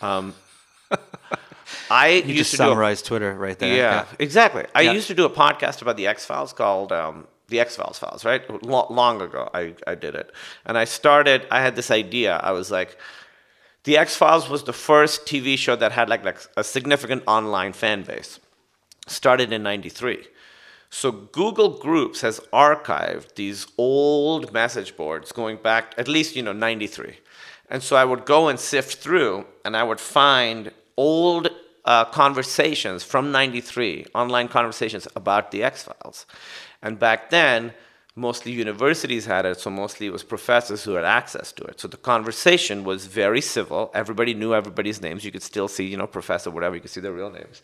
Um, 0.00 0.24
I 1.90 2.08
You 2.08 2.34
used 2.34 2.38
just 2.38 2.50
to 2.52 2.56
do 2.58 2.62
a- 2.62 2.66
summarized 2.68 3.04
Twitter 3.10 3.32
right 3.46 3.58
there. 3.58 3.76
yeah, 3.76 4.04
exactly. 4.18 4.64
I 4.74 4.82
Yeah. 4.82 4.92
used 4.98 5.08
to 5.08 5.14
do 5.14 5.24
a 5.24 5.30
podcast 5.44 5.82
about 5.82 5.96
the 5.96 6.06
X 6.06 6.24
Files 6.24 6.52
called 6.52 6.92
um, 6.92 7.26
the 7.48 7.58
X 7.60 7.76
Files 7.76 7.98
Files, 7.98 8.24
right? 8.24 8.42
Lo- 8.74 8.86
long 8.90 9.20
ago, 9.20 9.42
I, 9.60 9.74
I 9.86 9.94
did 9.94 10.14
it. 10.14 10.28
And 10.66 10.74
I 10.78 10.84
started, 10.84 11.38
I 11.50 11.60
had 11.66 11.74
this 11.80 11.90
idea. 11.90 12.32
I 12.50 12.52
was 12.52 12.70
like, 12.70 12.96
the 13.84 13.98
X 13.98 14.14
Files 14.16 14.48
was 14.48 14.62
the 14.64 14.72
first 14.72 15.26
TV 15.26 15.56
show 15.58 15.74
that 15.76 15.92
had 15.92 16.08
like, 16.08 16.24
like 16.24 16.38
a 16.56 16.64
significant 16.64 17.22
online 17.26 17.72
fan 17.72 18.02
base. 18.02 18.38
Started 19.06 19.52
in 19.52 19.62
93. 19.62 20.26
So 20.90 21.10
Google 21.12 21.70
Groups 21.70 22.20
has 22.20 22.40
archived 22.52 23.34
these 23.34 23.66
old 23.76 24.52
message 24.52 24.96
boards 24.96 25.32
going 25.32 25.58
back 25.58 25.94
at 25.98 26.08
least, 26.08 26.36
you 26.36 26.42
know, 26.42 26.52
93. 26.52 27.18
And 27.68 27.82
so 27.82 27.96
I 27.96 28.04
would 28.04 28.24
go 28.24 28.48
and 28.48 28.58
sift 28.58 28.98
through 28.98 29.46
and 29.64 29.76
I 29.76 29.82
would 29.82 30.00
find 30.00 30.70
old 30.96 31.48
uh, 31.84 32.04
conversations 32.06 33.04
from 33.04 33.30
93, 33.30 34.06
online 34.14 34.48
conversations 34.48 35.06
about 35.14 35.50
the 35.50 35.62
X-Files. 35.62 36.26
And 36.82 36.98
back 36.98 37.30
then, 37.30 37.74
mostly 38.18 38.50
universities 38.50 39.26
had 39.26 39.44
it, 39.44 39.60
so 39.60 39.68
mostly 39.68 40.06
it 40.06 40.12
was 40.12 40.24
professors 40.24 40.82
who 40.82 40.92
had 40.92 41.04
access 41.04 41.52
to 41.52 41.62
it. 41.64 41.78
So 41.78 41.86
the 41.86 41.98
conversation 41.98 42.82
was 42.82 43.04
very 43.04 43.42
civil. 43.42 43.90
Everybody 43.94 44.32
knew 44.32 44.54
everybody's 44.54 45.02
names. 45.02 45.22
You 45.22 45.30
could 45.30 45.42
still 45.42 45.68
see, 45.68 45.84
you 45.84 45.98
know, 45.98 46.06
professor, 46.06 46.50
whatever, 46.50 46.74
you 46.74 46.80
could 46.80 46.90
see 46.90 47.02
their 47.02 47.12
real 47.12 47.30
names. 47.30 47.60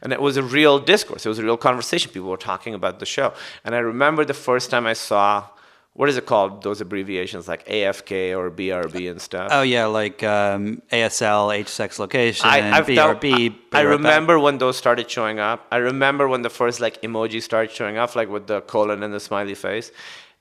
And 0.00 0.12
it 0.12 0.20
was 0.22 0.36
a 0.36 0.44
real 0.44 0.78
discourse. 0.78 1.26
It 1.26 1.28
was 1.28 1.40
a 1.40 1.44
real 1.44 1.56
conversation. 1.56 2.12
People 2.12 2.30
were 2.30 2.36
talking 2.36 2.72
about 2.72 3.00
the 3.00 3.06
show. 3.06 3.34
And 3.64 3.74
I 3.74 3.78
remember 3.78 4.24
the 4.24 4.32
first 4.32 4.70
time 4.70 4.86
I 4.86 4.92
saw, 4.92 5.48
what 5.96 6.10
is 6.10 6.16
it 6.18 6.26
called? 6.26 6.62
Those 6.62 6.82
abbreviations 6.82 7.48
like 7.48 7.66
AFK 7.66 8.36
or 8.36 8.50
BRB 8.50 9.10
and 9.10 9.20
stuff. 9.20 9.48
Oh 9.50 9.62
yeah, 9.62 9.86
like 9.86 10.22
um, 10.22 10.82
ASL, 10.92 11.66
sex, 11.66 11.98
location, 11.98 12.46
I've 12.46 12.86
BRB. 12.86 12.94
dealt- 12.94 13.08
I, 13.08 13.18
I 13.18 13.20
be 13.20 13.48
right 13.48 13.70
back. 13.70 13.84
remember 13.86 14.38
when 14.38 14.58
those 14.58 14.76
started 14.76 15.10
showing 15.10 15.38
up. 15.38 15.66
I 15.72 15.78
remember 15.78 16.28
when 16.28 16.42
the 16.42 16.50
first 16.50 16.80
like 16.80 17.00
emoji 17.02 17.42
started 17.42 17.70
showing 17.74 17.96
up, 17.96 18.14
like 18.14 18.28
with 18.28 18.46
the 18.46 18.60
colon 18.60 19.02
and 19.02 19.12
the 19.12 19.20
smiley 19.20 19.54
face. 19.54 19.90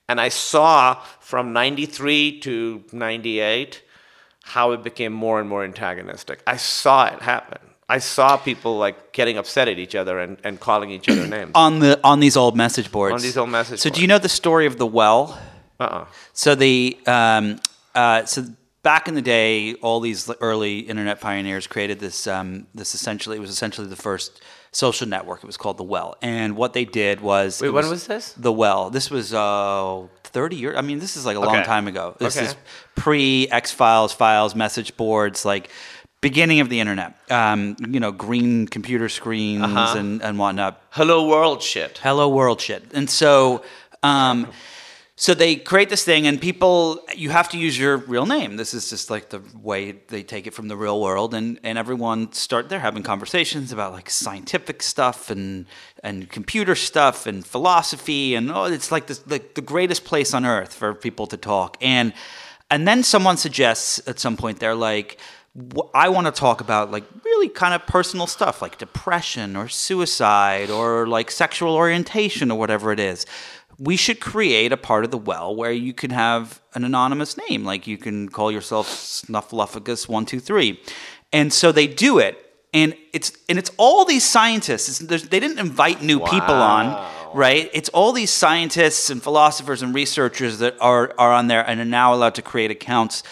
And 0.08 0.22
I 0.22 0.30
saw 0.30 1.02
from 1.20 1.54
93 1.54 2.40
to 2.42 2.84
98 2.92 3.82
how 4.44 4.72
it 4.74 4.84
became 4.84 5.14
more 5.14 5.40
and 5.40 5.50
more 5.50 5.64
antagonistic. 5.64 6.44
I 6.46 6.58
saw 6.58 7.06
it 7.08 7.22
happen. 7.22 7.58
I 7.88 8.00
saw 8.00 8.38
people 8.38 8.78
like 8.78 9.14
getting 9.14 9.38
upset 9.38 9.68
at 9.68 9.78
each 9.78 9.94
other 9.96 10.20
and, 10.20 10.38
and 10.44 10.60
calling 10.60 10.90
each 10.90 11.08
other 11.08 11.28
names. 11.28 11.52
on 11.56 11.80
the 11.80 12.00
on 12.04 12.20
these 12.20 12.36
old 12.36 12.56
message 12.58 12.92
boards. 12.92 13.14
On 13.14 13.22
these 13.22 13.38
old 13.38 13.50
message 13.50 13.80
So 13.80 13.90
do 13.90 14.02
you 14.02 14.08
know 14.08 14.18
the 14.18 14.30
story 14.30 14.66
of 14.66 14.78
the 14.78 14.88
well? 14.88 15.40
Uh-uh. 15.80 16.06
So 16.34 16.56
the 16.56 16.98
um, 17.06 17.60
uh, 17.94 18.26
so 18.26 18.46
back 18.82 19.08
in 19.08 19.14
the 19.14 19.22
day, 19.22 19.76
all 19.76 20.00
these 20.00 20.30
early 20.42 20.80
internet 20.80 21.22
pioneers 21.22 21.68
created 21.68 22.00
this 22.00 22.26
um, 22.28 22.66
this 22.74 22.96
essentially 22.96 23.38
it 23.38 23.42
was 23.42 23.50
essentially 23.52 23.88
the 23.88 23.96
first 23.96 24.42
social 24.72 25.08
network. 25.08 25.44
It 25.44 25.48
was 25.48 25.58
called 25.58 25.78
the 25.78 25.84
Well, 25.84 26.16
and 26.24 26.56
what 26.56 26.74
they 26.74 26.86
did 26.86 27.22
was 27.22 27.62
Wait, 27.62 27.68
it 27.68 27.72
when 27.72 27.88
was 27.90 28.08
this? 28.08 28.34
The 28.34 28.52
Well. 28.52 28.90
This 28.90 29.12
was 29.12 29.34
uh, 29.34 30.08
thirty 30.24 30.56
years. 30.56 30.76
I 30.78 30.82
mean, 30.82 31.00
this 31.00 31.18
is 31.18 31.26
like 31.26 31.38
a 31.38 31.40
long 31.40 31.64
time 31.64 31.88
ago. 31.88 32.16
This 32.20 32.36
Okay. 32.36 32.48
is 32.48 32.56
pre 32.96 33.48
X 33.50 33.72
Files, 33.72 34.12
files, 34.12 34.56
message 34.56 34.98
boards, 34.98 35.46
like 35.46 35.70
beginning 36.30 36.60
of 36.64 36.70
the 36.74 36.80
internet. 36.84 37.12
Um, 37.42 37.60
you 37.94 38.00
know, 38.04 38.12
green 38.28 38.52
computer 38.76 39.10
screens 39.20 39.64
Uh-huh. 39.64 40.00
and 40.00 40.12
and 40.26 40.34
whatnot 40.42 40.72
Hello 41.00 41.18
world 41.34 41.60
shit. 41.72 41.92
hello 42.08 42.26
world 42.40 42.60
shit 42.66 42.82
and 42.98 43.08
so 43.22 43.62
um 44.12 44.38
so 45.26 45.34
they 45.34 45.56
create 45.72 45.90
this 45.96 46.04
thing 46.10 46.22
and 46.30 46.36
people 46.50 46.74
you 47.24 47.30
have 47.40 47.48
to 47.54 47.58
use 47.68 47.76
your 47.84 47.96
real 48.14 48.26
name 48.38 48.52
this 48.62 48.74
is 48.74 48.84
just 48.94 49.10
like 49.16 49.26
the 49.36 49.42
way 49.72 49.82
they 50.14 50.24
take 50.34 50.46
it 50.50 50.54
from 50.58 50.68
the 50.72 50.76
real 50.86 51.00
world 51.06 51.32
and 51.38 51.48
and 51.68 51.78
everyone 51.84 52.20
start 52.34 52.64
they're 52.70 52.86
having 52.90 53.04
conversations 53.14 53.68
about 53.76 53.90
like 53.98 54.10
scientific 54.10 54.78
stuff 54.94 55.20
and 55.36 55.66
and 56.08 56.16
computer 56.38 56.76
stuff 56.76 57.18
and 57.30 57.38
philosophy 57.56 58.36
and 58.38 58.46
oh 58.58 58.66
it's 58.78 58.92
like 58.96 59.06
this 59.10 59.22
like 59.36 59.46
the 59.60 59.66
greatest 59.74 60.02
place 60.12 60.32
on 60.38 60.44
earth 60.56 60.74
for 60.82 60.90
people 61.08 61.26
to 61.34 61.38
talk 61.54 61.70
and 61.96 62.08
and 62.74 62.82
then 62.90 63.04
someone 63.04 63.38
suggests 63.38 63.90
at 64.12 64.18
some 64.20 64.36
point 64.36 64.56
they're 64.60 64.82
like 64.94 65.10
I 65.94 66.10
want 66.10 66.28
to 66.28 66.32
talk 66.32 66.60
about 66.60 66.92
like 66.92 67.06
really 67.24 67.48
kind 67.48 67.74
of 67.74 67.86
personal 67.88 68.28
stuff 68.28 68.62
like 68.62 68.78
depression 68.78 69.56
or 69.56 69.70
suicide 69.70 70.70
or 70.70 71.08
like 71.08 71.32
sexual 71.32 71.76
orientation 71.76 72.52
or 72.52 72.60
whatever 72.60 72.92
it 72.92 73.00
is. 73.00 73.26
We 73.78 73.96
should 73.96 74.20
create 74.20 74.74
a 74.74 74.78
part 74.78 75.06
of 75.06 75.12
the 75.12 75.18
well 75.18 75.56
where 75.56 75.72
you 75.72 75.94
can 75.94 76.12
have 76.12 76.62
an 76.74 76.84
anonymous 76.84 77.38
name, 77.50 77.64
like 77.64 77.88
you 77.88 77.98
can 77.98 78.28
call 78.30 78.52
yourself 78.52 78.88
Snuffleupagus123. 78.88 80.78
And 81.32 81.54
so 81.54 81.72
they 81.72 81.88
do 81.88 82.20
it. 82.20 82.42
And 82.74 82.94
it's 83.14 83.32
and 83.48 83.58
it's 83.58 83.72
all 83.78 84.04
these 84.04 84.26
scientists. 84.26 85.00
They 85.00 85.40
didn't 85.40 85.60
invite 85.60 86.02
new 86.02 86.20
people 86.20 86.56
on, 86.56 87.10
right? 87.34 87.70
It's 87.74 87.88
all 87.90 88.12
these 88.12 88.32
scientists 88.32 89.10
and 89.10 89.24
philosophers 89.24 89.82
and 89.82 89.96
researchers 89.96 90.60
that 90.60 90.76
are 90.82 91.14
are 91.18 91.32
on 91.32 91.48
there 91.48 91.62
and 91.66 91.80
are 91.80 91.86
now 91.86 92.14
allowed 92.14 92.36
to 92.36 92.42
create 92.42 92.72
accounts. 92.72 93.24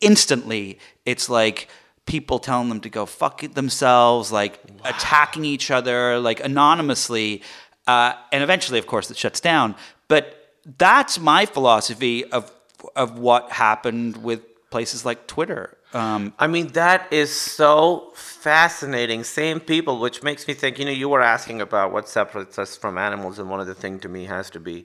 Instantly, 0.00 0.78
it's 1.04 1.28
like 1.28 1.68
people 2.06 2.38
telling 2.38 2.68
them 2.68 2.80
to 2.80 2.88
go 2.88 3.06
fuck 3.06 3.40
themselves, 3.54 4.30
like 4.30 4.60
attacking 4.84 5.44
each 5.44 5.70
other, 5.70 6.18
like 6.18 6.42
anonymously. 6.44 7.42
Uh, 7.86 8.14
and 8.32 8.42
eventually, 8.42 8.78
of 8.78 8.86
course, 8.86 9.10
it 9.10 9.16
shuts 9.16 9.40
down. 9.40 9.74
But 10.08 10.52
that's 10.78 11.18
my 11.18 11.46
philosophy 11.46 12.24
of 12.24 12.52
of 12.94 13.18
what 13.18 13.50
happened 13.50 14.22
with 14.22 14.42
places 14.70 15.04
like 15.04 15.26
Twitter. 15.26 15.76
Um, 15.94 16.34
I 16.38 16.46
mean, 16.46 16.68
that 16.68 17.10
is 17.12 17.34
so 17.34 18.12
fascinating. 18.14 19.24
Same 19.24 19.60
people, 19.60 19.98
which 19.98 20.22
makes 20.22 20.46
me 20.46 20.54
think, 20.54 20.78
you 20.78 20.84
know, 20.84 20.90
you 20.90 21.08
were 21.08 21.22
asking 21.22 21.60
about 21.60 21.92
what 21.92 22.08
separates 22.08 22.58
us 22.58 22.76
from 22.76 22.98
animals, 22.98 23.38
and 23.38 23.48
one 23.48 23.60
of 23.60 23.66
the 23.66 23.74
things 23.74 24.02
to 24.02 24.08
me 24.08 24.26
has 24.26 24.50
to 24.50 24.60
be 24.60 24.84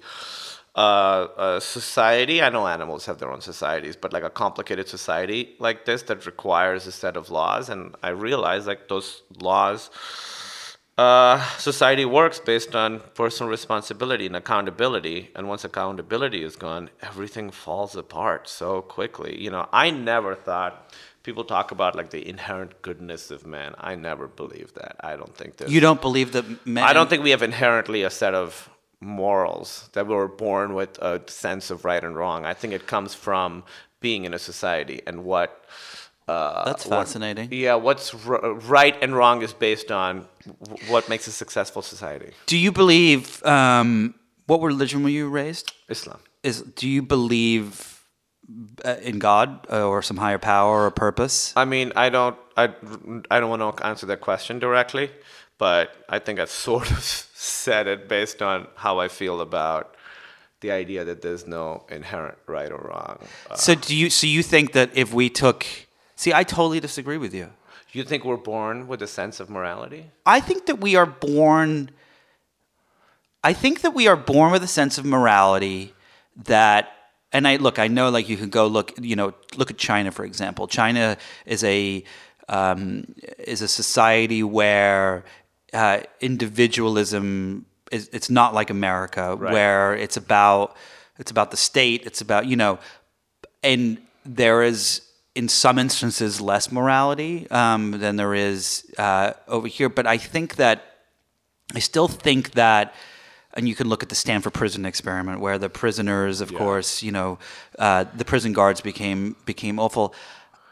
uh, 0.76 1.60
society. 1.60 2.42
I 2.42 2.50
know 2.50 2.68
animals 2.68 3.06
have 3.06 3.18
their 3.20 3.32
own 3.32 3.42
societies, 3.42 3.96
but 3.96 4.14
like 4.14 4.24
a 4.24 4.30
complicated 4.30 4.88
society 4.88 5.56
like 5.60 5.86
this 5.86 6.04
that 6.04 6.26
requires 6.26 6.88
a 6.88 6.92
set 6.92 7.18
of 7.18 7.30
laws. 7.30 7.70
And 7.70 7.96
I 8.02 8.10
realize 8.10 8.68
like 8.68 8.88
those 8.88 9.24
laws 9.40 9.90
Uh, 10.98 11.42
society 11.58 12.06
works 12.06 12.40
based 12.40 12.76
on 12.76 13.00
personal 13.16 13.50
responsibility 13.50 14.26
and 14.28 14.36
accountability, 14.36 15.32
and 15.36 15.48
once 15.48 15.64
accountability 15.64 16.44
is 16.44 16.56
gone, 16.56 16.90
everything 17.02 17.50
falls 17.50 17.96
apart 17.96 18.48
so 18.48 18.82
quickly. 18.82 19.34
You 19.42 19.50
know, 19.50 19.68
I 19.72 19.90
never 19.90 20.36
thought 20.36 20.74
people 21.24 21.44
talk 21.44 21.72
about 21.72 21.96
like 21.96 22.10
the 22.10 22.28
inherent 22.28 22.82
goodness 22.82 23.32
of 23.32 23.46
man. 23.46 23.74
I 23.80 23.96
never 23.96 24.28
believed 24.28 24.76
that. 24.76 24.96
I 25.00 25.16
don't 25.16 25.36
think 25.36 25.58
that. 25.58 25.70
You 25.70 25.80
don't 25.80 26.02
believe 26.02 26.34
that 26.34 26.46
men. 26.66 26.84
I 26.84 26.94
don't 26.94 27.10
think 27.10 27.24
we 27.24 27.32
have 27.32 27.42
inherently 27.42 28.04
a 28.04 28.10
set 28.10 28.34
of 28.36 28.70
morals 29.02 29.90
that 29.94 30.08
we 30.08 30.14
were 30.16 30.28
born 30.28 30.74
with 30.74 30.98
a 31.00 31.22
sense 31.28 31.72
of 31.72 31.84
right 31.86 32.04
and 32.04 32.16
wrong. 32.16 32.46
I 32.46 32.54
think 32.54 32.74
it 32.74 32.86
comes 32.88 33.14
from 33.14 33.64
being 34.00 34.26
in 34.26 34.34
a 34.34 34.40
society 34.40 35.02
and 35.08 35.24
what. 35.26 35.66
Uh, 36.28 36.64
That's 36.66 36.86
what- 36.86 37.00
fascinating. 37.00 37.50
yeah, 37.52 37.76
what's 37.76 38.14
r- 38.28 38.54
right 38.54 38.96
and 39.04 39.16
wrong 39.16 39.42
is 39.42 39.54
based 39.54 39.92
on 39.92 40.28
w- 40.46 40.92
what 40.92 41.10
makes 41.10 41.28
a 41.28 41.32
successful 41.32 41.82
society. 41.82 42.32
Do 42.46 42.58
you 42.58 42.72
believe? 42.72 43.44
Um, 43.44 44.14
what 44.46 44.62
religion 44.62 45.04
were 45.04 45.10
you 45.10 45.28
raised? 45.30 45.74
Islam. 45.90 46.20
Is 46.44 46.62
do 46.62 46.88
you 46.88 47.02
believe 47.02 48.02
uh, 48.86 48.96
in 49.02 49.20
God 49.20 49.66
uh, 49.70 49.88
or 49.88 50.02
some 50.02 50.18
higher 50.18 50.38
power 50.40 50.86
or 50.86 50.92
purpose? 50.92 51.54
I 51.56 51.66
mean, 51.66 51.92
I 51.96 52.10
don't, 52.10 52.38
I, 52.56 52.66
I 53.30 53.40
don't 53.40 53.50
want 53.50 53.78
to 53.78 53.86
answer 53.86 54.06
that 54.08 54.22
question 54.22 54.60
directly, 54.60 55.10
but 55.62 55.94
I 56.10 56.18
think 56.18 56.40
I've 56.40 56.50
sort 56.70 56.90
of 56.92 57.04
said 57.04 57.86
it 57.86 58.10
based 58.10 58.42
on 58.42 58.68
how 58.76 59.00
I 59.00 59.08
feel 59.08 59.42
about 59.42 59.96
the 60.62 60.72
idea 60.72 61.06
that 61.06 61.22
there's 61.22 61.46
no 61.46 61.86
inherent 61.90 62.38
right 62.48 62.72
or 62.72 62.82
wrong. 62.90 63.20
Uh, 63.50 63.56
So 63.56 63.76
do 63.76 63.96
you? 63.96 64.10
So 64.10 64.26
you 64.26 64.44
think 64.44 64.74
that 64.74 64.90
if 64.94 65.14
we 65.14 65.30
took? 65.30 65.66
See, 66.16 66.34
I 66.34 66.44
totally 66.44 66.80
disagree 66.80 67.20
with 67.26 67.34
you. 67.34 67.48
you 67.94 68.04
think 68.04 68.26
we're 68.26 68.46
born 68.56 68.88
with 68.88 69.02
a 69.04 69.08
sense 69.08 69.40
of 69.40 69.50
morality? 69.50 70.04
I 70.26 70.40
think 70.40 70.66
that 70.66 70.80
we 70.80 70.96
are 70.96 71.06
born. 71.06 71.92
I 73.44 73.54
think 73.54 73.82
that 73.82 73.94
we 73.94 74.08
are 74.12 74.20
born 74.34 74.52
with 74.52 74.64
a 74.64 74.74
sense 74.80 74.98
of 75.00 75.06
morality 75.06 75.94
that, 76.46 76.84
and 77.32 77.48
I 77.48 77.58
look. 77.58 77.78
I 77.86 77.88
know, 77.88 78.10
like 78.10 78.30
you 78.30 78.38
can 78.38 78.50
go 78.50 78.66
look. 78.68 78.88
You 79.12 79.16
know, 79.16 79.34
look 79.60 79.70
at 79.72 79.78
China 79.78 80.12
for 80.12 80.26
example. 80.26 80.68
China 80.68 81.18
is 81.46 81.64
a 81.64 82.04
um, 82.52 83.06
is 83.40 83.62
a 83.62 83.68
society 83.68 84.44
where 84.44 85.24
uh, 85.74 86.02
individualism 86.20 87.66
is. 87.92 88.10
It's 88.14 88.30
not 88.30 88.54
like 88.54 88.70
America, 88.70 89.36
where 89.52 89.96
it's 89.96 90.18
about 90.18 90.76
it's 91.18 91.32
about 91.32 91.52
the 91.52 91.58
state. 91.58 92.06
It's 92.06 92.22
about 92.22 92.46
you 92.46 92.56
know, 92.56 92.80
and 93.64 93.98
there 94.26 94.64
is 94.64 95.02
in 95.34 95.48
some 95.48 95.80
instances 95.80 96.42
less 96.42 96.72
morality 96.72 97.50
um, 97.52 97.92
than 97.92 98.18
there 98.18 98.34
is 98.34 98.86
uh, 98.98 99.34
over 99.48 99.68
here. 99.68 99.90
But 99.90 100.06
I 100.06 100.18
think 100.18 100.56
that 100.58 100.84
I 101.74 101.80
still 101.80 102.08
think 102.08 102.52
that, 102.52 102.94
and 103.54 103.68
you 103.68 103.76
can 103.76 103.88
look 103.88 104.04
at 104.04 104.10
the 104.10 104.16
Stanford 104.16 104.54
prison 104.54 104.86
experiment, 104.86 105.40
where 105.40 105.58
the 105.58 105.70
prisoners, 105.70 106.42
of 106.42 106.54
course, 106.54 107.02
you 107.02 107.12
know, 107.12 107.40
uh, 107.80 108.06
the 108.16 108.26
prison 108.26 108.54
guards 108.54 108.82
became 108.82 109.36
became 109.46 109.80
awful. 109.80 110.14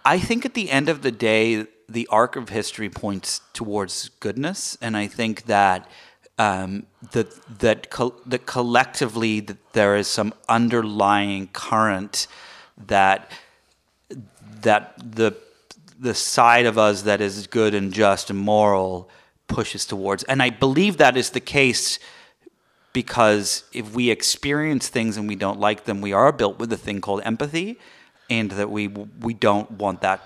I 0.05 0.19
think 0.19 0.45
at 0.45 0.53
the 0.53 0.69
end 0.69 0.89
of 0.89 1.01
the 1.01 1.11
day, 1.11 1.67
the 1.89 2.07
arc 2.07 2.35
of 2.35 2.49
history 2.49 2.89
points 2.89 3.41
towards 3.53 4.09
goodness, 4.19 4.77
and 4.81 4.95
I 4.95 5.07
think 5.07 5.45
that 5.45 5.89
um, 6.37 6.85
that 7.11 7.59
that 7.59 7.89
col- 7.89 8.15
that 8.25 8.45
collectively 8.45 9.41
that 9.41 9.73
there 9.73 9.97
is 9.97 10.07
some 10.07 10.33
underlying 10.47 11.47
current 11.47 12.27
that 12.87 13.31
that 14.61 14.93
the 14.97 15.35
the 15.99 16.13
side 16.13 16.65
of 16.65 16.77
us 16.77 17.01
that 17.01 17.19
is 17.19 17.45
good 17.47 17.73
and 17.73 17.91
just 17.93 18.29
and 18.29 18.39
moral 18.39 19.09
pushes 19.47 19.85
towards. 19.85 20.23
And 20.23 20.41
I 20.41 20.49
believe 20.49 20.97
that 20.97 21.17
is 21.17 21.31
the 21.31 21.41
case 21.41 21.99
because 22.93 23.65
if 23.73 23.93
we 23.93 24.09
experience 24.09 24.87
things 24.87 25.17
and 25.17 25.27
we 25.27 25.35
don't 25.35 25.59
like 25.59 25.83
them, 25.83 25.99
we 25.99 26.13
are 26.13 26.31
built 26.31 26.57
with 26.57 26.71
a 26.71 26.77
thing 26.77 27.01
called 27.01 27.21
empathy, 27.25 27.77
and 28.29 28.51
that 28.51 28.69
we 28.69 28.87
we 28.87 29.33
don't 29.33 29.69
want 29.71 30.01
that 30.01 30.21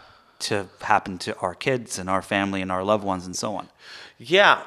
to 0.49 0.67
happen 0.81 1.17
to 1.19 1.37
our 1.39 1.55
kids 1.55 1.99
and 1.99 2.09
our 2.09 2.21
family 2.21 2.61
and 2.61 2.71
our 2.71 2.83
loved 2.83 3.03
ones 3.03 3.25
and 3.25 3.35
so 3.35 3.55
on. 3.55 3.69
Yeah. 4.17 4.63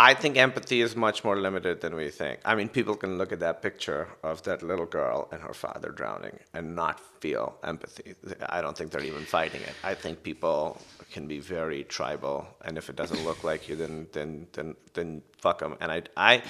I 0.00 0.14
think 0.14 0.36
empathy 0.36 0.80
is 0.80 0.94
much 0.94 1.24
more 1.24 1.36
limited 1.36 1.80
than 1.80 1.96
we 1.96 2.08
think. 2.10 2.38
I 2.44 2.54
mean, 2.54 2.68
people 2.68 2.94
can 2.94 3.18
look 3.18 3.32
at 3.32 3.40
that 3.40 3.62
picture 3.62 4.06
of 4.22 4.44
that 4.44 4.62
little 4.62 4.86
girl 4.86 5.28
and 5.32 5.42
her 5.42 5.52
father 5.52 5.90
drowning 5.90 6.38
and 6.54 6.76
not 6.76 7.00
feel 7.20 7.56
empathy. 7.64 8.14
I 8.48 8.60
don't 8.62 8.78
think 8.78 8.92
they're 8.92 9.02
even 9.02 9.24
fighting 9.24 9.60
it. 9.62 9.74
I 9.82 9.94
think 9.94 10.22
people 10.22 10.80
can 11.10 11.26
be 11.26 11.40
very 11.40 11.82
tribal, 11.82 12.46
and 12.64 12.78
if 12.78 12.88
it 12.88 12.94
doesn't 12.94 13.24
look 13.24 13.42
like 13.42 13.68
you, 13.68 13.74
then 13.74 14.06
then 14.12 14.46
then 14.52 14.76
then 14.94 15.22
fuck 15.38 15.58
them. 15.58 15.76
And 15.80 15.90
I 15.90 16.02
I. 16.16 16.42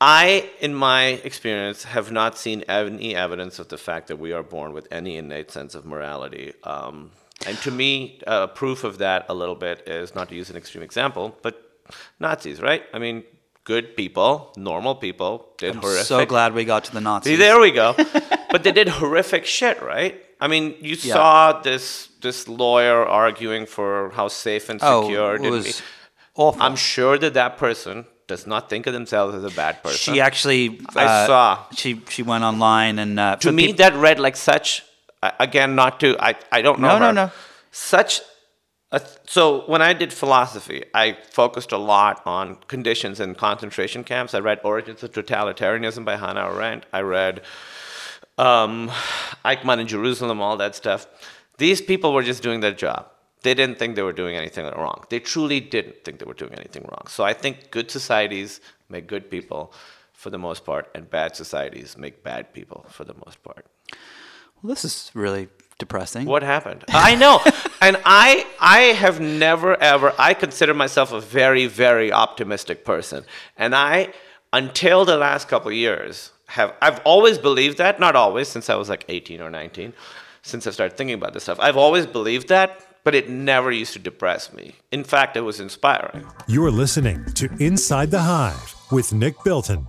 I, 0.00 0.50
in 0.60 0.74
my 0.74 1.20
experience, 1.22 1.84
have 1.84 2.10
not 2.10 2.36
seen 2.36 2.62
any 2.62 3.14
evidence 3.14 3.60
of 3.60 3.68
the 3.68 3.78
fact 3.78 4.08
that 4.08 4.18
we 4.18 4.32
are 4.32 4.42
born 4.42 4.72
with 4.74 4.86
any 4.90 5.16
innate 5.16 5.50
sense 5.52 5.74
of 5.76 5.86
morality. 5.86 6.52
Um, 6.64 7.12
and 7.46 7.56
to 7.58 7.70
me, 7.70 8.20
uh, 8.26 8.46
proof 8.48 8.84
of 8.84 8.98
that 8.98 9.26
a 9.28 9.34
little 9.34 9.54
bit 9.54 9.88
is 9.88 10.14
not 10.14 10.28
to 10.28 10.34
use 10.34 10.50
an 10.50 10.56
extreme 10.56 10.82
example, 10.82 11.36
but 11.42 11.60
Nazis, 12.20 12.60
right? 12.60 12.82
I 12.92 12.98
mean, 12.98 13.24
good 13.64 13.96
people, 13.96 14.52
normal 14.56 14.94
people, 14.94 15.48
did 15.58 15.74
horrific. 15.74 16.06
So 16.06 16.24
glad 16.26 16.54
we 16.54 16.64
got 16.64 16.84
to 16.84 16.92
the 16.92 17.00
Nazis. 17.00 17.32
See, 17.32 17.36
there 17.36 17.58
we 17.60 17.70
go. 17.72 17.94
but 18.50 18.62
they 18.62 18.72
did 18.72 18.88
horrific 18.88 19.46
shit, 19.46 19.82
right? 19.82 20.20
I 20.40 20.48
mean, 20.48 20.74
you 20.80 20.96
Yeah. 21.00 21.14
saw 21.14 21.60
this 21.62 22.08
this 22.20 22.48
lawyer 22.48 23.04
arguing 23.06 23.66
for 23.66 24.10
how 24.14 24.28
safe 24.28 24.68
and 24.70 24.80
secure. 24.80 24.94
Oh, 24.94 25.36
secure. 25.36 25.46
it 25.46 25.50
was 25.50 25.82
awful. 26.34 26.62
I'm 26.62 26.76
sure 26.76 27.18
that 27.18 27.34
that 27.34 27.58
person 27.58 28.06
does 28.26 28.46
not 28.46 28.70
think 28.70 28.86
of 28.86 28.92
themselves 28.92 29.34
as 29.34 29.44
a 29.44 29.54
bad 29.54 29.82
person. 29.82 30.14
she 30.14 30.20
actually. 30.20 30.80
I 30.96 31.04
uh, 31.04 31.26
saw. 31.26 31.58
She 31.76 32.00
she 32.08 32.22
went 32.22 32.44
online 32.44 32.98
and 32.98 33.20
uh, 33.20 33.36
to 33.36 33.52
me 33.52 33.66
peop- 33.68 33.76
that 33.78 33.94
read 33.94 34.18
like 34.18 34.36
such 34.36 34.82
again 35.46 35.74
not 35.74 36.00
to 36.00 36.08
i 36.28 36.34
i 36.52 36.60
don't 36.62 36.78
know 36.80 36.88
No, 36.94 36.98
no, 36.98 37.06
her. 37.06 37.12
no. 37.12 37.30
such 37.70 38.20
a, 38.92 39.00
so 39.26 39.42
when 39.72 39.82
i 39.82 39.92
did 39.92 40.12
philosophy 40.12 40.84
i 40.94 41.16
focused 41.40 41.72
a 41.72 41.78
lot 41.78 42.22
on 42.26 42.56
conditions 42.74 43.20
in 43.20 43.34
concentration 43.34 44.04
camps. 44.04 44.34
I 44.34 44.40
read 44.50 44.58
origins 44.64 45.02
of 45.02 45.10
totalitarianism 45.12 46.04
by 46.04 46.16
hannah 46.16 46.46
arendt. 46.52 46.82
I 46.92 47.00
read 47.00 47.42
um, 48.38 48.90
eichmann 49.44 49.78
in 49.80 49.86
jerusalem 49.86 50.40
all 50.40 50.56
that 50.56 50.74
stuff. 50.74 51.06
These 51.58 51.80
people 51.90 52.12
were 52.12 52.22
just 52.32 52.42
doing 52.42 52.60
their 52.60 52.72
job. 52.86 53.02
They 53.42 53.54
didn't 53.54 53.78
think 53.78 53.94
they 53.94 54.02
were 54.02 54.18
doing 54.22 54.34
anything 54.36 54.64
wrong. 54.82 55.04
They 55.10 55.20
truly 55.20 55.60
didn't 55.60 55.96
think 56.04 56.18
they 56.18 56.24
were 56.32 56.40
doing 56.44 56.54
anything 56.62 56.84
wrong. 56.90 57.04
So 57.16 57.20
i 57.24 57.34
think 57.42 57.54
good 57.76 57.88
societies 57.98 58.60
make 58.94 59.06
good 59.14 59.26
people 59.34 59.62
for 60.12 60.30
the 60.30 60.38
most 60.48 60.64
part 60.64 60.84
and 60.94 61.02
bad 61.18 61.30
societies 61.42 61.88
make 62.04 62.22
bad 62.32 62.42
people 62.58 62.80
for 62.96 63.04
the 63.10 63.16
most 63.24 63.38
part 63.48 63.64
this 64.64 64.84
is 64.84 65.10
really 65.14 65.48
depressing. 65.78 66.26
what 66.26 66.42
happened? 66.42 66.84
I 66.88 67.14
know. 67.14 67.40
and 67.80 67.96
I 68.04 68.46
I 68.60 68.80
have 69.02 69.20
never 69.20 69.76
ever 69.80 70.12
I 70.18 70.34
consider 70.34 70.74
myself 70.74 71.12
a 71.12 71.20
very 71.20 71.66
very 71.66 72.12
optimistic 72.12 72.84
person. 72.84 73.24
And 73.56 73.74
I 73.74 74.12
until 74.52 75.04
the 75.04 75.16
last 75.16 75.48
couple 75.48 75.68
of 75.68 75.76
years 75.76 76.32
have 76.46 76.74
I've 76.80 77.00
always 77.04 77.38
believed 77.38 77.78
that, 77.78 78.00
not 78.00 78.16
always 78.16 78.48
since 78.48 78.70
I 78.70 78.76
was 78.76 78.88
like 78.88 79.04
18 79.08 79.40
or 79.40 79.50
19, 79.50 79.92
since 80.42 80.66
I 80.66 80.70
started 80.70 80.96
thinking 80.96 81.14
about 81.14 81.32
this 81.34 81.42
stuff. 81.44 81.58
I've 81.60 81.76
always 81.76 82.06
believed 82.06 82.48
that, 82.48 82.80
but 83.02 83.14
it 83.14 83.28
never 83.28 83.70
used 83.72 83.92
to 83.94 83.98
depress 83.98 84.52
me. 84.52 84.76
In 84.92 85.04
fact, 85.04 85.36
it 85.36 85.40
was 85.40 85.60
inspiring. 85.60 86.26
You're 86.46 86.70
listening 86.70 87.24
to 87.34 87.50
Inside 87.58 88.10
the 88.10 88.20
Hive 88.20 88.74
with 88.90 89.12
Nick 89.12 89.42
Bilton. 89.44 89.88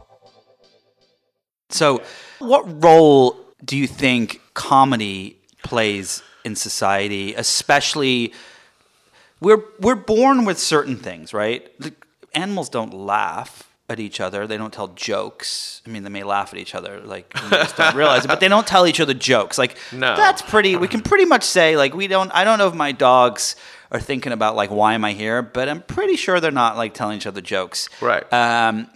So, 1.69 2.01
what 2.39 2.83
role 2.83 3.44
do 3.65 3.75
you 3.75 3.87
think 3.87 4.41
comedy 4.53 5.37
plays 5.63 6.21
in 6.43 6.55
society, 6.55 7.33
especially 7.33 8.31
we're 9.41 9.63
we're 9.79 9.95
born 9.95 10.45
with 10.45 10.59
certain 10.59 10.95
things, 10.97 11.33
right? 11.33 11.67
The 11.79 11.93
animals 12.33 12.69
don't 12.69 12.93
laugh 12.93 13.69
at 13.89 13.99
each 13.99 14.19
other. 14.19 14.47
They 14.47 14.57
don't 14.57 14.73
tell 14.73 14.89
jokes. 14.89 15.81
I 15.85 15.89
mean, 15.89 16.03
they 16.03 16.09
may 16.09 16.23
laugh 16.23 16.53
at 16.53 16.59
each 16.59 16.73
other, 16.75 17.01
like 17.01 17.33
don't 17.75 17.95
realize 17.95 18.25
it, 18.25 18.27
but 18.27 18.39
they 18.39 18.47
don't 18.47 18.65
tell 18.67 18.87
each 18.87 18.99
other 18.99 19.13
jokes. 19.13 19.57
Like 19.57 19.77
No. 19.91 20.15
that's 20.15 20.41
pretty. 20.41 20.75
We 20.75 20.87
can 20.87 21.01
pretty 21.01 21.25
much 21.25 21.43
say 21.43 21.77
like 21.77 21.93
we 21.93 22.07
don't. 22.07 22.31
I 22.33 22.43
don't 22.43 22.57
know 22.59 22.67
if 22.67 22.73
my 22.75 22.91
dogs 22.91 23.55
are 23.91 23.99
thinking 23.99 24.31
about 24.31 24.55
like 24.55 24.69
why 24.71 24.93
am 24.93 25.05
I 25.05 25.13
here, 25.13 25.41
but 25.41 25.69
I'm 25.69 25.81
pretty 25.81 26.15
sure 26.15 26.39
they're 26.39 26.51
not 26.51 26.77
like 26.77 26.93
telling 26.93 27.17
each 27.17 27.27
other 27.27 27.41
jokes. 27.41 27.89
Right. 28.01 28.23
Um, 28.33 28.89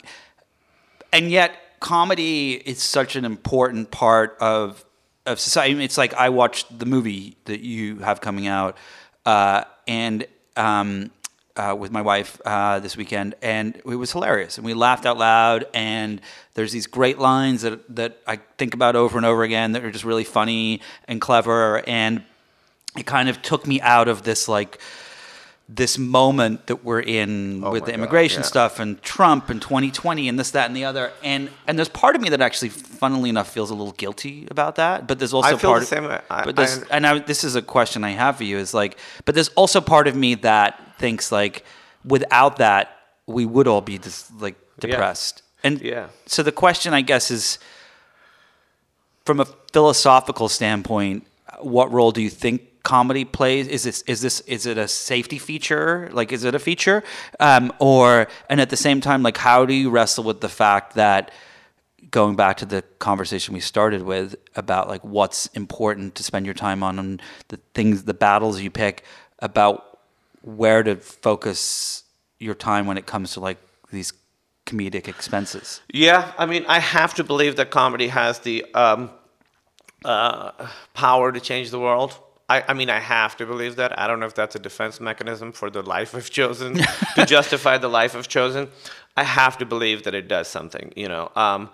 and 1.11 1.29
yet 1.31 1.55
comedy 1.79 2.53
is 2.53 2.81
such 2.81 3.15
an 3.15 3.25
important 3.25 3.91
part 3.91 4.37
of 4.39 4.85
of 5.25 5.39
society. 5.39 5.71
I 5.71 5.75
mean, 5.75 5.83
it's 5.83 5.97
like 5.97 6.13
I 6.13 6.29
watched 6.29 6.79
the 6.79 6.85
movie 6.85 7.37
that 7.45 7.59
you 7.59 7.99
have 7.99 8.21
coming 8.21 8.47
out, 8.47 8.77
uh, 9.25 9.63
and 9.87 10.25
um, 10.57 11.11
uh, 11.55 11.75
with 11.77 11.91
my 11.91 12.01
wife 12.01 12.39
uh, 12.45 12.79
this 12.79 12.97
weekend, 12.97 13.35
and 13.41 13.75
it 13.75 13.85
was 13.85 14.11
hilarious, 14.11 14.57
and 14.57 14.65
we 14.65 14.73
laughed 14.73 15.05
out 15.05 15.17
loud. 15.17 15.65
And 15.73 16.21
there's 16.53 16.71
these 16.71 16.87
great 16.87 17.19
lines 17.19 17.61
that 17.61 17.95
that 17.95 18.17
I 18.25 18.37
think 18.57 18.73
about 18.73 18.95
over 18.95 19.17
and 19.17 19.25
over 19.25 19.43
again 19.43 19.73
that 19.73 19.83
are 19.83 19.91
just 19.91 20.05
really 20.05 20.23
funny 20.23 20.81
and 21.07 21.21
clever, 21.21 21.87
and 21.87 22.23
it 22.97 23.05
kind 23.05 23.29
of 23.29 23.41
took 23.41 23.67
me 23.67 23.81
out 23.81 24.07
of 24.07 24.23
this 24.23 24.47
like 24.47 24.79
this 25.71 25.99
moment 25.99 26.65
that 26.65 26.83
we're 26.83 26.99
in 26.99 27.63
oh 27.63 27.69
with 27.69 27.83
my 27.83 27.85
the 27.85 27.91
God, 27.91 27.99
immigration 27.99 28.39
yeah. 28.41 28.47
stuff 28.47 28.79
and 28.79 28.99
Trump 29.03 29.49
and 29.51 29.61
2020 29.61 30.27
and 30.27 30.39
this, 30.39 30.49
that, 30.51 30.65
and 30.65 30.75
the 30.75 30.83
other. 30.83 31.11
And 31.23 31.51
and 31.67 31.77
there's 31.77 31.89
part 31.89 32.15
of 32.15 32.21
me 32.23 32.29
that 32.29 32.41
actually, 32.41 32.69
funnily 32.69 33.29
enough, 33.29 33.51
feels 33.53 33.69
a 33.69 33.75
little 33.75 33.93
guilty 33.93 34.47
about 34.49 34.77
that. 34.77 35.05
But 35.05 35.19
there's 35.19 35.31
also 35.33 35.49
I 35.55 35.57
feel 35.57 35.69
part 35.69 35.81
the 35.81 35.83
of, 35.83 35.87
same 35.89 36.03
way. 36.05 36.21
I- 36.29 36.43
but 36.43 36.57
I- 36.59 36.77
and 36.89 37.05
I, 37.05 37.19
this 37.19 37.43
is 37.43 37.55
a 37.55 37.61
question 37.61 38.03
I 38.03 38.09
have 38.11 38.37
for 38.37 38.45
you 38.45 38.57
is 38.57 38.73
like, 38.73 38.97
but 39.25 39.35
there's 39.35 39.49
also 39.49 39.79
part 39.79 40.07
of 40.07 40.15
me 40.15 40.33
that 40.35 40.97
thinks 40.97 41.31
like, 41.31 41.63
without 42.03 42.57
that, 42.57 42.97
we 43.27 43.45
would 43.45 43.67
all 43.67 43.81
be 43.81 43.99
just 43.99 44.33
like 44.41 44.55
depressed. 44.79 45.43
And 45.63 45.79
Yeah. 45.81 46.07
so 46.25 46.41
the 46.41 46.51
question, 46.51 46.95
I 46.95 47.01
guess, 47.01 47.29
is 47.29 47.59
from 49.25 49.39
a 49.39 49.45
philosophical 49.71 50.49
standpoint, 50.49 51.27
what 51.59 51.91
role 51.91 52.11
do 52.11 52.21
you 52.23 52.29
think 52.31 52.61
comedy 52.83 53.25
plays? 53.25 53.67
Is 53.67 53.83
this 53.83 54.01
is 54.03 54.21
this 54.21 54.41
is 54.41 54.65
it 54.65 54.77
a 54.77 54.87
safety 54.87 55.37
feature? 55.37 56.09
Like, 56.11 56.31
is 56.31 56.43
it 56.43 56.55
a 56.55 56.59
feature? 56.59 57.03
Um, 57.39 57.71
or 57.79 58.27
and 58.49 58.61
at 58.61 58.69
the 58.69 58.77
same 58.77 59.01
time, 59.01 59.23
like, 59.23 59.37
how 59.37 59.65
do 59.65 59.73
you 59.73 59.89
wrestle 59.89 60.23
with 60.23 60.41
the 60.41 60.49
fact 60.49 60.95
that 60.95 61.31
going 62.11 62.35
back 62.35 62.57
to 62.57 62.65
the 62.65 62.81
conversation 62.99 63.53
we 63.53 63.59
started 63.59 64.01
with 64.01 64.35
about 64.55 64.87
like 64.87 65.03
what's 65.03 65.47
important 65.47 66.15
to 66.15 66.23
spend 66.23 66.45
your 66.45 66.55
time 66.55 66.81
on 66.81 66.97
and 66.97 67.21
the 67.49 67.57
things, 67.73 68.03
the 68.03 68.13
battles 68.13 68.59
you 68.59 68.71
pick 68.71 69.03
about 69.39 69.99
where 70.41 70.83
to 70.83 70.95
focus 70.95 72.03
your 72.39 72.55
time 72.55 72.87
when 72.87 72.97
it 72.97 73.05
comes 73.05 73.33
to 73.33 73.39
like 73.39 73.57
these 73.91 74.13
comedic 74.65 75.07
expenses. 75.07 75.81
Yeah, 75.91 76.31
I 76.37 76.45
mean, 76.45 76.65
I 76.67 76.79
have 76.79 77.13
to 77.15 77.23
believe 77.23 77.55
that 77.57 77.71
comedy 77.71 78.07
has 78.07 78.39
the 78.39 78.65
um, 78.73 79.09
uh, 80.05 80.51
power 80.93 81.31
to 81.31 81.39
change 81.39 81.71
the 81.71 81.79
world. 81.79 82.17
I, 82.49 82.63
I 82.67 82.73
mean, 82.73 82.89
I 82.89 82.99
have 82.99 83.37
to 83.37 83.45
believe 83.45 83.75
that. 83.75 83.97
I 83.97 84.07
don't 84.07 84.19
know 84.19 84.25
if 84.25 84.33
that's 84.33 84.55
a 84.55 84.59
defense 84.59 84.99
mechanism 84.99 85.51
for 85.51 85.69
the 85.69 85.83
life 85.83 86.15
I've 86.15 86.31
chosen 86.31 86.75
to 87.15 87.25
justify 87.25 87.77
the 87.77 87.87
life 87.87 88.15
I've 88.15 88.27
chosen. 88.27 88.69
I 89.15 89.23
have 89.23 89.57
to 89.59 89.65
believe 89.65 90.03
that 90.03 90.15
it 90.15 90.27
does 90.27 90.47
something. 90.47 90.91
You 90.95 91.07
know, 91.07 91.31
um, 91.35 91.69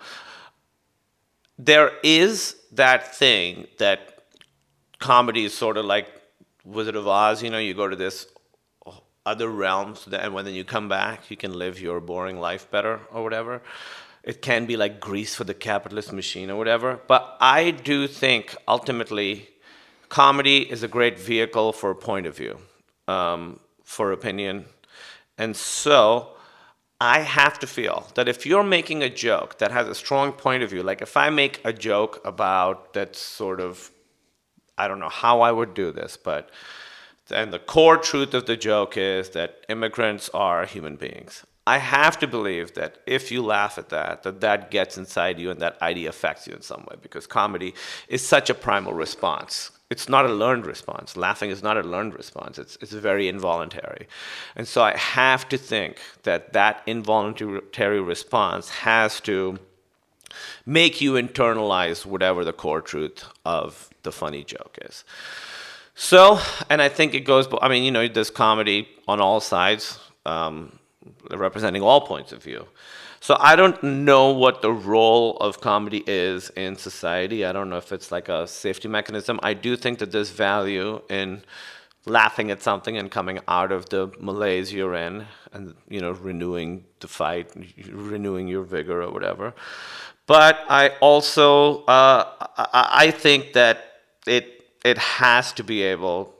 there 1.58 1.92
is 2.02 2.56
that 2.72 3.14
thing 3.16 3.66
that 3.78 4.24
comedy 4.98 5.44
is 5.44 5.54
sort 5.54 5.76
of 5.78 5.86
like 5.86 6.08
Wizard 6.64 6.96
of 6.96 7.08
Oz. 7.08 7.42
You 7.42 7.50
know, 7.50 7.58
you 7.58 7.72
go 7.72 7.88
to 7.88 7.96
this 7.96 8.26
other 9.24 9.48
realms, 9.48 10.04
that, 10.06 10.22
and 10.24 10.34
when 10.34 10.44
then 10.44 10.54
you 10.54 10.64
come 10.64 10.88
back, 10.88 11.30
you 11.30 11.36
can 11.36 11.52
live 11.52 11.80
your 11.80 12.00
boring 12.00 12.38
life 12.38 12.70
better 12.70 13.00
or 13.10 13.22
whatever. 13.22 13.60
It 14.22 14.42
can 14.42 14.66
be 14.66 14.76
like 14.76 15.00
grease 15.00 15.34
for 15.34 15.44
the 15.44 15.54
capitalist 15.54 16.12
machine 16.12 16.50
or 16.50 16.56
whatever. 16.56 17.00
But 17.06 17.36
I 17.40 17.70
do 17.70 18.06
think 18.06 18.54
ultimately, 18.68 19.48
comedy 20.08 20.58
is 20.70 20.82
a 20.82 20.88
great 20.88 21.18
vehicle 21.18 21.72
for 21.72 21.90
a 21.90 21.94
point 21.94 22.26
of 22.26 22.36
view, 22.36 22.58
um, 23.08 23.60
for 23.84 24.12
opinion, 24.12 24.64
and 25.38 25.56
so. 25.56 26.32
I 26.98 27.20
have 27.20 27.58
to 27.58 27.66
feel 27.66 28.06
that 28.14 28.26
if 28.26 28.46
you're 28.46 28.64
making 28.64 29.02
a 29.02 29.10
joke 29.10 29.58
that 29.58 29.70
has 29.70 29.86
a 29.86 29.94
strong 29.94 30.32
point 30.32 30.62
of 30.62 30.70
view, 30.70 30.82
like 30.82 31.02
if 31.02 31.14
I 31.14 31.28
make 31.28 31.60
a 31.62 31.70
joke 31.70 32.22
about 32.24 32.94
that's 32.94 33.20
sort 33.20 33.60
of, 33.60 33.90
I 34.78 34.88
don't 34.88 34.98
know 34.98 35.10
how 35.10 35.42
I 35.42 35.52
would 35.52 35.74
do 35.74 35.92
this, 35.92 36.16
but, 36.16 36.48
and 37.30 37.52
the 37.52 37.58
core 37.58 37.98
truth 37.98 38.32
of 38.32 38.46
the 38.46 38.56
joke 38.56 38.96
is 38.96 39.28
that 39.30 39.62
immigrants 39.68 40.30
are 40.32 40.64
human 40.64 40.96
beings. 40.96 41.44
I 41.66 41.78
have 41.78 42.18
to 42.20 42.26
believe 42.26 42.74
that 42.74 42.98
if 43.06 43.30
you 43.30 43.42
laugh 43.42 43.76
at 43.76 43.88
that, 43.90 44.22
that 44.22 44.40
that 44.40 44.70
gets 44.70 44.96
inside 44.96 45.38
you 45.38 45.50
and 45.50 45.60
that 45.60 45.82
idea 45.82 46.08
affects 46.08 46.46
you 46.46 46.54
in 46.54 46.62
some 46.62 46.86
way 46.88 46.96
because 47.02 47.26
comedy 47.26 47.74
is 48.08 48.24
such 48.26 48.48
a 48.48 48.54
primal 48.54 48.94
response. 48.94 49.70
It's 49.88 50.08
not 50.08 50.26
a 50.26 50.32
learned 50.32 50.66
response. 50.66 51.16
Laughing 51.16 51.50
is 51.50 51.62
not 51.62 51.76
a 51.76 51.82
learned 51.82 52.14
response. 52.14 52.58
It's, 52.58 52.76
it's 52.80 52.92
very 52.92 53.28
involuntary. 53.28 54.08
And 54.56 54.66
so 54.66 54.82
I 54.82 54.96
have 54.96 55.48
to 55.50 55.56
think 55.56 55.98
that 56.24 56.52
that 56.54 56.82
involuntary 56.86 58.00
response 58.00 58.68
has 58.70 59.20
to 59.22 59.58
make 60.64 61.00
you 61.00 61.12
internalize 61.12 62.04
whatever 62.04 62.44
the 62.44 62.52
core 62.52 62.80
truth 62.80 63.24
of 63.44 63.88
the 64.02 64.10
funny 64.10 64.42
joke 64.42 64.76
is. 64.82 65.04
So, 65.94 66.40
and 66.68 66.82
I 66.82 66.88
think 66.88 67.14
it 67.14 67.20
goes, 67.20 67.48
I 67.62 67.68
mean, 67.68 67.84
you 67.84 67.92
know, 67.92 68.06
there's 68.08 68.30
comedy 68.30 68.88
on 69.06 69.20
all 69.20 69.40
sides, 69.40 69.98
um, 70.26 70.78
representing 71.30 71.82
all 71.82 72.00
points 72.00 72.32
of 72.32 72.42
view. 72.42 72.66
So 73.20 73.36
I 73.40 73.56
don't 73.56 73.82
know 73.82 74.30
what 74.30 74.62
the 74.62 74.72
role 74.72 75.36
of 75.38 75.60
comedy 75.60 76.04
is 76.06 76.50
in 76.50 76.76
society. 76.76 77.44
I 77.44 77.52
don't 77.52 77.70
know 77.70 77.78
if 77.78 77.92
it's 77.92 78.12
like 78.12 78.28
a 78.28 78.46
safety 78.46 78.88
mechanism. 78.88 79.40
I 79.42 79.54
do 79.54 79.76
think 79.76 79.98
that 79.98 80.12
there's 80.12 80.30
value 80.30 81.00
in 81.08 81.42
laughing 82.04 82.50
at 82.50 82.62
something 82.62 82.96
and 82.96 83.10
coming 83.10 83.40
out 83.48 83.72
of 83.72 83.88
the 83.88 84.12
malaise 84.20 84.72
you're 84.72 84.94
in 84.94 85.26
and, 85.52 85.74
you 85.88 86.00
know, 86.00 86.12
renewing 86.12 86.84
the 87.00 87.08
fight, 87.08 87.50
renewing 87.90 88.48
your 88.48 88.62
vigor 88.62 89.02
or 89.02 89.10
whatever. 89.10 89.54
But 90.26 90.58
I 90.68 90.90
also, 91.00 91.84
uh, 91.84 92.48
I, 92.72 93.10
think 93.10 93.52
that 93.52 93.92
it, 94.26 94.66
it 94.84 94.98
has 94.98 95.52
to 95.54 95.64
be 95.64 95.82
able 95.82 96.34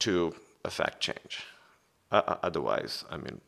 to 0.00 0.34
affect 0.64 1.00
change. 1.00 1.44
Uh, 2.10 2.22
uh, 2.26 2.36
otherwise, 2.42 3.04
I 3.10 3.18
mean, 3.18 3.40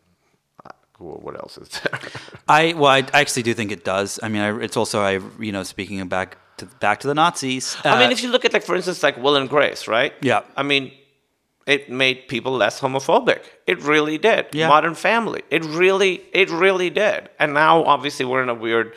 uh, 1.03 1.19
what 1.21 1.35
else 1.37 1.59
is 1.59 1.69
there? 1.69 2.01
I 2.49 2.73
well, 2.75 2.91
I 2.91 3.21
actually 3.21 3.43
do 3.43 3.55
think 3.55 3.73
it 3.73 3.85
does. 3.85 4.19
I 4.23 4.29
mean, 4.29 4.43
I, 4.43 4.59
it's 4.61 4.77
also 4.77 5.01
I 5.01 5.21
you 5.39 5.53
know 5.53 5.63
speaking 5.63 6.07
back 6.09 6.39
to 6.59 6.67
back 6.67 7.01
to 7.01 7.07
the 7.07 7.15
Nazis. 7.15 7.77
I 7.85 7.99
mean, 7.99 8.09
uh, 8.09 8.13
if 8.13 8.23
you 8.23 8.31
look 8.31 8.45
at 8.45 8.53
like, 8.53 8.65
for 8.65 8.77
instance, 8.77 9.03
like 9.03 9.17
Will 9.17 9.37
and 9.37 9.49
Grace, 9.49 9.89
right? 9.89 10.13
Yeah. 10.21 10.43
I 10.57 10.63
mean, 10.63 10.93
it 11.67 11.91
made 11.91 12.29
people 12.29 12.53
less 12.53 12.81
homophobic. 12.81 13.43
It 13.67 13.83
really 13.83 14.19
did. 14.19 14.47
Yeah. 14.53 14.69
Modern 14.69 14.95
Family. 14.95 15.43
It 15.51 15.65
really, 15.65 16.23
it 16.33 16.51
really 16.51 16.91
did. 16.91 17.31
And 17.39 17.55
now, 17.55 17.85
obviously, 17.85 18.25
we're 18.25 18.43
in 18.43 18.49
a 18.49 18.55
weird 18.55 18.95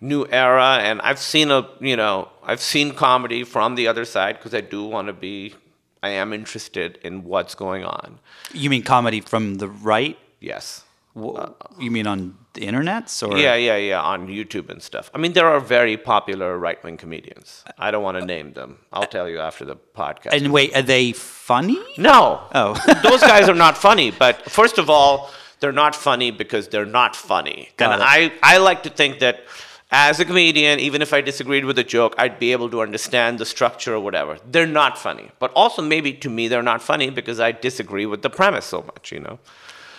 new 0.00 0.26
era, 0.30 0.78
and 0.80 1.00
I've 1.02 1.18
seen 1.18 1.50
a, 1.50 1.68
you 1.80 1.96
know, 1.96 2.28
I've 2.42 2.60
seen 2.60 2.94
comedy 2.94 3.44
from 3.44 3.74
the 3.74 3.86
other 3.86 4.04
side 4.04 4.36
because 4.38 4.54
I 4.54 4.62
do 4.62 4.84
want 4.84 5.08
to 5.08 5.12
be, 5.12 5.54
I 6.02 6.10
am 6.10 6.32
interested 6.32 6.98
in 7.02 7.24
what's 7.24 7.54
going 7.54 7.84
on. 7.84 8.18
you 8.54 8.70
mean 8.70 8.82
comedy 8.82 9.20
from 9.20 9.56
the 9.56 9.68
right? 9.68 10.18
Yes. 10.40 10.84
Wh- 11.16 11.50
you 11.78 11.90
mean 11.90 12.06
on 12.06 12.36
the 12.52 12.62
internet? 12.62 13.22
or 13.22 13.36
Yeah, 13.36 13.54
yeah, 13.54 13.76
yeah, 13.76 14.00
on 14.00 14.28
YouTube 14.28 14.70
and 14.70 14.82
stuff. 14.82 15.10
I 15.14 15.18
mean, 15.18 15.32
there 15.32 15.46
are 15.46 15.60
very 15.60 15.96
popular 15.96 16.56
right 16.58 16.82
wing 16.84 16.96
comedians. 16.96 17.64
I 17.78 17.90
don't 17.90 18.02
want 18.02 18.18
to 18.18 18.24
name 18.24 18.52
them. 18.52 18.78
I'll 18.92 19.06
tell 19.06 19.28
you 19.28 19.40
after 19.40 19.64
the 19.64 19.76
podcast. 19.76 20.32
And 20.32 20.52
wait, 20.52 20.76
are 20.76 20.82
they 20.82 21.12
funny? 21.12 21.80
no. 21.98 22.42
Oh. 22.54 22.74
those 23.02 23.20
guys 23.20 23.48
are 23.48 23.54
not 23.54 23.76
funny. 23.76 24.10
But 24.10 24.50
first 24.50 24.78
of 24.78 24.88
all, 24.88 25.30
they're 25.60 25.72
not 25.72 25.94
funny 25.94 26.30
because 26.30 26.68
they're 26.68 26.86
not 26.86 27.14
funny. 27.14 27.68
Got 27.76 27.92
and 27.94 28.02
it. 28.02 28.38
I, 28.42 28.54
I 28.54 28.58
like 28.58 28.82
to 28.84 28.90
think 28.90 29.18
that 29.18 29.44
as 29.90 30.20
a 30.20 30.24
comedian, 30.24 30.78
even 30.78 31.02
if 31.02 31.12
I 31.12 31.20
disagreed 31.20 31.64
with 31.64 31.78
a 31.78 31.84
joke, 31.84 32.14
I'd 32.16 32.38
be 32.38 32.52
able 32.52 32.70
to 32.70 32.80
understand 32.80 33.38
the 33.38 33.44
structure 33.44 33.94
or 33.94 34.00
whatever. 34.00 34.38
They're 34.48 34.66
not 34.66 34.96
funny. 34.96 35.30
But 35.38 35.52
also, 35.54 35.82
maybe 35.82 36.12
to 36.14 36.30
me, 36.30 36.48
they're 36.48 36.62
not 36.62 36.80
funny 36.80 37.10
because 37.10 37.40
I 37.40 37.52
disagree 37.52 38.06
with 38.06 38.22
the 38.22 38.30
premise 38.30 38.66
so 38.66 38.82
much, 38.82 39.10
you 39.10 39.20
know? 39.20 39.38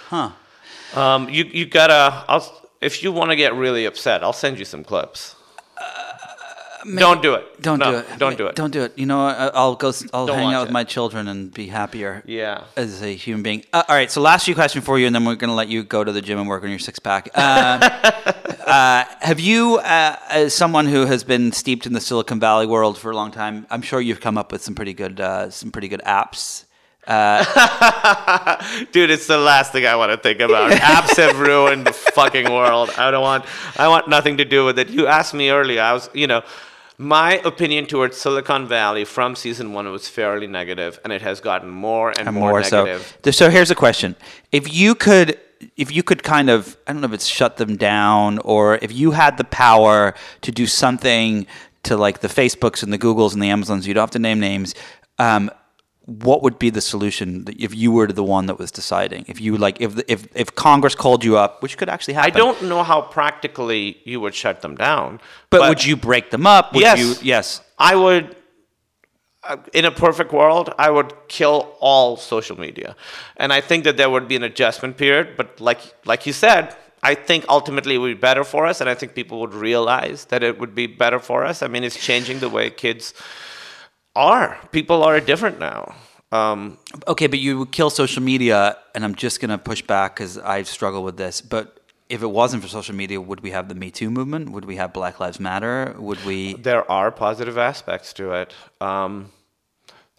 Huh. 0.08 0.32
Um, 0.96 1.30
you, 1.30 1.46
you 1.46 1.66
gotta, 1.66 2.24
I'll, 2.28 2.46
if 2.82 3.04
you 3.04 3.12
want 3.12 3.32
to 3.32 3.36
get 3.36 3.54
really 3.56 3.86
upset, 3.86 4.24
I'll 4.24 4.34
send 4.34 4.60
you 4.60 4.66
some 4.66 4.84
clips. 4.84 5.36
don't 6.98 7.22
do 7.22 7.36
it. 7.36 7.62
Don't 7.62 7.80
No, 7.80 7.92
do 7.92 7.98
it. 8.00 8.06
Don't 8.18 8.38
do 8.38 8.48
it. 8.48 8.56
Don't 8.56 8.72
do 8.72 8.82
it. 8.84 8.98
You 8.98 9.06
know, 9.06 9.26
I'll 9.28 9.76
go. 9.76 9.92
I'll 10.14 10.26
Don't 10.26 10.38
hang 10.38 10.54
out 10.54 10.62
with 10.62 10.70
it. 10.70 10.74
my 10.74 10.84
children 10.84 11.28
and 11.28 11.54
be 11.54 11.68
happier. 11.68 12.24
Yeah. 12.26 12.64
As 12.76 13.02
a 13.04 13.16
human 13.16 13.44
being. 13.44 13.64
Uh, 13.72 13.84
all 13.88 13.96
right. 13.96 14.10
So 14.10 14.20
last 14.20 14.46
few 14.46 14.56
question 14.56 14.82
for 14.82 14.98
you, 14.98 15.06
and 15.06 15.14
then 15.16 15.24
we're 15.24 15.36
gonna 15.36 15.54
let 15.54 15.68
you 15.68 15.84
go 15.84 16.04
to 16.04 16.12
the 16.12 16.22
gym 16.22 16.40
and 16.40 16.48
work 16.50 16.64
on 16.64 16.70
your 16.72 16.80
six 16.80 16.98
pack. 16.98 17.30
Uh, 17.36 17.40
uh, 18.66 19.04
have 19.20 19.40
you, 19.40 19.76
uh, 19.78 20.16
as 20.30 20.54
someone 20.56 20.88
who 20.88 21.06
has 21.06 21.24
been 21.24 21.52
steeped 21.52 21.86
in 21.86 21.94
the 21.94 22.02
Silicon 22.02 22.40
Valley 22.40 22.66
world 22.66 22.98
for 22.98 23.12
a 23.12 23.16
long 23.16 23.32
time, 23.32 23.68
I'm 23.70 23.84
sure 23.84 24.02
you've 24.02 24.22
come 24.22 24.38
up 24.38 24.52
with 24.52 24.64
some 24.64 24.74
pretty 24.74 24.94
good, 24.94 25.22
uh, 25.22 25.52
some 25.52 25.72
pretty 25.72 25.88
good 25.88 26.02
apps. 26.06 26.66
Dude, 28.92 29.12
it's 29.12 29.28
the 29.28 29.38
last 29.38 29.72
thing 29.72 29.86
I 29.86 29.96
want 29.96 30.12
to 30.12 30.18
think 30.18 30.40
about. 30.40 30.72
Apps 30.96 31.18
have 31.18 31.40
ruined 31.40 31.86
the 31.88 31.94
fucking 31.94 32.52
world. 32.52 32.90
I 32.98 33.12
don't 33.12 33.22
want. 33.22 33.46
I 33.78 33.88
want 33.88 34.08
nothing 34.08 34.38
to 34.38 34.46
do 34.46 34.66
with 34.66 34.80
it. 34.80 34.90
You 34.90 35.08
asked 35.08 35.34
me 35.34 35.50
earlier. 35.50 35.82
I 35.82 35.94
was, 35.94 36.10
you 36.14 36.28
know, 36.28 36.42
my 36.98 37.34
opinion 37.40 37.86
towards 37.88 38.18
Silicon 38.18 38.68
Valley 38.68 39.06
from 39.06 39.36
season 39.36 39.74
one 39.74 39.92
was 39.92 40.08
fairly 40.08 40.48
negative, 40.48 41.00
and 41.04 41.12
it 41.12 41.22
has 41.22 41.42
gotten 41.42 41.70
more 41.70 42.10
and, 42.18 42.28
and 42.28 42.36
more, 42.36 42.52
more, 42.52 42.62
negative. 42.62 43.18
Th- 43.24 43.36
So 43.36 43.50
here's 43.50 43.72
a 43.72 43.76
question: 43.76 44.16
If 44.52 44.74
you 44.74 44.96
could, 44.96 45.38
if 45.76 45.92
you 45.92 46.04
could 46.04 46.24
kind 46.24 46.50
of, 46.50 46.78
I 46.88 46.94
don't 46.94 47.02
know 47.02 47.08
if 47.08 47.14
it's 47.14 47.28
shut 47.28 47.58
them 47.58 47.76
down, 47.76 48.38
or 48.40 48.76
if 48.82 48.92
you 48.94 49.12
had 49.12 49.38
the 49.38 49.44
power 49.46 50.14
to 50.42 50.52
do 50.52 50.66
something 50.68 51.46
to 51.84 51.98
like 51.98 52.20
the 52.20 52.28
Facebooks 52.28 52.84
and 52.84 52.94
the 52.94 53.00
Googles 53.00 53.34
and 53.34 53.42
the 53.42 53.50
Amazons, 53.50 53.88
you 53.88 53.94
don't 53.94 54.04
have 54.04 54.12
to 54.12 54.20
name 54.20 54.40
names. 54.40 54.76
Um, 55.18 55.50
what 56.06 56.42
would 56.42 56.58
be 56.58 56.70
the 56.70 56.82
solution 56.82 57.46
that 57.46 57.60
if 57.60 57.76
you 57.76 57.92
were 57.92 58.08
the 58.08 58.24
one 58.24 58.48
that 58.48 58.58
was 58.58 58.72
deciding? 58.72 59.26
If 59.28 59.40
you 59.40 59.58
like, 59.58 59.80
if 59.80 60.02
if 60.08 60.28
if 60.36 60.56
Congress 60.56 60.96
called 60.96 61.24
you 61.24 61.38
up, 61.38 61.62
which 61.62 61.78
could 61.78 61.90
actually 61.90 62.16
happen. 62.16 62.34
I 62.34 62.38
don't 62.38 62.64
know 62.64 62.84
how 62.84 63.02
practically 63.02 63.98
you 64.04 64.20
would 64.20 64.34
shut 64.34 64.62
them 64.62 64.76
down, 64.76 65.20
But, 65.50 65.70
would 65.70 65.86
you 65.86 65.96
break 65.96 66.32
them 66.32 66.48
up? 66.48 66.74
Would 66.74 66.82
Yes. 66.82 67.00
You, 67.00 67.16
yes. 67.22 67.62
I 67.78 67.96
would. 67.96 68.36
uh, 69.44 69.58
in 69.74 69.86
a 69.86 69.92
perfect 69.92 70.32
world, 70.32 70.74
I 70.78 70.90
would 70.92 71.14
kill 71.28 71.76
all 71.80 72.18
social 72.18 72.60
media, 72.60 72.96
and 73.38 73.52
I 73.52 73.62
think 73.62 73.84
that 73.86 73.98
there 73.98 74.10
would 74.10 74.28
be 74.28 74.36
an 74.36 74.44
adjustment 74.44 74.98
period. 74.98 75.36
But 75.38 75.60
like 75.60 75.82
like 76.06 76.26
you 76.26 76.34
said, 76.34 76.76
I 77.04 77.16
think 77.16 77.46
ultimately 77.50 77.96
it 77.96 77.98
would 78.00 78.16
be 78.18 78.22
better 78.30 78.44
for 78.44 78.66
us, 78.66 78.82
and 78.82 78.90
I 78.90 78.96
think 78.96 79.14
people 79.16 79.40
would 79.40 79.54
realize 79.54 80.26
that 80.26 80.44
it 80.44 80.60
would 80.60 80.76
be 80.76 80.88
better 80.88 81.20
for 81.20 81.44
us. 81.46 81.64
I 81.64 81.68
mean, 81.68 81.84
it's 81.84 81.98
changing 81.98 82.40
the 82.40 82.50
way 82.50 82.70
kids 82.70 83.14
are. 84.16 84.58
People 84.72 85.04
are 85.04 85.20
different 85.20 85.60
now. 85.60 85.96
Um, 86.32 86.78
Okay, 87.08 87.28
but 87.28 87.40
you 87.40 87.60
would 87.60 87.72
kill 87.72 87.90
social 87.90 88.24
media, 88.24 88.78
and 88.96 89.04
I'm 89.04 89.16
just 89.16 89.40
gonna 89.42 89.58
push 89.58 89.82
back 89.82 90.16
because 90.16 90.38
I've 90.38 90.68
struggled 90.68 91.04
with 91.06 91.18
this. 91.18 91.42
But 91.42 91.80
if 92.10 92.22
it 92.22 92.28
wasn't 92.32 92.64
for 92.64 92.70
social 92.70 92.96
media, 92.96 93.20
would 93.20 93.42
we 93.42 93.52
have 93.52 93.68
the 93.70 93.76
Me 93.76 93.92
Too 93.92 94.10
movement? 94.10 94.52
Would 94.52 94.66
we 94.66 94.76
have 94.78 94.94
Black 94.94 95.20
Lives 95.20 95.40
Matter? 95.40 95.96
Would 95.98 96.24
we? 96.26 96.54
there 96.54 96.90
are 96.92 97.12
positive 97.12 97.58
aspects 97.58 98.14
to 98.14 98.32
it. 98.34 98.54
Um, 98.80 99.32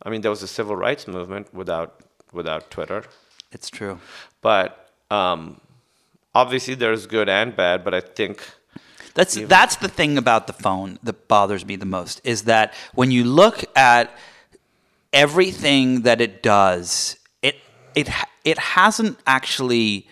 I 0.03 0.11
mean, 0.11 0.21
there 0.23 0.31
was 0.31 0.43
a 0.43 0.49
civil 0.49 0.77
rights 0.77 1.07
movement 1.07 1.53
without 1.55 2.01
without 2.33 2.71
Twitter, 2.71 3.05
It's 3.53 3.69
true. 3.71 3.99
but 4.41 4.91
um, 5.11 5.61
obviously 6.35 6.75
there's 6.75 7.07
good 7.07 7.29
and 7.29 7.55
bad. 7.55 7.85
But 7.85 7.95
I 7.95 8.01
think 8.01 8.43
That's 9.15 9.35
that's 9.35 9.77
the 9.77 9.89
thing 9.89 10.17
about 10.19 10.47
the 10.47 10.53
phone 10.53 10.99
that 11.03 11.29
bothers 11.29 11.67
me 11.67 11.77
the 11.77 11.87
most 11.87 12.21
is 12.25 12.43
that 12.45 12.73
when 12.95 13.11
you 13.11 13.25
look 13.25 13.65
at 13.77 14.11
everything 15.13 16.03
that 16.03 16.21
it 16.21 16.43
does, 16.43 17.17
it 17.43 17.57
it 17.95 18.09
it 18.45 18.59
hasn't 18.59 19.19
actually 19.27 20.07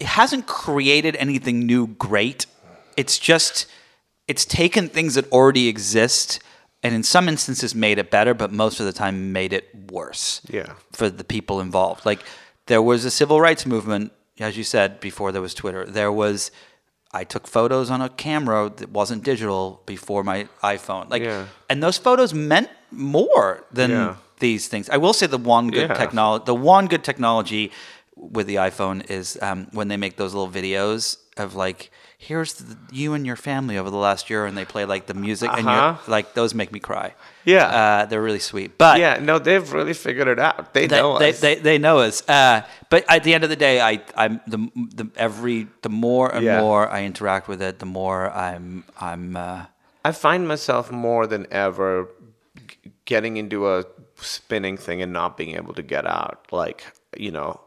it 0.00 0.06
hasn't 0.06 0.46
created 0.46 1.16
anything 1.16 1.66
new 1.66 1.86
great. 1.88 2.46
It's 2.96 3.18
just 3.18 3.66
it's 4.28 4.44
taken 4.44 4.88
things 4.88 5.14
that 5.14 5.30
already 5.32 5.68
exist 5.68 6.40
and 6.82 6.94
in 6.94 7.02
some 7.02 7.28
instances 7.28 7.74
made 7.74 7.98
it 7.98 8.10
better, 8.10 8.34
but 8.34 8.52
most 8.52 8.78
of 8.78 8.86
the 8.86 8.92
time 8.92 9.32
made 9.32 9.52
it 9.52 9.68
worse 9.90 10.40
Yeah. 10.48 10.74
for 10.92 11.08
the 11.08 11.24
people 11.24 11.60
involved. 11.60 12.04
Like 12.04 12.20
there 12.66 12.82
was 12.82 13.04
a 13.04 13.10
civil 13.10 13.40
rights 13.40 13.64
movement, 13.66 14.12
as 14.38 14.56
you 14.56 14.64
said, 14.64 15.00
before 15.00 15.32
there 15.32 15.40
was 15.42 15.54
Twitter. 15.54 15.84
There 15.86 16.12
was 16.12 16.50
I 17.20 17.24
took 17.24 17.46
photos 17.46 17.90
on 17.94 18.00
a 18.02 18.08
camera 18.26 18.60
that 18.80 18.90
wasn't 18.90 19.22
digital 19.32 19.80
before 19.86 20.22
my 20.24 20.38
iPhone. 20.74 21.04
Like 21.14 21.22
Yeah. 21.22 21.46
and 21.70 21.82
those 21.82 21.98
photos 22.06 22.30
meant 22.34 22.68
more 22.90 23.64
than 23.72 23.90
Yeah. 23.90 24.14
these 24.40 24.68
things. 24.68 24.88
I 24.90 24.98
will 25.04 25.12
say 25.20 25.26
the 25.26 25.38
one 25.56 25.66
good 25.70 25.88
Yeah. 25.90 26.02
technology 26.04 26.44
the 26.52 26.54
one 26.76 26.84
good 26.92 27.04
technology 27.10 27.64
with 28.36 28.46
the 28.46 28.56
iPhone 28.70 28.98
is 29.18 29.26
um, 29.48 29.58
when 29.78 29.86
they 29.88 29.96
make 30.04 30.14
those 30.16 30.32
little 30.34 30.52
videos 30.60 31.02
of 31.36 31.54
like 31.54 31.80
here's 32.28 32.54
the, 32.54 32.76
you 32.90 33.14
and 33.14 33.26
your 33.26 33.36
family 33.36 33.76
over 33.78 33.90
the 33.90 33.96
last 34.08 34.30
year 34.30 34.46
and 34.46 34.56
they 34.56 34.64
play 34.64 34.84
like 34.84 35.04
the 35.06 35.14
music 35.14 35.50
and 35.52 35.66
Uh-huh. 35.68 35.96
you're 36.06 36.10
like 36.16 36.34
those 36.34 36.54
make 36.54 36.70
me 36.72 36.80
cry. 36.80 37.14
Yeah. 37.44 37.66
Uh, 37.66 38.06
they're 38.06 38.22
really 38.22 38.38
sweet. 38.52 38.78
But 38.78 38.98
yeah, 38.98 39.18
no, 39.20 39.38
they've 39.38 39.70
really 39.72 39.92
figured 39.94 40.28
it 40.28 40.38
out. 40.38 40.72
They, 40.72 40.86
they, 40.86 40.96
know 41.00 41.18
they, 41.18 41.30
us. 41.30 41.40
they, 41.40 41.54
they 41.56 41.78
know 41.78 41.98
us. 41.98 42.26
Uh, 42.28 42.62
but 42.90 43.04
at 43.08 43.22
the 43.24 43.34
end 43.34 43.44
of 43.44 43.50
the 43.50 43.56
day, 43.68 43.80
I 43.80 44.02
I'm 44.16 44.40
the 44.46 44.60
the 44.98 45.06
every 45.16 45.68
the 45.82 45.90
more 45.90 46.34
and 46.34 46.44
Yeah. 46.44 46.60
more 46.60 46.88
I 46.88 47.04
interact 47.04 47.46
with 47.48 47.60
it, 47.62 47.78
the 47.78 47.86
more 48.00 48.30
I'm 48.30 48.84
I'm. 49.00 49.36
Uh, 49.36 49.66
I 50.06 50.12
find 50.12 50.46
myself 50.48 50.90
more 50.90 51.26
than 51.26 51.46
ever 51.50 52.08
getting 53.04 53.36
into 53.36 53.68
a 53.68 53.84
spinning 54.16 54.76
thing 54.76 55.02
and 55.02 55.12
not 55.12 55.36
being 55.36 55.56
able 55.56 55.74
to 55.74 55.82
get 55.82 56.06
out. 56.06 56.46
Like, 56.52 56.84
you 57.16 57.30
know, 57.30 57.60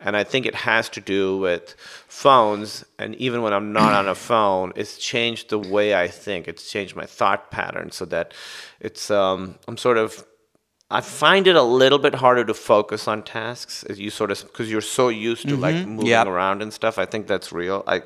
and 0.00 0.16
I 0.16 0.24
think 0.24 0.46
it 0.46 0.54
has 0.54 0.88
to 0.90 1.00
do 1.00 1.38
with 1.38 1.74
phones. 2.08 2.84
And 2.98 3.14
even 3.16 3.42
when 3.42 3.52
I'm 3.52 3.72
not 3.72 3.92
on 3.94 4.08
a 4.08 4.14
phone, 4.30 4.72
it's 4.76 4.96
changed 4.98 5.50
the 5.50 5.58
way 5.58 5.94
I 5.94 6.08
think. 6.08 6.48
It's 6.48 6.70
changed 6.70 6.96
my 6.96 7.06
thought 7.06 7.50
pattern 7.50 7.90
so 7.90 8.04
that 8.06 8.32
it's, 8.80 9.10
um, 9.10 9.56
I'm 9.66 9.76
sort 9.76 9.98
of, 9.98 10.24
I 10.90 11.02
find 11.02 11.46
it 11.46 11.54
a 11.54 11.62
little 11.62 11.98
bit 11.98 12.14
harder 12.14 12.44
to 12.46 12.54
focus 12.54 13.06
on 13.06 13.22
tasks 13.22 13.82
as 13.84 13.98
you 14.00 14.08
sort 14.08 14.30
of 14.30 14.40
because 14.42 14.70
you're 14.70 14.80
so 14.80 15.10
used 15.10 15.46
to 15.48 15.54
like 15.56 15.86
moving 15.86 16.06
Yep. 16.06 16.26
around 16.28 16.62
and 16.62 16.72
stuff. 16.72 16.96
I 16.98 17.04
think 17.04 17.26
that's 17.26 17.52
real. 17.52 17.84
I 17.86 18.00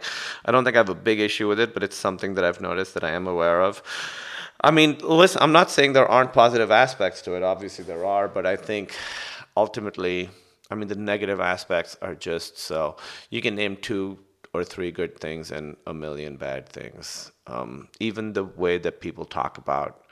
I 0.44 0.50
don't 0.50 0.64
think 0.64 0.74
I 0.74 0.80
have 0.80 0.88
a 0.88 0.94
big 0.96 1.20
issue 1.20 1.46
with 1.46 1.60
it, 1.60 1.74
but 1.74 1.84
it's 1.84 1.94
something 1.96 2.34
that 2.34 2.44
I've 2.44 2.60
noticed 2.60 2.94
that 2.94 3.04
I 3.04 3.10
am 3.10 3.28
aware 3.28 3.60
of. 3.62 3.84
I 4.62 4.72
mean, 4.72 4.98
listen, 5.00 5.40
I'm 5.42 5.52
not 5.52 5.70
saying 5.70 5.92
there 5.92 6.08
aren't 6.08 6.32
positive 6.32 6.72
aspects 6.72 7.22
to 7.22 7.34
it. 7.36 7.44
Obviously, 7.44 7.84
there 7.84 8.04
are, 8.04 8.26
but 8.26 8.46
I 8.46 8.56
think 8.56 8.92
ultimately, 9.56 10.30
I 10.72 10.74
mean, 10.74 10.88
the 10.88 10.96
negative 10.96 11.40
aspects 11.40 11.96
are 12.02 12.14
just 12.14 12.58
so 12.58 12.96
you 13.30 13.40
can 13.40 13.54
name 13.54 13.76
two 13.76 14.18
or 14.54 14.64
three 14.64 14.90
good 14.90 15.18
things 15.18 15.50
and 15.50 15.76
a 15.86 15.94
million 15.94 16.36
bad 16.36 16.68
things. 16.68 17.32
Um, 17.46 17.88
even 18.00 18.32
the 18.32 18.44
way 18.44 18.78
that 18.78 19.00
people 19.00 19.24
talk 19.24 19.58
about 19.58 20.02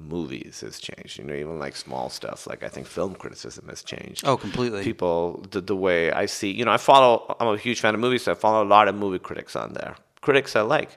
movies 0.00 0.60
has 0.60 0.80
changed. 0.80 1.18
You 1.18 1.24
know, 1.24 1.34
even 1.34 1.58
like 1.58 1.76
small 1.76 2.08
stuff. 2.08 2.46
Like 2.46 2.62
I 2.62 2.68
think 2.68 2.86
film 2.86 3.14
criticism 3.14 3.68
has 3.68 3.82
changed. 3.82 4.26
Oh, 4.26 4.36
completely. 4.36 4.82
People, 4.82 5.44
the, 5.50 5.60
the 5.60 5.76
way 5.76 6.10
I 6.10 6.26
see, 6.26 6.50
you 6.50 6.64
know, 6.64 6.72
I 6.72 6.78
follow. 6.78 7.36
I'm 7.38 7.48
a 7.48 7.56
huge 7.56 7.80
fan 7.80 7.94
of 7.94 8.00
movies, 8.00 8.24
so 8.24 8.32
I 8.32 8.34
follow 8.34 8.64
a 8.64 8.68
lot 8.68 8.88
of 8.88 8.94
movie 8.94 9.18
critics 9.18 9.54
on 9.54 9.74
there. 9.74 9.96
Critics 10.20 10.56
I 10.56 10.62
like. 10.62 10.96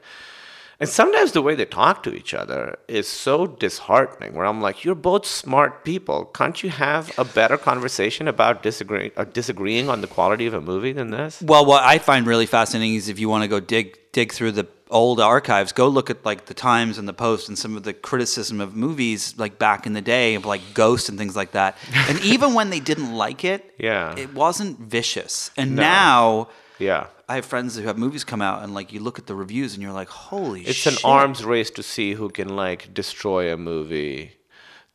And 0.84 0.89
sometimes 0.89 1.31
the 1.31 1.41
way 1.41 1.55
they 1.55 1.65
talk 1.65 2.03
to 2.03 2.13
each 2.13 2.34
other 2.34 2.77
is 2.89 3.07
so 3.07 3.47
disheartening. 3.47 4.34
Where 4.36 4.45
I'm 4.45 4.61
like, 4.67 4.84
"You're 4.84 4.95
both 5.11 5.25
smart 5.25 5.84
people. 5.86 6.25
Can't 6.39 6.61
you 6.63 6.69
have 6.69 7.03
a 7.17 7.23
better 7.39 7.57
conversation 7.57 8.27
about 8.27 8.61
disagreeing 8.63 9.11
or 9.15 9.21
uh, 9.21 9.25
disagreeing 9.39 9.89
on 9.89 10.01
the 10.01 10.07
quality 10.07 10.45
of 10.45 10.53
a 10.53 10.61
movie 10.61 10.91
than 10.99 11.09
this?" 11.11 11.41
Well, 11.41 11.65
what 11.65 11.84
I 11.84 11.99
find 12.09 12.27
really 12.27 12.45
fascinating 12.45 12.95
is 12.95 13.07
if 13.07 13.17
you 13.17 13.29
want 13.29 13.43
to 13.43 13.47
go 13.55 13.59
dig 13.59 13.97
dig 14.11 14.31
through 14.34 14.51
the 14.51 14.67
old 14.89 15.19
archives, 15.19 15.71
go 15.71 15.88
look 15.88 16.09
at 16.09 16.19
like 16.25 16.45
the 16.51 16.53
Times 16.53 16.97
and 16.99 17.07
the 17.07 17.13
Post 17.13 17.47
and 17.49 17.57
some 17.57 17.77
of 17.77 17.84
the 17.84 17.93
criticism 17.93 18.61
of 18.61 18.75
movies 18.75 19.34
like 19.38 19.57
back 19.57 19.86
in 19.88 19.93
the 19.93 20.01
day 20.01 20.36
of 20.36 20.45
like 20.45 20.61
Ghost 20.73 21.07
and 21.09 21.17
things 21.17 21.36
like 21.36 21.51
that. 21.53 21.77
And 22.09 22.19
even 22.34 22.53
when 22.53 22.69
they 22.69 22.79
didn't 22.81 23.13
like 23.25 23.43
it, 23.53 23.73
Yeah. 23.79 24.15
it 24.17 24.34
wasn't 24.34 24.79
vicious. 24.79 25.49
And 25.57 25.75
No. 25.75 25.81
now 25.81 26.47
Yeah, 26.79 27.07
I 27.34 27.38
have 27.38 27.45
friends 27.45 27.75
who 27.75 27.84
have 27.88 27.97
movies 27.97 28.23
come 28.23 28.43
out 28.43 28.61
and 28.63 28.75
like 28.75 28.93
you 28.93 28.99
look 28.99 29.17
at 29.17 29.25
the 29.25 29.34
reviews 29.34 29.73
and 29.73 29.81
you're 29.81 29.91
like, 30.01 30.09
holy 30.09 30.61
it's 30.61 30.77
shit. 30.77 30.93
an 30.93 30.99
arms 31.03 31.43
race 31.43 31.71
to 31.71 31.81
see 31.81 32.13
who 32.13 32.29
can 32.29 32.49
like 32.55 32.93
destroy 32.93 33.51
a 33.51 33.57
movie 33.57 34.34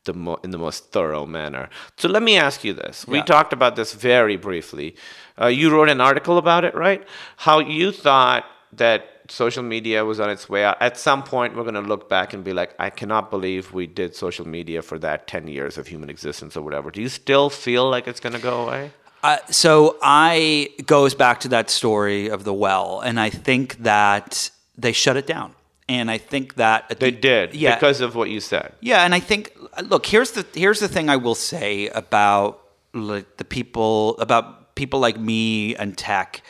the 0.04 0.14
mo- 0.14 0.38
in 0.44 0.50
the 0.52 0.58
most 0.66 0.92
thorough 0.92 1.26
manner. 1.26 1.68
So 1.96 2.08
let 2.08 2.22
me 2.22 2.36
ask 2.36 2.62
you 2.62 2.72
this. 2.74 3.06
We 3.08 3.18
Yeah. 3.18 3.24
talked 3.24 3.52
about 3.52 3.74
this 3.74 3.92
very 3.92 4.36
briefly. 4.36 4.94
Uh, 5.40 5.46
you 5.48 5.68
wrote 5.74 5.88
an 5.88 6.00
article 6.00 6.38
about 6.38 6.62
it, 6.64 6.74
right? 6.76 7.02
How 7.38 7.58
you 7.58 7.90
thought 7.90 8.44
that 8.72 9.00
social 9.28 9.64
media 9.64 10.04
was 10.04 10.20
on 10.20 10.30
its 10.30 10.48
way 10.48 10.62
out. 10.64 10.76
At 10.80 10.96
some 10.96 11.22
point, 11.24 11.56
we're 11.56 11.64
going 11.70 11.74
to 11.82 11.88
look 11.92 12.08
back 12.08 12.32
and 12.34 12.44
be 12.44 12.52
like, 12.52 12.70
I 12.78 12.88
cannot 12.90 13.30
believe 13.30 13.72
we 13.74 13.86
did 13.88 14.14
social 14.14 14.46
media 14.46 14.80
for 14.82 14.96
that 15.00 15.26
10 15.26 15.48
years 15.48 15.76
of 15.76 15.88
human 15.88 16.08
existence 16.08 16.56
or 16.56 16.62
whatever. 16.62 16.90
Do 16.92 17.02
you 17.02 17.08
still 17.08 17.50
feel 17.50 17.90
like 17.90 18.06
it's 18.06 18.20
going 18.20 18.34
to 18.34 18.44
go 18.50 18.62
away? 18.64 18.92
Uh, 19.22 19.38
so 19.50 19.96
I 20.02 20.70
goes 20.86 21.14
back 21.14 21.40
to 21.40 21.48
that 21.48 21.70
story 21.70 22.28
of 22.28 22.44
the 22.44 22.54
well, 22.54 23.00
and 23.00 23.18
I 23.18 23.30
think 23.30 23.78
that 23.82 24.50
they 24.76 24.92
shut 24.92 25.16
it 25.16 25.26
down. 25.26 25.54
And 25.88 26.10
I 26.10 26.18
think 26.18 26.54
that 26.56 26.84
at 26.90 27.00
They 27.00 27.10
the- 27.10 27.16
did 27.20 27.54
yeah, 27.54 27.74
because 27.74 28.00
of 28.00 28.14
what 28.14 28.28
you 28.30 28.40
said. 28.40 28.74
yeah. 28.80 29.04
And 29.04 29.14
I 29.14 29.20
think 29.20 29.56
look 29.82 30.06
here's 30.06 30.32
the 30.32 30.44
here's 30.54 30.80
the 30.80 30.88
thing 30.88 31.08
I 31.08 31.16
will 31.16 31.34
say 31.34 31.88
about 31.88 32.60
like 32.94 33.38
the 33.38 33.44
people 33.44 34.16
about 34.18 34.74
people 34.74 35.00
like 35.00 35.18
me 35.18 35.74
and 35.76 35.96
tech, 35.96 36.42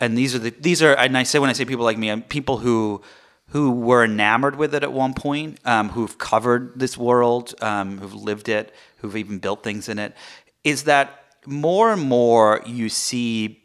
and 0.00 0.16
these 0.18 0.34
are 0.34 0.38
the 0.40 0.50
these 0.58 0.82
are 0.82 0.94
and 0.94 1.16
I 1.18 1.22
say 1.24 1.38
when 1.38 1.50
I 1.50 1.52
say 1.52 1.64
people 1.66 1.84
like 1.84 1.98
me, 1.98 2.10
I'm 2.10 2.22
people 2.22 2.58
who 2.58 3.02
who 3.50 3.70
were 3.70 4.04
enamored 4.04 4.56
with 4.56 4.74
it 4.74 4.82
at 4.82 4.92
one 4.92 5.14
point, 5.14 5.58
um, 5.64 5.90
who've 5.90 6.18
covered 6.18 6.72
this 6.80 6.98
world, 6.98 7.54
um, 7.62 7.98
who've 7.98 8.14
lived 8.14 8.48
it, 8.48 8.74
who've 8.98 9.16
even 9.16 9.38
built 9.38 9.62
things 9.62 9.88
in 9.88 9.98
it, 9.98 10.14
is 10.64 10.84
that 10.84 11.24
more 11.48 11.92
and 11.92 12.02
more 12.02 12.62
you 12.66 12.88
see 12.88 13.62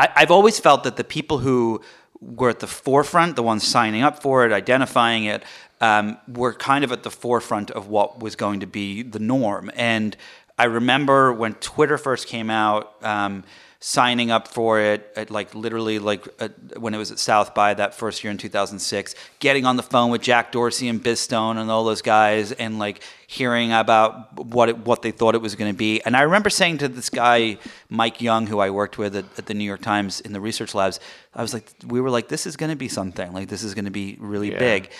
I, 0.00 0.08
I've 0.16 0.30
always 0.30 0.58
felt 0.58 0.84
that 0.84 0.96
the 0.96 1.04
people 1.04 1.38
who 1.38 1.82
were 2.20 2.50
at 2.50 2.60
the 2.60 2.66
forefront, 2.66 3.36
the 3.36 3.42
ones 3.42 3.66
signing 3.66 4.02
up 4.02 4.22
for 4.22 4.46
it, 4.46 4.52
identifying 4.52 5.24
it, 5.24 5.42
um, 5.80 6.18
were 6.28 6.54
kind 6.54 6.84
of 6.84 6.92
at 6.92 7.02
the 7.02 7.10
forefront 7.10 7.70
of 7.70 7.88
what 7.88 8.20
was 8.20 8.36
going 8.36 8.60
to 8.60 8.66
be 8.66 9.02
the 9.02 9.18
norm. 9.18 9.70
And 9.74 10.16
I 10.58 10.64
remember 10.64 11.32
when 11.32 11.54
Twitter 11.54 11.96
first 11.96 12.28
came 12.28 12.50
out, 12.50 13.02
um, 13.02 13.44
signing 13.82 14.30
up 14.30 14.46
for 14.46 14.78
it 14.78 15.10
at 15.16 15.30
like 15.30 15.54
literally 15.54 15.98
like 15.98 16.28
uh 16.38 16.48
when 16.78 16.92
it 16.92 16.98
was 16.98 17.10
at 17.10 17.18
South 17.18 17.54
by 17.54 17.72
that 17.72 17.94
first 17.94 18.22
year 18.22 18.30
in 18.30 18.36
2006, 18.36 19.14
getting 19.38 19.64
on 19.64 19.76
the 19.76 19.82
phone 19.82 20.10
with 20.10 20.20
Jack 20.20 20.52
Dorsey 20.52 20.86
and 20.88 21.02
Biz 21.02 21.18
Stone 21.20 21.56
and 21.56 21.70
all 21.70 21.82
those 21.84 22.02
guys, 22.02 22.52
and 22.52 22.78
like 22.78 23.02
hearing 23.26 23.72
about 23.72 24.36
what 24.38 24.68
it, 24.68 24.78
what 24.78 25.00
they 25.00 25.10
thought 25.12 25.34
it 25.34 25.40
was 25.40 25.54
going 25.54 25.72
to 25.72 25.76
be. 25.76 26.00
And 26.02 26.14
I 26.14 26.22
remember 26.22 26.50
saying 26.50 26.78
to 26.78 26.88
this 26.88 27.08
guy 27.08 27.56
Mike 27.88 28.20
Young, 28.20 28.46
who 28.46 28.58
I 28.58 28.68
worked 28.68 28.98
with 28.98 29.16
at, 29.16 29.24
at 29.38 29.46
the 29.46 29.54
New 29.54 29.64
York 29.64 29.80
Times 29.80 30.20
in 30.20 30.34
the 30.34 30.40
research 30.40 30.74
labs, 30.74 31.00
I 31.34 31.40
was 31.40 31.54
like, 31.54 31.64
we 31.86 32.02
were 32.02 32.10
like, 32.10 32.28
this 32.28 32.46
is 32.46 32.56
going 32.56 32.70
to 32.70 32.76
be 32.76 32.88
something. 32.88 33.32
Like 33.32 33.48
this 33.48 33.62
is 33.62 33.72
going 33.74 33.86
to 33.86 33.90
be 33.90 34.16
really 34.20 34.52
Yeah. 34.52 34.58
big, 34.58 34.90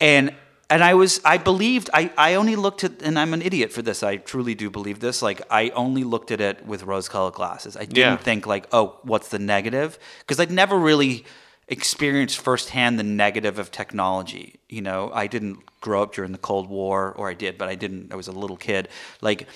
and. 0.00 0.34
And 0.72 0.82
I 0.82 0.94
was, 0.94 1.20
I 1.22 1.36
believed, 1.36 1.90
I, 1.92 2.10
I 2.16 2.34
only 2.40 2.56
looked 2.56 2.82
at, 2.82 3.02
and 3.02 3.18
I'm 3.18 3.34
an 3.34 3.42
idiot 3.42 3.70
for 3.72 3.82
this. 3.82 4.02
I 4.02 4.16
truly 4.16 4.54
do 4.54 4.70
believe 4.70 5.00
this. 5.00 5.20
Like, 5.20 5.42
I 5.50 5.68
only 5.70 6.02
looked 6.02 6.30
at 6.30 6.40
it 6.40 6.64
with 6.64 6.84
rose 6.84 7.08
colored 7.10 7.34
glasses. 7.34 7.76
I 7.76 7.80
didn't 7.80 7.96
Yeah. 7.96 8.16
think, 8.16 8.46
like, 8.46 8.64
oh, 8.72 8.86
what's 9.02 9.28
the 9.28 9.38
negative? 9.38 9.98
Because 10.20 10.40
I'd 10.40 10.50
never 10.50 10.78
really 10.78 11.26
experienced 11.68 12.38
firsthand 12.38 12.98
the 12.98 13.02
negative 13.02 13.58
of 13.58 13.70
technology. 13.70 14.46
You 14.70 14.80
know, 14.80 15.10
I 15.12 15.26
didn't 15.26 15.58
grow 15.82 16.02
up 16.02 16.14
during 16.14 16.32
the 16.32 16.38
Cold 16.38 16.70
War, 16.70 17.12
or 17.18 17.28
I 17.28 17.34
did, 17.34 17.58
but 17.58 17.68
I 17.68 17.74
didn't. 17.74 18.10
I 18.10 18.16
was 18.16 18.28
a 18.28 18.32
little 18.32 18.56
kid. 18.56 18.88
Like, 19.20 19.46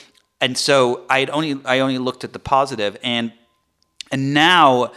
and 0.42 0.56
so 0.58 0.76
I 1.08 1.20
had 1.20 1.30
only 1.30 1.58
I 1.64 1.80
only 1.80 1.98
looked 1.98 2.24
at 2.24 2.32
the 2.34 2.38
positive, 2.38 2.98
and 3.02 3.32
and 4.12 4.34
now 4.34 4.92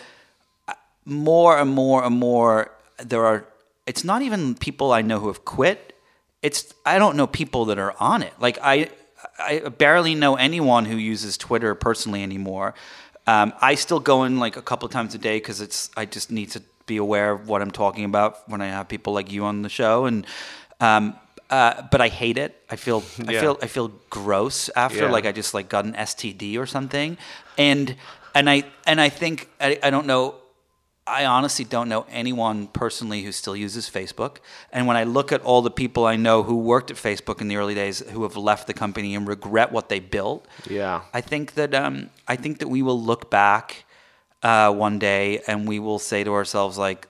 uh, 0.67 0.74
more 1.05 1.57
and 1.57 1.72
more 1.72 2.03
and 2.03 2.15
more 2.15 2.72
there 2.97 3.26
are. 3.26 3.45
It's 3.88 4.03
not 4.03 4.22
even 4.22 4.55
people 4.55 4.91
I 4.91 5.01
know 5.01 5.20
who 5.22 5.28
have 5.28 5.45
quit. 5.45 5.88
It's 6.41 6.73
I 6.85 6.99
don't 6.99 7.15
know 7.15 7.27
people 7.27 7.65
that 7.65 7.77
are 7.79 7.93
on 7.99 8.23
it. 8.23 8.33
Like 8.39 8.57
I 8.61 8.89
I 9.37 9.59
barely 9.59 10.15
know 10.15 10.35
anyone 10.35 10.85
who 10.85 10.95
uses 10.95 11.37
Twitter 11.37 11.75
personally 11.75 12.23
anymore. 12.23 12.73
Um, 13.27 13.53
I 13.61 13.75
still 13.75 13.99
go 13.99 14.23
in 14.23 14.39
like 14.39 14.57
a 14.57 14.61
couple 14.61 14.87
times 14.89 15.13
a 15.15 15.17
day 15.17 15.37
because 15.37 15.61
it's 15.61 15.89
I 15.97 16.05
just 16.05 16.31
need 16.31 16.51
to 16.51 16.61
be 16.85 16.97
aware 16.97 17.31
of 17.31 17.47
what 17.47 17.61
I'm 17.61 17.71
talking 17.71 18.05
about 18.05 18.47
when 18.49 18.61
I 18.61 18.67
have 18.67 18.87
people 18.87 19.13
like 19.13 19.31
you 19.31 19.45
on 19.45 19.61
the 19.61 19.69
show 19.69 20.05
and. 20.05 20.25
Um, 20.81 21.15
uh, 21.49 21.81
but 21.89 21.99
I 21.99 22.09
hate 22.09 22.37
it. 22.37 22.55
I 22.69 22.75
feel 22.75 23.03
yeah. 23.17 23.25
I 23.39 23.41
feel 23.41 23.57
I 23.63 23.67
feel 23.67 23.87
gross 24.11 24.69
after 24.75 25.05
Yeah. 25.05 25.11
like 25.11 25.25
I 25.25 25.31
just 25.31 25.53
like 25.55 25.67
got 25.67 25.83
an 25.83 25.93
STD 25.93 26.57
or 26.59 26.67
something, 26.67 27.17
and 27.57 27.95
and 28.35 28.47
I 28.47 28.63
and 28.85 29.01
I 29.01 29.09
think 29.09 29.49
I, 29.59 29.79
I 29.81 29.89
don't 29.89 30.05
know. 30.05 30.35
I 31.10 31.26
honestly 31.26 31.66
don't 31.66 31.89
know 31.89 32.05
anyone 32.10 32.68
personally 32.68 33.24
who 33.24 33.32
still 33.32 33.55
uses 33.55 33.89
Facebook. 33.89 34.38
And 34.72 34.88
when 34.88 34.95
I 34.95 35.03
look 35.03 35.32
at 35.32 35.41
all 35.41 35.62
the 35.62 35.72
people 35.72 36.05
I 36.05 36.16
know 36.16 36.43
who 36.43 36.57
worked 36.57 36.91
at 36.91 36.97
Facebook 36.97 37.41
in 37.41 37.47
the 37.47 37.57
early 37.57 37.76
days 37.76 37.99
who 37.99 38.24
have 38.24 38.38
left 38.38 38.68
the 38.68 38.74
company 38.74 39.16
and 39.16 39.28
regret 39.28 39.72
what 39.72 39.89
they 39.89 39.99
built, 39.99 40.47
Yeah. 40.70 41.01
I 41.14 41.22
think 41.22 41.53
that 41.55 41.74
um, 41.74 42.10
I 42.28 42.36
think 42.36 42.60
that 42.60 42.68
we 42.68 42.82
will 42.82 43.01
look 43.01 43.30
back 43.30 43.86
uh, 44.43 44.72
one 44.72 44.99
day 44.99 45.41
and 45.47 45.68
we 45.68 45.80
will 45.80 45.99
say 45.99 46.24
to 46.24 46.32
ourselves 46.34 46.78
like, 46.78 47.07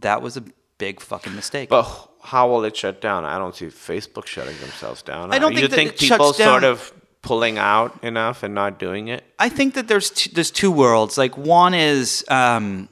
that 0.00 0.22
was 0.22 0.36
a 0.36 0.44
big 0.78 1.00
fucking 1.00 1.34
mistake. 1.34 1.68
But 1.68 1.84
how 2.22 2.48
will 2.48 2.64
it 2.64 2.76
shut 2.76 3.00
down? 3.00 3.24
I 3.24 3.38
don't 3.38 3.54
see 3.54 3.66
Facebook 3.66 4.26
shutting 4.26 4.56
themselves 4.58 5.02
down. 5.02 5.32
I 5.32 5.38
don't 5.38 5.52
you 5.52 5.68
think 5.68 5.70
that 5.70 5.76
think 5.98 5.98
people 5.98 6.32
sort 6.32 6.64
of 6.64 6.92
pulling 7.22 7.58
out 7.58 8.02
enough 8.02 8.42
and 8.42 8.54
not 8.54 8.78
doing 8.78 9.08
it? 9.08 9.24
I 9.38 9.48
think 9.48 9.74
that 9.74 9.88
there's 9.88 10.10
t- 10.10 10.30
there's 10.32 10.50
two 10.50 10.70
worlds. 10.70 11.18
Like 11.18 11.36
one 11.36 11.74
is, 11.74 12.24
um, 12.28 12.88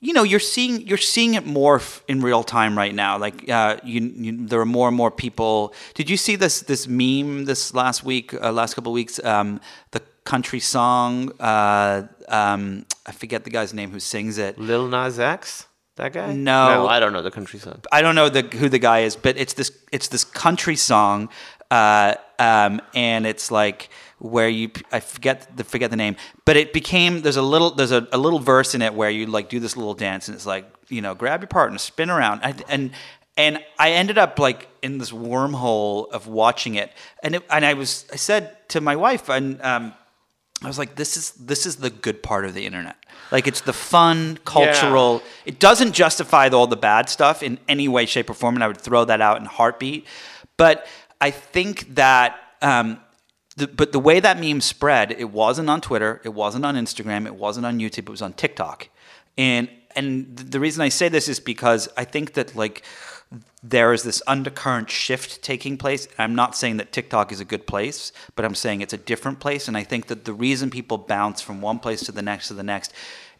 you 0.00 0.12
know, 0.12 0.22
you're 0.22 0.40
seeing 0.40 0.86
you're 0.86 0.98
seeing 0.98 1.34
it 1.34 1.44
morph 1.44 2.02
in 2.06 2.20
real 2.20 2.44
time 2.44 2.78
right 2.78 2.94
now. 2.94 3.18
Like 3.18 3.48
uh, 3.48 3.78
you, 3.82 4.00
you, 4.00 4.46
there 4.46 4.60
are 4.60 4.66
more 4.66 4.88
and 4.88 4.96
more 4.96 5.10
people. 5.10 5.74
Did 5.94 6.08
you 6.08 6.16
see 6.16 6.36
this 6.36 6.60
this 6.60 6.86
meme 6.86 7.44
this 7.46 7.74
last 7.74 8.04
week, 8.04 8.32
uh, 8.34 8.52
last 8.52 8.74
couple 8.74 8.92
of 8.92 8.94
weeks? 8.94 9.22
Um, 9.24 9.60
the 9.90 10.00
country 10.24 10.60
song. 10.60 11.32
Uh, 11.40 12.02
um, 12.28 12.86
I 13.06 13.12
forget 13.12 13.44
the 13.44 13.50
guy's 13.50 13.74
name 13.74 13.90
who 13.90 14.00
sings 14.00 14.38
it. 14.38 14.58
Lil 14.58 14.86
Nas 14.86 15.18
X? 15.18 15.66
That 15.96 16.12
guy? 16.12 16.32
No. 16.32 16.68
No, 16.68 16.86
I 16.86 17.00
don't 17.00 17.12
know 17.12 17.22
the 17.22 17.30
country 17.32 17.58
song. 17.58 17.80
I 17.90 18.02
don't 18.02 18.14
know 18.14 18.28
the, 18.28 18.42
who 18.42 18.68
the 18.68 18.78
guy 18.78 19.00
is, 19.00 19.16
but 19.16 19.36
it's 19.36 19.54
this 19.54 19.72
it's 19.90 20.08
this 20.08 20.22
country 20.22 20.76
song, 20.76 21.28
uh, 21.72 22.14
um, 22.38 22.80
and 22.94 23.26
it's 23.26 23.50
like 23.50 23.88
where 24.18 24.48
you 24.48 24.70
I 24.92 25.00
forget 25.00 25.56
the 25.56 25.64
forget 25.64 25.90
the 25.90 25.96
name, 25.96 26.16
but 26.44 26.56
it 26.56 26.72
became 26.72 27.22
there's 27.22 27.36
a 27.36 27.42
little 27.42 27.70
there's 27.70 27.92
a, 27.92 28.06
a 28.12 28.18
little 28.18 28.38
verse 28.38 28.74
in 28.74 28.82
it 28.82 28.94
where 28.94 29.10
you 29.10 29.26
like 29.26 29.48
do 29.48 29.60
this 29.60 29.76
little 29.76 29.94
dance, 29.94 30.28
and 30.28 30.34
it's 30.34 30.46
like 30.46 30.66
you 30.88 31.00
know 31.00 31.14
grab 31.14 31.40
your 31.40 31.48
partner, 31.48 31.78
spin 31.78 32.10
around, 32.10 32.40
and 32.42 32.64
and, 32.68 32.90
and 33.36 33.64
I 33.78 33.92
ended 33.92 34.18
up 34.18 34.38
like 34.38 34.68
in 34.82 34.98
this 34.98 35.12
wormhole 35.12 36.10
of 36.10 36.26
watching 36.26 36.74
it, 36.74 36.92
and 37.22 37.36
it, 37.36 37.42
and 37.50 37.64
I 37.64 37.74
was 37.74 38.06
I 38.12 38.16
said 38.16 38.68
to 38.70 38.80
my 38.80 38.96
wife 38.96 39.28
and. 39.28 39.60
Um, 39.62 39.94
I 40.60 40.66
was 40.66 40.76
like, 40.76 40.96
this 40.96 41.16
is 41.16 41.30
this 41.32 41.66
is 41.66 41.76
the 41.76 41.88
good 41.88 42.20
part 42.20 42.44
of 42.44 42.52
the 42.52 42.66
internet. 42.66 42.96
Like 43.30 43.46
it's 43.46 43.60
the 43.60 43.72
fun, 43.72 44.40
cultural. 44.44 45.22
It 45.46 45.60
doesn't 45.60 45.92
justify 45.92 46.48
all 46.48 46.66
the 46.66 46.76
bad 46.76 47.08
stuff 47.08 47.44
in 47.44 47.60
any 47.68 47.86
way, 47.86 48.06
shape, 48.06 48.28
or 48.28 48.34
form, 48.34 48.56
and 48.56 48.64
I 48.64 48.66
would 48.66 48.80
throw 48.80 49.04
that 49.04 49.20
out 49.20 49.38
in 49.38 49.44
heartbeat. 49.44 50.04
But 50.56 50.86
I 51.20 51.30
think 51.30 51.94
that, 51.94 52.40
um, 52.60 53.00
the, 53.58 53.66
but 53.66 53.92
the 53.92 53.98
way 53.98 54.20
that 54.20 54.38
meme 54.40 54.60
spread, 54.60 55.12
it 55.12 55.30
wasn't 55.30 55.68
on 55.68 55.80
Twitter, 55.80 56.20
it 56.24 56.30
wasn't 56.30 56.64
on 56.64 56.76
Instagram, 56.76 57.26
it 57.26 57.34
wasn't 57.34 57.66
on 57.66 57.78
YouTube, 57.78 57.98
it 57.98 58.10
was 58.10 58.22
on 58.22 58.32
TikTok, 58.32 58.88
and 59.36 59.68
and 59.96 60.36
the 60.36 60.60
reason 60.60 60.82
I 60.82 60.90
say 60.90 61.08
this 61.08 61.28
is 61.28 61.40
because 61.40 61.88
I 61.96 62.04
think 62.04 62.34
that 62.34 62.54
like 62.54 62.84
there 63.62 63.92
is 63.92 64.04
this 64.04 64.22
undercurrent 64.26 64.88
shift 64.88 65.42
taking 65.42 65.76
place. 65.76 66.08
I'm 66.18 66.34
not 66.34 66.56
saying 66.56 66.76
that 66.76 66.92
TikTok 66.92 67.32
is 67.32 67.40
a 67.40 67.44
good 67.44 67.66
place, 67.66 68.12
but 68.36 68.44
I'm 68.44 68.54
saying 68.54 68.80
it's 68.80 68.92
a 68.92 68.98
different 68.98 69.40
place. 69.40 69.68
And 69.68 69.76
I 69.76 69.82
think 69.82 70.06
that 70.06 70.24
the 70.24 70.32
reason 70.32 70.70
people 70.70 70.96
bounce 70.96 71.42
from 71.42 71.60
one 71.60 71.78
place 71.78 72.02
to 72.04 72.12
the 72.12 72.22
next 72.22 72.48
to 72.48 72.54
the 72.54 72.62
next 72.62 72.92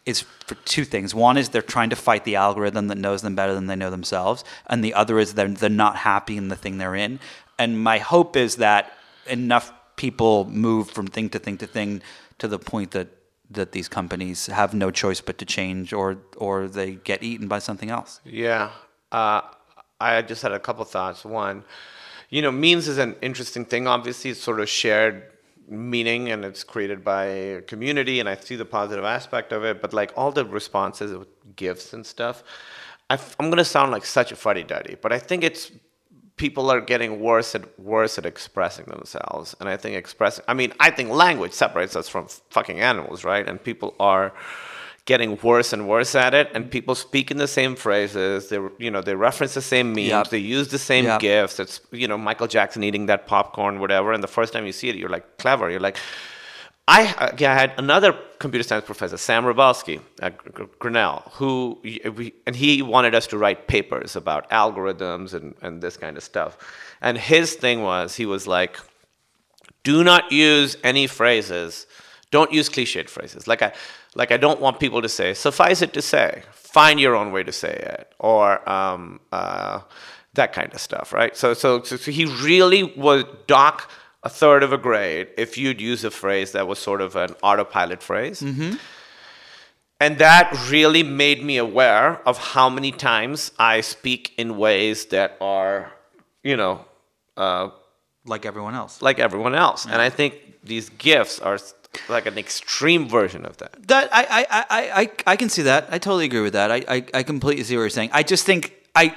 is 0.05 0.21
for 0.21 0.55
two 0.65 0.83
things. 0.83 1.15
One 1.15 1.37
is 1.37 1.49
they're 1.49 1.61
trying 1.61 1.89
to 1.91 1.95
fight 1.95 2.25
the 2.25 2.35
algorithm 2.35 2.87
that 2.87 2.97
knows 2.97 3.21
them 3.21 3.35
better 3.35 3.53
than 3.53 3.67
they 3.67 3.75
know 3.75 3.89
themselves, 3.89 4.43
and 4.67 4.83
the 4.83 4.93
other 4.93 5.19
is 5.19 5.33
they're 5.33 5.47
they're 5.47 5.69
not 5.69 5.95
happy 5.95 6.37
in 6.37 6.49
the 6.49 6.55
thing 6.55 6.77
they're 6.77 6.95
in. 6.95 7.19
And 7.57 7.81
my 7.81 7.97
hope 7.99 8.35
is 8.35 8.57
that 8.57 8.93
enough 9.27 9.71
people 9.99 10.45
move 10.45 10.89
from 10.89 11.07
thing 11.07 11.27
to 11.29 11.39
thing 11.45 11.57
to 11.57 11.67
thing 11.67 12.01
to 12.37 12.47
the 12.47 12.57
point 12.57 12.91
that 12.91 13.09
that 13.51 13.73
these 13.73 13.89
companies 13.89 14.47
have 14.47 14.73
no 14.73 14.89
choice 14.91 15.19
but 15.27 15.37
to 15.37 15.45
change 15.45 15.91
or 15.91 16.17
or 16.37 16.67
they 16.67 16.89
get 17.11 17.21
eaten 17.21 17.47
by 17.49 17.59
something 17.59 17.89
else. 17.97 18.21
Yeah. 18.23 18.71
Uh, 19.11 19.41
I 19.99 20.21
just 20.21 20.41
had 20.41 20.53
a 20.53 20.59
couple 20.67 20.85
thoughts. 20.85 21.25
One, 21.25 21.65
you 22.29 22.41
know, 22.41 22.51
memes 22.51 22.87
is 22.87 22.97
an 22.97 23.17
interesting 23.21 23.65
thing. 23.65 23.87
Obviously, 23.87 24.31
it's 24.31 24.41
sort 24.49 24.61
of 24.61 24.69
shared 24.69 25.15
meaning 25.67 26.31
and 26.31 26.45
it's 26.45 26.63
created 26.63 27.03
by 27.03 27.25
a 27.57 27.61
community, 27.61 28.21
and 28.21 28.29
I 28.29 28.35
see 28.37 28.55
the 28.55 28.69
positive 28.79 29.03
aspect 29.17 29.51
of 29.51 29.65
it. 29.65 29.81
But 29.81 29.91
like 29.91 30.11
all 30.15 30.31
the 30.31 30.45
responses 30.45 31.11
with 31.19 31.27
gifts 31.57 31.91
and 31.91 32.05
stuff, 32.05 32.43
I'm 33.09 33.49
gonna 33.51 33.71
sound 33.77 33.91
like 33.91 34.05
such 34.05 34.31
a 34.31 34.37
fuddy 34.37 34.63
duddy, 34.63 34.95
but 35.03 35.11
I 35.11 35.19
think 35.19 35.43
it's 35.43 35.71
people 36.39 36.71
are 36.71 36.79
getting 36.81 37.19
worse 37.19 37.53
and 37.53 37.67
worse 37.77 38.17
at 38.17 38.25
expressing 38.25 38.85
themselves. 38.85 39.55
And 39.59 39.67
I 39.67 39.75
think 39.77 39.95
expressing, 39.95 40.45
I 40.47 40.53
mean, 40.55 40.71
I 40.79 40.89
think 40.89 41.09
language 41.09 41.51
separates 41.51 41.95
us 41.97 42.07
from 42.07 42.27
fucking 42.49 42.79
animals, 42.79 43.23
right? 43.25 43.47
And 43.47 43.61
people 43.61 43.93
are 43.99 44.33
getting 45.03 45.37
worse 45.43 45.73
and 45.73 45.87
worse 45.87 46.15
at 46.15 46.33
it. 46.33 46.49
And 46.53 46.71
people 46.71 46.95
speak 46.95 47.29
in 47.29 47.37
the 47.37 47.47
same 47.47 47.75
phrases. 47.75 48.47
They, 48.49 48.59
you 48.77 48.89
know, 48.89 49.01
they 49.01 49.15
reference 49.15 49.53
the 49.53 49.61
same 49.61 49.91
memes. 49.91 50.07
Yep. 50.07 50.29
They 50.29 50.37
use 50.37 50.69
the 50.69 50.79
same 50.79 51.05
Yep. 51.05 51.19
gifs. 51.19 51.59
It's, 51.59 51.81
you 51.91 52.07
know, 52.07 52.17
Michael 52.17 52.47
Jackson 52.47 52.83
eating 52.83 53.07
that 53.07 53.27
popcorn, 53.27 53.79
whatever. 53.79 54.13
And 54.13 54.23
the 54.23 54.27
first 54.27 54.53
time 54.53 54.65
you 54.65 54.71
see 54.71 54.87
it, 54.89 54.95
you're 54.95 55.09
like 55.09 55.37
clever. 55.39 55.69
You're 55.69 55.79
like, 55.81 55.97
I, 56.89 57.33
I 57.37 57.43
had 57.43 57.73
another 57.77 58.13
computer 58.39 58.63
science 58.63 58.83
professor, 58.83 59.15
Sam 59.15 59.43
Rebelsky 59.43 60.01
at 60.23 60.37
Gr- 60.39 60.49
Gr- 60.49 60.63
Grinnell, 60.79 61.31
who 61.33 61.79
we, 61.83 62.33
and 62.47 62.55
he 62.55 62.81
wanted 62.81 63.13
us 63.13 63.27
to 63.27 63.37
write 63.37 63.67
papers 63.67 64.15
about 64.15 64.49
algorithms 64.49 65.35
and, 65.35 65.53
and 65.61 65.83
this 65.83 65.97
kind 65.97 66.17
of 66.17 66.23
stuff. 66.23 66.57
And 66.99 67.15
his 67.15 67.53
thing 67.53 67.83
was, 67.83 68.15
he 68.15 68.25
was 68.25 68.47
like, 68.47 68.79
do 69.83 70.03
not 70.03 70.31
use 70.31 70.77
any 70.83 71.05
phrases. 71.05 71.85
Don't 72.31 72.51
use 72.51 72.69
cliched 72.69 73.07
phrases. 73.07 73.47
Like 73.47 73.61
I, 73.61 73.71
like 74.15 74.31
I 74.31 74.37
don't 74.37 74.59
want 74.59 74.79
people 74.79 75.03
to 75.03 75.09
say, 75.09 75.35
suffice 75.35 75.83
it 75.83 75.93
to 75.93 76.01
say, 76.01 76.41
find 76.53 76.99
your 76.99 77.15
own 77.15 77.31
way 77.31 77.43
to 77.43 77.51
say 77.51 77.73
it, 77.73 78.11
or 78.17 78.67
um, 78.67 79.19
uh, 79.31 79.81
that 80.33 80.53
kind 80.53 80.73
of 80.73 80.81
stuff, 80.81 81.13
right? 81.13 81.37
So, 81.37 81.53
so, 81.53 81.83
so, 81.83 81.97
so 81.97 82.09
he 82.09 82.25
really 82.25 82.81
was 82.83 83.25
dock 83.45 83.91
a 84.23 84.29
third 84.29 84.63
of 84.63 84.73
a 84.73 84.77
grade 84.77 85.27
if 85.37 85.57
you'd 85.57 85.79
use 85.79 86.03
a 86.03 86.11
phrase 86.11 86.51
that 86.51 86.67
was 86.67 86.77
sort 86.79 87.01
of 87.01 87.15
an 87.15 87.35
autopilot 87.41 88.03
phrase. 88.03 88.41
And 90.01 90.17
that 90.19 90.53
really 90.69 91.03
made 91.03 91.43
me 91.43 91.57
aware 91.57 92.21
of 92.27 92.37
how 92.37 92.69
many 92.69 92.91
times 92.91 93.51
I 93.59 93.81
speak 93.81 94.33
in 94.37 94.57
ways 94.57 95.05
that 95.07 95.35
are, 95.41 95.91
you 96.43 96.55
know, 96.55 96.85
uh, 97.35 97.69
Like 98.25 98.45
everyone 98.45 98.75
else. 98.75 99.01
like 99.01 99.19
everyone 99.19 99.55
else. 99.55 99.85
And 99.85 100.01
I 100.01 100.09
think 100.09 100.33
these 100.63 100.89
gifts 100.89 101.39
are 101.39 101.57
like 102.07 102.25
an 102.27 102.37
extreme 102.37 103.09
version 103.09 103.45
of 103.45 103.57
that. 103.57 103.87
That 103.87 104.09
I 104.13 104.23
I, 104.39 104.45
I, 104.69 105.01
I, 105.01 105.11
I 105.33 105.35
can 105.35 105.49
see 105.49 105.63
that. 105.63 105.87
I 105.91 105.97
totally 105.97 106.25
agree 106.25 106.41
with 106.41 106.53
that. 106.53 106.71
I, 106.71 106.83
I, 106.87 107.03
I 107.19 107.23
completely 107.23 107.63
see 107.63 107.75
what 107.75 107.81
you're 107.81 107.89
saying. 107.89 108.11
I 108.13 108.23
just 108.23 108.45
think 108.45 108.73
I 108.95 109.15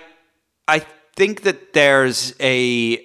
I 0.66 0.80
think 1.16 1.42
that 1.42 1.74
there's 1.74 2.34
a 2.40 2.98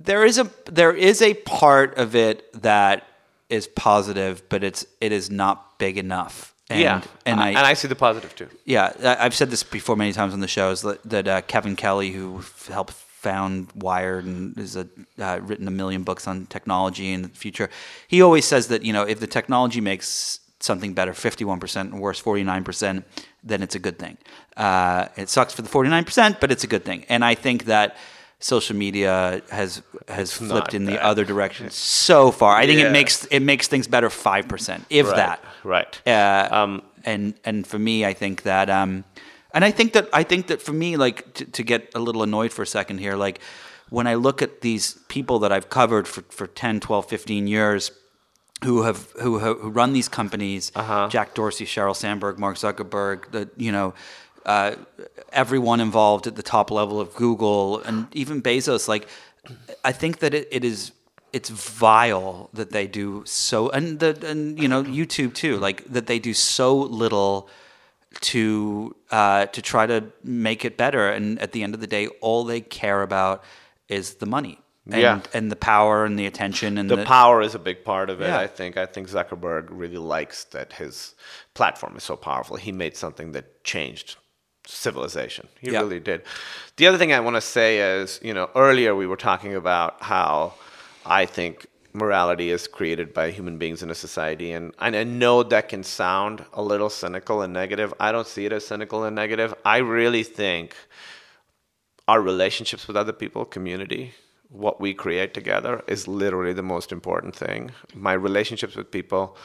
there 0.00 0.24
is 0.24 0.38
a 0.38 0.50
there 0.66 0.92
is 0.92 1.20
a 1.22 1.34
part 1.34 1.96
of 1.98 2.14
it 2.14 2.50
that 2.62 3.06
is 3.48 3.66
positive, 3.66 4.42
but 4.48 4.62
it's 4.64 4.86
it 5.00 5.12
is 5.12 5.30
not 5.30 5.78
big 5.78 5.98
enough. 5.98 6.54
And, 6.68 6.80
yeah, 6.80 7.02
and 7.26 7.40
I, 7.40 7.48
and 7.48 7.58
I 7.58 7.74
see 7.74 7.88
the 7.88 7.96
positive 7.96 8.32
too. 8.36 8.48
yeah, 8.64 8.92
I- 9.02 9.24
I've 9.24 9.34
said 9.34 9.50
this 9.50 9.64
before 9.64 9.96
many 9.96 10.12
times 10.12 10.32
on 10.32 10.38
the 10.38 10.46
shows 10.46 10.82
that, 10.82 11.02
that 11.02 11.26
uh, 11.26 11.40
Kevin 11.42 11.74
Kelly, 11.74 12.12
who 12.12 12.42
helped 12.68 12.92
found 12.94 13.68
Wired 13.74 14.24
and 14.24 14.56
has 14.56 14.76
uh, 14.76 14.86
written 15.42 15.66
a 15.68 15.70
million 15.72 16.04
books 16.04 16.26
on 16.28 16.46
technology 16.46 17.12
and 17.12 17.24
the 17.24 17.28
future, 17.28 17.68
he 18.08 18.22
always 18.22 18.44
says 18.44 18.68
that 18.68 18.84
you 18.84 18.92
know 18.92 19.02
if 19.02 19.18
the 19.18 19.26
technology 19.26 19.80
makes 19.80 20.38
something 20.60 20.94
better, 20.94 21.12
fifty-one 21.12 21.58
percent, 21.58 21.92
and 21.92 22.00
worse, 22.00 22.20
forty-nine 22.20 22.62
percent, 22.62 23.04
then 23.42 23.62
it's 23.64 23.74
a 23.74 23.80
good 23.80 23.98
thing. 23.98 24.16
Uh, 24.56 25.08
it 25.16 25.28
sucks 25.28 25.52
for 25.52 25.62
the 25.62 25.68
forty-nine 25.68 26.04
percent, 26.04 26.40
but 26.40 26.52
it's 26.52 26.62
a 26.62 26.68
good 26.68 26.84
thing. 26.84 27.04
And 27.08 27.24
I 27.24 27.34
think 27.34 27.64
that 27.64 27.96
social 28.40 28.76
media 28.76 29.42
has 29.50 29.82
has 30.08 30.32
flipped 30.32 30.72
not 30.72 30.74
in 30.74 30.84
the 30.86 30.98
other 31.04 31.24
direction 31.24 31.70
so 31.70 32.30
far. 32.30 32.56
I 32.56 32.66
think 32.66 32.80
Yeah. 32.80 32.88
it 32.88 32.92
makes 32.92 33.24
it 33.26 33.40
makes 33.40 33.68
things 33.68 33.86
better 33.88 34.10
five 34.10 34.48
percent, 34.48 34.84
if 34.90 35.06
Right, 35.06 35.16
that. 35.16 35.44
right. 35.64 36.00
Uh, 36.06 36.48
Um, 36.50 36.82
and 37.04 37.34
and 37.44 37.66
for 37.66 37.78
me, 37.78 38.04
I 38.10 38.14
think 38.14 38.42
that 38.42 38.68
um, 38.68 39.04
And 39.54 39.64
I 39.64 39.72
think 39.72 39.92
that 39.92 40.08
I 40.20 40.24
think 40.24 40.46
that 40.46 40.62
for 40.62 40.72
me, 40.72 40.96
like 40.96 41.32
to, 41.34 41.44
to 41.44 41.62
get 41.62 41.90
a 41.94 41.98
little 41.98 42.22
annoyed 42.22 42.52
for 42.52 42.62
a 42.62 42.66
second 42.66 42.98
here, 43.00 43.16
like 43.16 43.40
when 43.90 44.06
I 44.06 44.14
look 44.14 44.42
at 44.42 44.60
these 44.60 44.96
people 45.08 45.38
that 45.40 45.50
I've 45.52 45.68
covered 45.68 46.06
for, 46.06 46.22
for 46.30 46.46
10, 46.46 46.78
12, 46.80 47.06
15 47.06 47.46
years 47.48 47.90
who 48.64 48.82
have 48.82 49.10
who, 49.22 49.38
have, 49.38 49.58
who 49.60 49.68
run 49.70 49.92
these 49.92 50.08
companies, 50.08 50.70
Jack 51.10 51.34
Dorsey, 51.34 51.66
Sheryl 51.66 51.94
Sandberg, 51.96 52.38
Mark 52.38 52.56
Zuckerberg, 52.56 53.30
the 53.32 53.48
you 53.56 53.72
know, 53.72 53.92
uh, 54.46 54.74
everyone 55.32 55.80
involved 55.80 56.26
at 56.26 56.36
the 56.36 56.42
top 56.42 56.70
level 56.70 57.00
of 57.00 57.14
Google 57.14 57.80
and 57.80 58.06
even 58.14 58.42
Bezos, 58.42 58.88
like 58.88 59.08
I 59.84 59.92
think 59.92 60.18
that 60.20 60.34
it, 60.34 60.48
it 60.50 60.64
is 60.64 60.92
it's 61.32 61.48
vile 61.48 62.50
that 62.52 62.70
they 62.72 62.86
do 62.86 63.22
so 63.24 63.68
and 63.70 64.00
the 64.00 64.18
and 64.26 64.58
you 64.60 64.68
know 64.68 64.82
YouTube 64.82 65.34
too, 65.34 65.58
like 65.58 65.84
that 65.84 66.06
they 66.06 66.18
do 66.18 66.34
so 66.34 66.76
little 66.76 67.48
to 68.20 68.96
uh, 69.10 69.46
to 69.46 69.62
try 69.62 69.86
to 69.86 70.04
make 70.24 70.64
it 70.64 70.76
better. 70.76 71.08
And 71.08 71.38
at 71.40 71.52
the 71.52 71.62
end 71.62 71.74
of 71.74 71.80
the 71.80 71.86
day, 71.86 72.08
all 72.20 72.44
they 72.44 72.60
care 72.60 73.02
about 73.02 73.44
is 73.88 74.14
the 74.14 74.26
money. 74.26 74.58
And, 74.86 75.02
Yeah. 75.02 75.20
and 75.34 75.52
the 75.52 75.56
power 75.56 76.04
and 76.04 76.18
the 76.18 76.26
attention 76.26 76.78
and 76.78 76.90
the 76.90 77.04
power 77.04 77.42
is 77.42 77.54
a 77.54 77.58
big 77.58 77.84
part 77.84 78.10
of 78.10 78.20
it. 78.20 78.26
Yeah. 78.26 78.38
I 78.38 78.46
think. 78.48 78.76
I 78.76 78.86
think 78.86 79.08
Zuckerberg 79.08 79.68
really 79.70 79.98
likes 79.98 80.44
that 80.44 80.72
his 80.72 81.14
platform 81.54 81.96
is 81.96 82.02
so 82.02 82.16
powerful. 82.16 82.56
He 82.56 82.72
made 82.72 82.96
something 82.96 83.32
that 83.32 83.62
changed 83.62 84.16
civilization. 84.66 85.48
He 85.60 85.70
Yeah. 85.70 85.80
really 85.80 86.00
did. 86.00 86.22
The 86.76 86.86
other 86.86 86.98
thing 86.98 87.12
I 87.12 87.20
want 87.20 87.36
to 87.36 87.40
say 87.40 87.78
is, 87.78 88.20
you 88.22 88.34
know, 88.34 88.50
earlier 88.54 88.94
we 88.94 89.06
were 89.06 89.16
talking 89.16 89.54
about 89.54 90.02
how 90.02 90.54
I 91.04 91.26
think 91.26 91.66
morality 91.92 92.50
is 92.50 92.68
created 92.68 93.12
by 93.12 93.30
human 93.30 93.58
beings 93.58 93.82
in 93.82 93.90
a 93.90 93.94
society, 93.94 94.52
and, 94.52 94.72
and 94.78 94.94
I 94.94 95.02
know 95.04 95.42
that 95.42 95.68
can 95.68 95.82
sound 95.82 96.44
a 96.52 96.62
little 96.62 96.88
cynical 96.90 97.42
and 97.42 97.52
negative. 97.52 97.92
I 97.98 98.12
don't 98.12 98.26
see 98.28 98.46
it 98.46 98.52
as 98.52 98.66
cynical 98.66 99.02
and 99.04 99.16
negative. 99.16 99.54
I 99.64 99.78
really 99.78 100.22
think 100.22 100.76
our 102.06 102.20
relationships 102.20 102.86
with 102.86 102.96
other 102.96 103.12
people, 103.12 103.44
community, 103.44 104.14
what 104.48 104.80
we 104.80 104.92
create 104.94 105.32
together 105.32 105.82
is 105.86 106.08
literally 106.08 106.52
the 106.52 106.62
most 106.62 106.92
important 106.92 107.34
thing. 107.36 107.70
My 107.94 108.12
relationships 108.12 108.74
with 108.76 108.90
people 108.90 109.36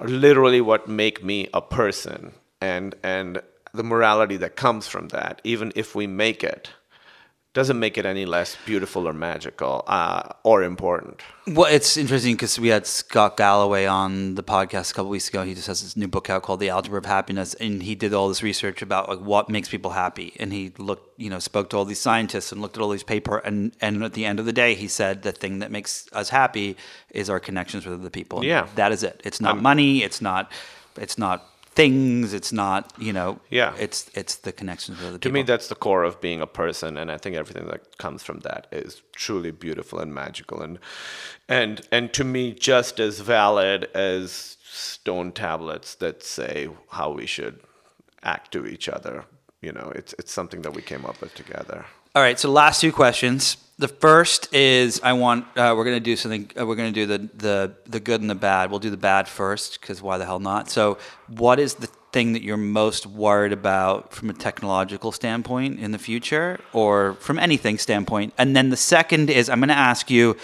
are 0.00 0.08
literally 0.08 0.60
what 0.60 0.86
make 0.88 1.24
me 1.24 1.48
a 1.54 1.60
person 1.62 2.32
and 2.60 2.94
and 3.02 3.40
the 3.74 3.84
morality 3.84 4.36
that 4.38 4.56
comes 4.56 4.86
from 4.86 5.08
that, 5.08 5.40
even 5.44 5.72
if 5.76 5.94
we 5.94 6.06
make 6.06 6.42
it, 6.44 6.70
doesn't 7.54 7.78
make 7.80 7.98
it 7.98 8.04
any 8.06 8.24
less 8.26 8.56
beautiful 8.66 9.08
or 9.08 9.12
magical 9.12 9.82
uh, 9.88 10.28
or 10.44 10.62
important. 10.62 11.22
Well, 11.46 11.64
it's 11.64 11.96
interesting 11.96 12.34
because 12.34 12.60
we 12.60 12.68
had 12.68 12.86
Scott 12.86 13.36
Galloway 13.38 13.86
on 13.86 14.34
the 14.34 14.42
podcast 14.44 14.90
a 14.92 14.94
couple 14.94 15.08
weeks 15.10 15.28
ago. 15.28 15.42
He 15.44 15.54
just 15.54 15.66
has 15.66 15.82
this 15.82 15.96
new 15.96 16.06
book 16.06 16.28
out 16.30 16.42
called 16.42 16.60
The 16.60 16.68
Algebra 16.68 16.98
of 16.98 17.06
Happiness, 17.06 17.54
and 17.54 17.82
he 17.82 17.94
did 17.94 18.12
all 18.12 18.28
this 18.28 18.42
research 18.42 18.82
about 18.82 19.08
like 19.08 19.18
what 19.20 19.48
makes 19.48 19.68
people 19.68 19.92
happy. 19.92 20.34
And 20.38 20.52
he 20.52 20.72
looked, 20.78 21.18
you 21.18 21.30
know, 21.30 21.38
spoke 21.38 21.70
to 21.70 21.78
all 21.78 21.86
these 21.86 21.98
scientists 22.00 22.52
and 22.52 22.60
looked 22.60 22.76
at 22.76 22.82
all 22.82 22.90
these 22.90 23.02
paper. 23.02 23.38
And 23.38 23.72
and 23.80 24.04
at 24.04 24.12
the 24.12 24.26
end 24.26 24.38
of 24.38 24.44
the 24.44 24.52
day, 24.52 24.74
he 24.74 24.86
said 24.86 25.22
the 25.22 25.32
thing 25.32 25.58
that 25.60 25.70
makes 25.72 26.06
us 26.12 26.28
happy 26.28 26.76
is 27.10 27.30
our 27.30 27.40
connections 27.40 27.86
with 27.86 27.98
other 27.98 28.10
people. 28.10 28.38
And 28.40 28.46
Yeah. 28.46 28.68
that 28.76 28.92
is 28.92 29.02
it. 29.02 29.20
It's 29.24 29.40
not 29.40 29.60
money. 29.60 30.02
It's 30.04 30.20
not. 30.20 30.52
It's 30.96 31.16
not 31.18 31.44
things. 31.78 32.34
It's 32.38 32.52
not. 32.64 32.92
You 33.06 33.12
know. 33.18 33.30
Yeah. 33.58 33.72
It's 33.84 34.00
it's 34.20 34.34
the 34.46 34.52
connections 34.60 34.98
with 34.98 35.08
other 35.08 35.18
To 35.18 35.28
people. 35.28 35.34
me, 35.40 35.42
that's 35.52 35.68
the 35.68 35.80
core 35.86 36.04
of 36.10 36.14
being 36.20 36.40
a 36.42 36.46
person, 36.62 36.90
and 37.00 37.08
I 37.16 37.18
think 37.22 37.36
everything 37.36 37.66
that 37.72 37.82
comes 38.04 38.20
from 38.28 38.38
that 38.48 38.66
is 38.72 39.02
truly 39.24 39.52
beautiful 39.66 39.98
and 40.04 40.10
magical, 40.24 40.58
and 40.66 40.78
and 41.48 41.74
and 41.96 42.12
to 42.18 42.24
me, 42.24 42.52
just 42.70 42.94
as 43.00 43.14
valid 43.20 43.80
as 43.94 44.56
stone 44.64 45.32
tablets 45.32 45.94
that 46.02 46.22
say 46.22 46.68
how 46.98 47.08
we 47.20 47.26
should 47.26 47.56
act 48.22 48.52
to 48.52 48.60
each 48.66 48.88
other. 48.96 49.24
You 49.66 49.72
know, 49.72 49.88
it's 49.94 50.12
it's 50.20 50.32
something 50.32 50.62
that 50.62 50.74
we 50.74 50.82
came 50.82 51.04
up 51.10 51.20
with 51.22 51.34
together. 51.34 51.80
All 52.14 52.22
right, 52.22 52.38
so 52.38 52.50
last 52.50 52.80
two 52.80 52.92
questions. 52.92 53.58
The 53.78 53.86
first 53.88 54.52
is 54.52 55.00
I 55.04 55.12
want 55.12 55.44
uh, 55.56 55.74
we're 55.76 55.84
gonna 55.84 56.00
do 56.00 56.16
something. 56.16 56.50
Uh, 56.58 56.66
we're 56.66 56.74
gonna 56.74 56.90
do 56.90 57.06
the 57.06 57.18
the 57.36 57.74
the 57.86 58.00
good 58.00 58.20
and 58.20 58.28
the 58.28 58.34
bad. 58.34 58.70
We'll 58.70 58.80
do 58.80 58.90
the 58.90 58.96
bad 58.96 59.28
first 59.28 59.80
because 59.80 60.02
why 60.02 60.18
the 60.18 60.24
hell 60.24 60.40
not? 60.40 60.68
So, 60.68 60.98
what 61.28 61.60
is 61.60 61.74
the 61.74 61.86
thing 62.10 62.32
that 62.32 62.42
you're 62.42 62.56
most 62.56 63.06
worried 63.06 63.52
about 63.52 64.12
from 64.12 64.30
a 64.30 64.32
technological 64.32 65.12
standpoint 65.12 65.78
in 65.78 65.92
the 65.92 65.98
future, 65.98 66.58
or 66.72 67.14
from 67.20 67.38
anything 67.38 67.78
standpoint? 67.78 68.34
And 68.36 68.56
then 68.56 68.70
the 68.70 68.76
second 68.76 69.30
is 69.30 69.48
I'm 69.48 69.60
gonna 69.60 69.74
ask 69.74 70.10
you, 70.10 70.36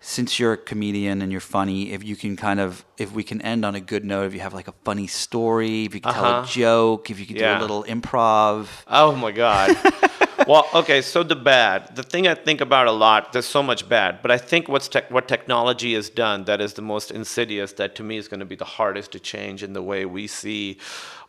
since 0.00 0.38
you're 0.38 0.52
a 0.54 0.58
comedian 0.58 1.22
and 1.22 1.32
you're 1.32 1.40
funny, 1.40 1.92
if 1.92 2.04
you 2.04 2.16
can 2.16 2.36
kind 2.36 2.60
of 2.60 2.84
if 2.98 3.12
we 3.12 3.24
can 3.24 3.40
end 3.40 3.64
on 3.64 3.76
a 3.76 3.80
good 3.80 4.04
note, 4.04 4.24
if 4.26 4.34
you 4.34 4.40
have 4.40 4.52
like 4.52 4.68
a 4.68 4.74
funny 4.84 5.06
story, 5.06 5.86
if 5.86 5.94
you 5.94 6.02
can 6.02 6.12
tell 6.12 6.42
a 6.42 6.46
joke, 6.46 7.08
if 7.08 7.18
you 7.18 7.24
could 7.24 7.36
do 7.38 7.44
a 7.44 7.60
little 7.62 7.84
improv. 7.84 8.66
Oh 8.86 9.16
my 9.16 9.32
God. 9.32 9.74
well, 10.52 10.66
okay. 10.74 11.02
So 11.02 11.22
the 11.22 11.36
bad, 11.36 11.94
the 11.94 12.02
thing 12.02 12.26
I 12.26 12.34
think 12.34 12.62
about 12.62 12.86
a 12.86 12.92
lot. 12.92 13.32
There's 13.32 13.46
so 13.46 13.62
much 13.62 13.86
bad, 13.86 14.22
but 14.22 14.30
I 14.30 14.38
think 14.38 14.66
what's 14.68 14.88
tech, 14.88 15.10
what 15.10 15.28
technology 15.28 15.92
has 15.94 16.08
done 16.08 16.44
that 16.44 16.62
is 16.62 16.72
the 16.72 16.82
most 16.82 17.10
insidious. 17.10 17.72
That 17.74 17.94
to 17.96 18.02
me 18.02 18.16
is 18.16 18.28
going 18.28 18.40
to 18.40 18.46
be 18.46 18.56
the 18.56 18.64
hardest 18.64 19.12
to 19.12 19.20
change 19.20 19.62
in 19.62 19.74
the 19.74 19.82
way 19.82 20.06
we 20.06 20.26
see 20.26 20.78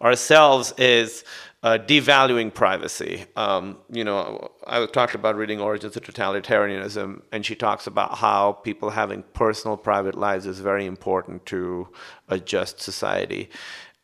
ourselves 0.02 0.74
is. 0.78 1.24
Uh, 1.62 1.78
devaluing 1.78 2.54
privacy. 2.54 3.26
Um, 3.36 3.80
you 3.92 4.06
know, 4.06 4.50
I 4.66 4.86
talked 4.86 5.14
about 5.14 5.36
reading 5.36 5.60
Origins 5.60 5.98
of 5.98 6.04
Totalitarianism, 6.04 7.22
and 7.34 7.46
she 7.46 7.54
talks 7.54 7.86
about 7.86 8.18
how 8.18 8.54
people 8.54 8.92
having 8.92 9.24
personal, 9.34 9.76
private 9.76 10.16
lives 10.16 10.46
is 10.46 10.62
very 10.62 10.86
important 10.86 11.46
to 11.48 11.90
a 12.30 12.40
just 12.40 12.80
society. 12.80 13.50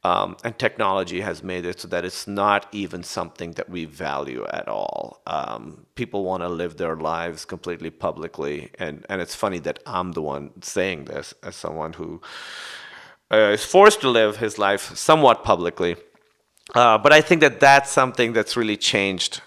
Um, 0.06 0.38
and 0.44 0.54
technology 0.60 1.22
has 1.22 1.42
made 1.42 1.66
it 1.66 1.80
so 1.82 1.88
that 1.88 2.06
it's 2.06 2.28
not 2.28 2.68
even 2.72 3.02
something 3.02 3.54
that 3.54 3.70
we 3.76 3.86
value 3.86 4.46
at 4.60 4.68
all. 4.68 5.24
Um, 5.26 5.88
people 5.96 6.24
want 6.24 6.44
to 6.44 6.50
live 6.62 6.78
their 6.78 6.96
lives 6.96 7.44
completely 7.44 7.90
publicly, 7.90 8.70
and, 8.78 9.04
and 9.10 9.20
it's 9.20 9.34
funny 9.34 9.60
that 9.68 9.80
I'm 9.88 10.12
the 10.12 10.22
one 10.22 10.52
saying 10.62 11.06
this 11.06 11.34
as 11.42 11.56
someone 11.56 11.94
who 11.94 12.22
uh, 13.34 13.56
is 13.58 13.66
forced 13.66 14.02
to 14.02 14.10
live 14.10 14.38
his 14.38 14.60
life 14.60 14.96
somewhat 14.96 15.44
publicly. 15.44 15.96
Uh, 16.76 17.00
but 17.00 17.12
I 17.12 17.22
think 17.22 17.42
that 17.42 17.60
that's 17.60 17.90
something 17.90 18.34
that's 18.34 18.56
really 18.56 18.78
changed. 18.78 19.42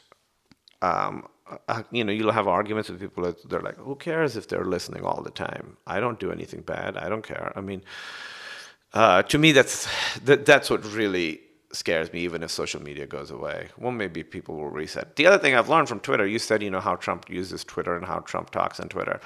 Um, 0.82 1.28
uh, 1.68 1.82
you 1.92 2.02
know, 2.02 2.12
you'll 2.12 2.38
have 2.40 2.48
arguments 2.48 2.88
with 2.90 2.98
people 3.00 3.22
that 3.24 3.48
they're 3.48 3.66
like, 3.68 3.78
"Who 3.78 3.94
cares 3.94 4.36
if 4.36 4.48
they're 4.48 4.70
listening 4.76 5.04
all 5.04 5.22
the 5.22 5.30
time? 5.30 5.76
I 5.86 6.00
don't 6.00 6.18
do 6.18 6.32
anything 6.32 6.62
bad. 6.62 6.96
I 6.96 7.09
don't 7.09 7.26
care." 7.32 7.52
I 7.54 7.61
mean, 7.61 7.82
uh, 8.93 9.22
to 9.22 9.39
me, 9.39 9.53
that's 9.53 9.89
that, 10.24 10.47
that's 10.47 10.70
what 10.70 10.84
really 10.93 11.41
scares 11.72 12.12
me. 12.12 12.20
Even 12.20 12.43
if 12.43 12.51
social 12.51 12.82
media 12.82 13.07
goes 13.07 13.30
away, 13.30 13.68
well, 13.78 13.93
maybe 13.93 14.22
people 14.22 14.57
will 14.57 14.70
reset. 14.70 15.16
The 15.16 15.26
other 15.26 15.39
thing 15.39 15.55
I've 15.55 15.68
learned 15.68 15.89
from 15.89 16.01
Twitter, 16.01 16.26
you 16.26 16.39
said, 16.39 16.62
you 16.62 16.70
know, 16.70 16.80
how 16.80 16.97
Trump 16.97 17.28
uses 17.28 17.64
Twitter 17.64 17.97
and 17.97 18.07
how 18.07 18.20
Trump 18.20 18.51
talks 18.51 18.80
on 18.80 18.89
Twitter. 18.89 19.20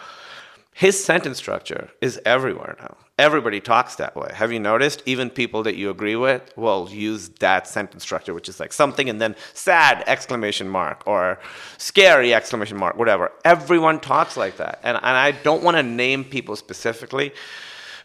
His 0.75 1.03
sentence 1.03 1.37
structure 1.37 1.91
is 2.01 2.19
everywhere 2.25 2.77
now. 2.81 2.97
Everybody 3.19 3.61
talks 3.61 3.97
that 3.97 4.17
way. 4.17 4.31
Have 4.35 4.53
you 4.53 4.59
noticed? 4.59 5.03
Even 5.05 5.29
people 5.29 5.63
that 5.65 5.77
you 5.77 5.91
agree 5.91 6.17
with 6.17 6.51
will 6.57 6.89
use 6.91 7.29
that 7.41 7.69
sentence 7.69 8.03
structure, 8.03 8.33
which 8.33 8.49
is 8.49 8.59
like 8.59 8.73
something 8.73 9.11
and 9.11 9.21
then 9.21 9.37
sad 9.53 10.03
exclamation 10.07 10.69
mark 10.69 11.03
or 11.07 11.39
scary 11.77 12.33
exclamation 12.33 12.79
mark, 12.79 12.97
whatever. 12.97 13.31
Everyone 13.45 14.01
talks 14.01 14.39
like 14.39 14.57
that. 14.57 14.81
And, 14.83 14.97
and 14.97 15.05
I 15.05 15.33
don't 15.33 15.63
want 15.63 15.77
to 15.77 15.83
name 15.83 16.25
people 16.25 16.57
specifically, 16.57 17.35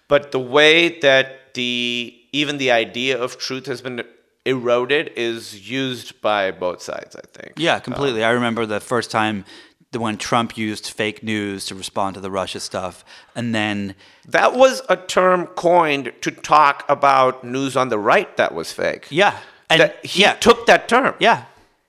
but 0.08 0.32
the 0.32 0.40
way 0.40 1.00
that 1.00 1.54
the 1.54 2.14
even 2.32 2.58
the 2.58 2.72
idea 2.72 3.18
of 3.22 3.38
truth 3.38 3.66
has 3.66 3.82
been 3.82 4.04
eroded 4.46 5.12
is 5.16 5.70
used 5.70 6.22
by 6.22 6.52
both 6.52 6.82
sides, 6.82 7.16
I 7.16 7.22
think. 7.38 7.54
Yeah, 7.58 7.80
completely. 7.80 8.24
Um, 8.24 8.30
I 8.30 8.32
remember 8.34 8.66
the 8.66 8.80
first 8.80 9.12
time 9.12 9.44
the 9.92 10.00
when 10.00 10.18
Trump 10.18 10.58
used 10.58 10.88
fake 10.88 11.24
news 11.24 11.66
to 11.68 11.76
respond 11.76 12.16
to 12.16 12.20
the 12.22 12.30
Russia 12.32 12.60
stuff, 12.60 13.04
and 13.36 13.56
then 13.56 13.96
That 14.28 14.54
was 14.54 14.82
a 14.90 14.98
term 14.98 15.48
coined 15.48 16.12
to 16.22 16.32
talk 16.32 16.84
about 16.90 17.44
news 17.44 17.76
on 17.78 17.90
the 17.90 17.98
right 18.00 18.36
that 18.38 18.54
was 18.54 18.72
fake. 18.72 19.08
yeah, 19.10 19.40
and 19.70 19.82
That 19.82 20.06
he 20.06 20.22
yeah, 20.22 20.34
took 20.34 20.66
that 20.68 20.88
term. 20.90 21.16
yeah, 21.20 21.46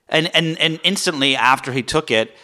and 0.07 0.33
and 0.33 0.57
and 0.59 0.79
instantly 0.83 1.35
after 1.35 1.71
he 1.73 1.83
took 1.83 2.09
it. 2.11 2.35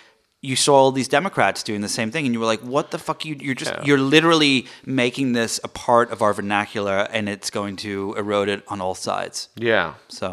You 0.45 0.55
saw 0.55 0.75
all 0.75 0.91
these 0.91 1.07
Democrats 1.07 1.63
doing 1.63 1.81
the 1.81 1.89
same 1.99 2.11
thing, 2.11 2.25
and 2.25 2.33
you 2.33 2.39
were 2.39 2.45
like, 2.53 2.61
"What 2.61 2.91
the 2.91 2.99
fuck? 2.99 3.25
You, 3.25 3.35
you're 3.39 3.55
just 3.63 3.71
Yeah. 3.71 3.83
you're 3.87 3.97
literally 4.15 4.67
making 4.85 5.33
this 5.33 5.59
a 5.63 5.67
part 5.67 6.11
of 6.11 6.21
our 6.21 6.33
vernacular, 6.33 7.07
and 7.11 7.27
it's 7.27 7.49
going 7.49 7.75
to 7.77 8.13
erode 8.17 8.49
it 8.49 8.61
on 8.67 8.81
all 8.81 8.95
sides." 8.95 9.49
Yeah. 9.55 9.93
So, 10.07 10.27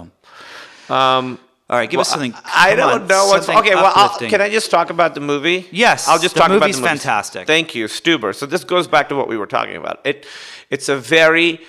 Um, 0.91 1.39
all 1.71 1.79
right, 1.79 1.89
give 1.89 2.01
us 2.01 2.11
something. 2.11 2.35
I 2.45 2.75
don't 2.75 3.03
on, 3.03 3.07
know 3.07 3.27
what's 3.29 3.49
okay. 3.49 3.75
Well, 3.75 3.93
I'll, 3.95 4.19
can 4.19 4.41
I 4.43 4.51
just 4.51 4.71
talk 4.71 4.91
about 4.91 5.15
the 5.15 5.21
movie? 5.21 5.67
Yes, 5.71 6.07
I'll 6.09 6.19
just 6.19 6.37
talk 6.37 6.51
about 6.51 6.61
the 6.71 6.77
movie. 6.79 6.83
fantastic. 6.87 7.47
Thank 7.47 7.75
you, 7.75 7.87
Stuber. 7.87 8.35
So 8.35 8.45
this 8.45 8.63
goes 8.65 8.87
back 8.87 9.09
to 9.09 9.15
what 9.17 9.27
we 9.29 9.37
were 9.39 9.47
talking 9.47 9.77
about. 9.77 10.01
It, 10.05 10.27
it's 10.69 10.89
a 10.91 10.97
very, 10.97 11.61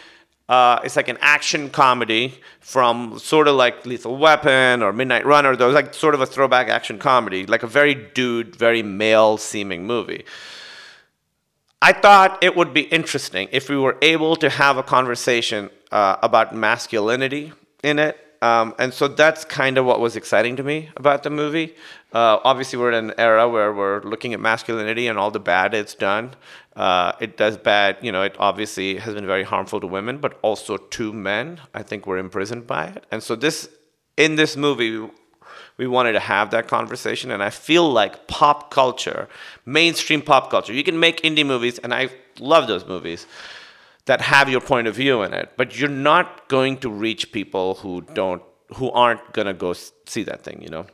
uh, 0.50 0.80
it's 0.84 0.96
like 0.96 1.08
an 1.08 1.18
action 1.22 1.70
comedy 1.70 2.40
from 2.60 3.18
sort 3.18 3.48
of 3.48 3.56
like 3.56 3.86
Lethal 3.86 4.18
Weapon 4.18 4.84
or 4.84 4.92
Midnight 4.92 5.26
Runner. 5.26 5.56
Those 5.56 5.74
like 5.74 5.94
sort 5.94 6.16
of 6.16 6.22
a 6.22 6.26
throwback 6.26 6.68
action 6.68 7.00
comedy, 7.00 7.46
like 7.46 7.64
a 7.64 7.68
very 7.68 7.96
dude, 7.96 8.56
very 8.56 8.84
male-seeming 8.84 9.86
movie. 9.88 10.26
I 11.82 11.94
thought 11.94 12.42
it 12.42 12.56
would 12.56 12.74
be 12.74 12.82
interesting 12.82 13.50
if 13.52 13.70
we 13.70 13.78
were 13.78 13.98
able 14.02 14.36
to 14.38 14.50
have 14.50 14.78
a 14.78 14.84
conversation 14.84 15.70
uh, 15.92 16.18
about 16.22 16.56
masculinity 16.56 17.52
in 17.84 18.00
it. 18.00 18.18
Um, 18.44 18.76
and 18.78 18.94
so 18.94 19.08
that's 19.08 19.46
kind 19.46 19.78
of 19.78 19.86
what 19.86 20.02
was 20.02 20.18
exciting 20.18 20.58
to 20.58 20.64
me 20.64 20.90
about 20.98 21.24
the 21.24 21.30
movie. 21.30 21.76
Uh, 22.12 22.40
obviously, 22.44 22.78
we're 22.78 22.92
in 22.92 23.12
an 23.12 23.14
era 23.18 23.48
where 23.48 23.72
we're 23.72 24.02
looking 24.02 24.34
at 24.34 24.42
masculinity 24.42 25.08
and 25.08 25.18
all 25.18 25.32
the 25.32 25.40
bad 25.40 25.74
it's 25.74 25.96
done. 25.96 26.36
Uh, 26.76 27.14
it 27.22 27.38
does 27.38 27.56
bad, 27.56 27.96
you 28.02 28.12
know, 28.12 28.22
it 28.22 28.36
obviously 28.40 28.98
has 28.98 29.14
been 29.14 29.26
very 29.26 29.44
harmful 29.44 29.80
to 29.80 29.88
women, 29.88 30.18
but 30.18 30.38
also 30.42 30.76
to 30.76 31.14
men. 31.14 31.62
I 31.74 31.84
think 31.84 32.06
we're 32.06 32.18
imprisoned 32.18 32.68
by 32.68 32.88
it. 32.88 33.06
And 33.12 33.24
so, 33.24 33.38
this, 33.38 33.70
in 34.18 34.36
this 34.36 34.58
movie, 34.58 35.10
we 35.78 35.88
wanted 35.88 36.12
to 36.12 36.20
have 36.20 36.52
that 36.52 36.68
conversation. 36.68 37.32
And 37.32 37.42
I 37.42 37.50
feel 37.50 37.90
like 37.90 38.28
pop 38.28 38.72
culture, 38.72 39.30
mainstream 39.66 40.22
pop 40.22 40.52
culture, 40.52 40.74
you 40.74 40.84
can 40.84 41.00
make 41.00 41.22
indie 41.22 41.46
movies, 41.46 41.80
and 41.80 41.94
I 41.94 42.10
love 42.40 42.68
those 42.68 42.86
movies 42.86 43.26
that 44.06 44.22
have 44.22 44.50
your 44.50 44.62
point 44.62 44.88
of 44.88 44.96
view 44.96 45.22
in 45.24 45.34
it, 45.34 45.54
but 45.58 45.80
you're 45.80 45.90
not 45.90 46.48
going 46.50 46.78
to 46.78 46.90
reach 46.90 47.32
people 47.32 47.76
who 47.76 48.02
don't, 48.14 48.42
who 48.76 48.92
aren't 48.92 49.34
gonna 49.34 49.54
go 49.54 49.74
see 49.74 50.24
that 50.24 50.44
thing, 50.44 50.62
you 50.62 50.70
know. 50.70 50.86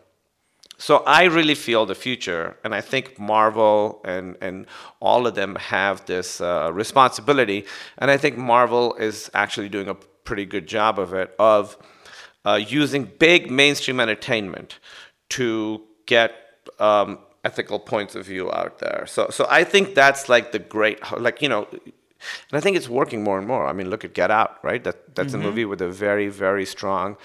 So 0.79 1.03
I 1.05 1.25
really 1.25 1.55
feel 1.55 1.85
the 1.85 1.93
future, 1.93 2.55
and 2.63 2.73
I 2.73 2.79
think 2.79 3.19
Marvel 3.19 4.01
and 4.05 4.37
and 4.39 4.65
all 5.01 5.27
of 5.27 5.35
them 5.35 5.55
have 5.55 6.05
this 6.05 6.39
uh, 6.39 6.71
responsibility, 6.71 7.65
and 7.97 8.09
I 8.09 8.15
think 8.15 8.37
Marvel 8.37 8.95
is 8.95 9.29
actually 9.33 9.67
doing 9.67 9.89
a 9.89 9.95
pretty 10.23 10.45
good 10.45 10.67
job 10.67 10.97
of 10.97 11.13
it 11.13 11.35
of 11.37 11.77
uh, 12.45 12.59
using 12.65 13.11
big 13.19 13.51
mainstream 13.51 13.99
entertainment 13.99 14.79
to 15.29 15.81
get 16.05 16.31
um, 16.79 17.19
ethical 17.43 17.79
points 17.79 18.15
of 18.15 18.25
view 18.25 18.49
out 18.49 18.79
there. 18.79 19.03
So 19.05 19.27
so 19.31 19.47
I 19.49 19.65
think 19.65 19.95
that's 19.95 20.29
like 20.29 20.53
the 20.53 20.59
great 20.59 20.99
like 21.19 21.41
you 21.41 21.49
know. 21.49 21.67
And 22.51 22.57
I 22.57 22.59
think 22.59 22.77
it's 22.77 22.89
working 22.89 23.23
more 23.23 23.37
and 23.37 23.47
more. 23.47 23.65
I 23.65 23.73
mean, 23.73 23.89
look 23.89 24.03
at 24.05 24.13
Get 24.13 24.31
Out, 24.31 24.63
right? 24.63 24.83
That 24.83 25.15
that's 25.15 25.33
a 25.33 25.37
movie 25.37 25.65
with 25.65 25.81
a 25.81 25.89
very, 25.89 26.27
very 26.27 26.65
strong 26.65 27.17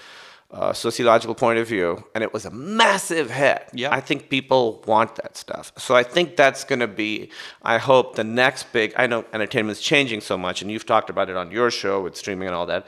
uh, 0.51 0.71
sociological 0.73 1.35
point 1.35 1.59
of 1.59 1.67
view, 1.67 2.03
and 2.13 2.23
it 2.23 2.31
was 2.31 2.45
a 2.45 2.51
massive 2.51 3.29
hit. 3.31 3.67
Yeah. 3.73 3.93
I 3.93 3.99
think 3.99 4.29
people 4.29 4.83
want 4.85 5.15
that 5.15 5.35
stuff. 5.35 5.73
So 5.77 5.95
I 5.95 6.03
think 6.03 6.35
that's 6.37 6.63
going 6.63 6.79
to 6.79 6.87
be, 6.87 7.31
I 7.61 7.77
hope, 7.77 8.15
the 8.15 8.23
next 8.23 8.71
big. 8.71 8.93
I 8.95 9.07
know 9.07 9.25
entertainment 9.33 9.77
is 9.77 9.83
changing 9.83 10.21
so 10.21 10.37
much, 10.37 10.61
and 10.61 10.71
you've 10.71 10.85
talked 10.85 11.09
about 11.09 11.29
it 11.29 11.35
on 11.35 11.51
your 11.51 11.71
show 11.71 12.01
with 12.01 12.15
streaming 12.15 12.47
and 12.47 12.55
all 12.55 12.67
that. 12.67 12.85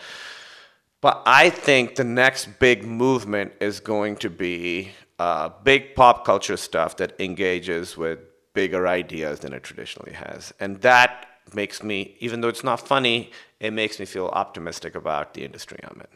But 1.01 1.23
I 1.25 1.49
think 1.49 1.95
the 1.95 2.03
next 2.03 2.59
big 2.59 2.85
movement 2.85 3.53
is 3.59 3.79
going 3.79 4.15
to 4.17 4.29
be 4.29 4.91
uh, 5.19 5.49
big 5.63 5.95
pop 5.95 6.25
culture 6.25 6.57
stuff 6.57 6.97
that 6.97 7.19
engages 7.19 7.97
with 7.97 8.19
bigger 8.53 8.87
ideas 8.87 9.39
than 9.39 9.53
it 9.53 9.63
traditionally 9.63 10.13
has. 10.13 10.53
And 10.59 10.81
that 10.81 11.26
makes 11.53 11.83
me, 11.83 12.15
even 12.19 12.41
though 12.41 12.47
it's 12.47 12.63
not 12.63 12.87
funny, 12.87 13.31
it 13.59 13.71
makes 13.71 13.99
me 13.99 14.05
feel 14.05 14.27
optimistic 14.27 14.95
about 14.95 15.33
the 15.33 15.43
industry 15.43 15.79
I'm 15.83 16.01
in. 16.01 16.07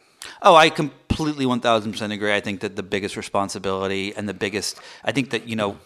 Oh, 0.42 0.54
I 0.54 0.70
completely 0.70 1.44
1000% 1.44 2.12
agree. 2.12 2.32
I 2.32 2.40
think 2.40 2.60
that 2.60 2.76
the 2.76 2.82
biggest 2.82 3.16
responsibility 3.16 4.14
and 4.14 4.28
the 4.28 4.34
biggest, 4.34 4.78
I 5.04 5.12
think 5.12 5.30
that, 5.30 5.48
you 5.48 5.56
know, 5.56 5.78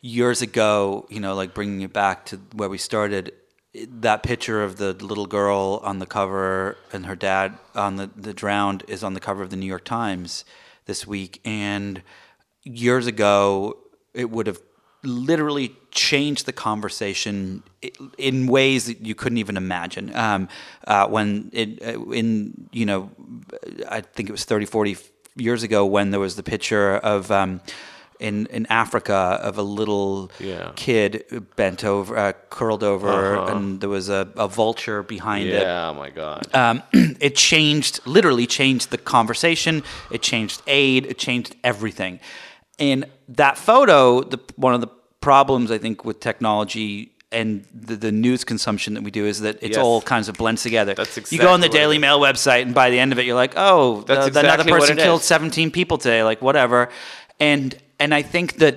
years 0.00 0.42
ago, 0.42 1.06
you 1.10 1.20
know, 1.20 1.34
like 1.34 1.54
bringing 1.54 1.82
it 1.82 1.92
back 1.92 2.26
to 2.26 2.36
where 2.54 2.68
we 2.68 2.78
started, 2.78 3.32
that 3.74 4.22
picture 4.22 4.64
of 4.64 4.76
the 4.76 4.92
little 4.94 5.26
girl 5.26 5.80
on 5.84 5.98
the 5.98 6.06
cover 6.06 6.76
and 6.92 7.06
her 7.06 7.16
dad 7.16 7.58
on 7.74 7.96
the, 7.96 8.10
the 8.16 8.32
drowned 8.32 8.82
is 8.88 9.04
on 9.04 9.14
the 9.14 9.20
cover 9.20 9.42
of 9.42 9.50
the 9.50 9.56
New 9.56 9.66
York 9.66 9.84
Times 9.84 10.44
this 10.86 11.06
week. 11.06 11.40
And 11.44 12.02
years 12.62 13.06
ago, 13.06 13.76
it 14.14 14.30
would 14.30 14.46
have 14.46 14.60
literally 15.02 15.68
changed 15.96 16.46
the 16.46 16.52
conversation 16.52 17.62
in 18.18 18.46
ways 18.46 18.86
that 18.86 19.00
you 19.04 19.14
couldn't 19.14 19.38
even 19.38 19.56
imagine. 19.56 20.14
Um, 20.14 20.48
uh, 20.86 21.08
when 21.08 21.50
it, 21.52 21.82
uh, 21.82 22.00
in, 22.12 22.68
you 22.72 22.86
know, 22.86 23.10
I 23.88 24.00
think 24.02 24.28
it 24.28 24.32
was 24.32 24.44
30, 24.44 24.66
40 24.66 24.96
years 25.34 25.62
ago 25.64 25.84
when 25.84 26.10
there 26.12 26.20
was 26.20 26.36
the 26.36 26.42
picture 26.42 26.96
of, 26.98 27.30
um, 27.30 27.60
in, 28.18 28.46
in 28.46 28.64
Africa 28.70 29.38
of 29.42 29.58
a 29.58 29.62
little 29.62 30.30
Yeah. 30.40 30.72
kid 30.74 31.24
bent 31.56 31.84
over, 31.84 32.16
uh, 32.16 32.32
curled 32.48 32.82
over, 32.82 33.36
and 33.50 33.80
there 33.80 33.90
was 33.90 34.08
a, 34.08 34.28
a 34.36 34.48
vulture 34.48 35.02
behind 35.02 35.48
it 35.48 35.60
Yeah, 35.66 35.90
oh 35.90 35.94
my 35.94 36.08
God. 36.10 36.46
um, 36.54 36.82
it 37.20 37.36
changed 37.36 38.00
literally 38.06 38.46
changed 38.46 38.90
the 38.90 38.98
conversation 38.98 39.82
it 40.10 40.22
changed 40.22 40.62
aid 40.66 41.04
it 41.06 41.18
changed 41.18 41.56
everything 41.62 42.18
and 42.78 43.04
that 43.28 43.58
photo 43.58 44.22
the 44.22 44.38
one 44.56 44.72
of 44.74 44.80
the 44.80 44.88
problems 45.30 45.68
i 45.76 45.78
think 45.84 45.96
with 46.08 46.18
technology 46.30 46.92
and 47.32 47.50
the, 47.88 47.96
the 48.06 48.12
news 48.26 48.42
consumption 48.52 48.90
that 48.94 49.02
we 49.08 49.10
do 49.20 49.24
is 49.32 49.40
that 49.46 49.54
it's 49.66 49.76
Yes. 49.76 49.84
all 49.84 50.00
kinds 50.14 50.28
of 50.30 50.34
blends 50.42 50.62
together. 50.62 50.94
That's 50.94 51.16
exactly 51.18 51.36
you 51.36 51.42
go 51.42 51.52
on 51.52 51.60
the 51.60 51.66
exactly 51.66 51.78
what 51.80 51.82
it 51.82 51.94
Daily. 51.94 51.98
Mail 52.06 52.18
website, 52.28 52.62
and 52.66 52.74
by 52.82 52.88
the 52.94 52.98
end 53.04 53.10
of 53.14 53.18
it, 53.20 53.24
you're 53.26 53.40
like, 53.44 53.54
"Oh, 53.68 54.02
That's 54.08 54.26
the, 54.26 54.30
another 54.40 54.48
exactly 54.48 54.72
what 54.72 54.80
person 54.82 54.96
killed 55.06 55.20
is. 55.22 55.26
17 55.26 55.70
people 55.78 55.98
today." 55.98 56.22
Like 56.30 56.40
whatever, 56.48 56.88
and 57.40 57.68
and 58.02 58.14
I 58.20 58.22
think 58.22 58.48
that 58.62 58.76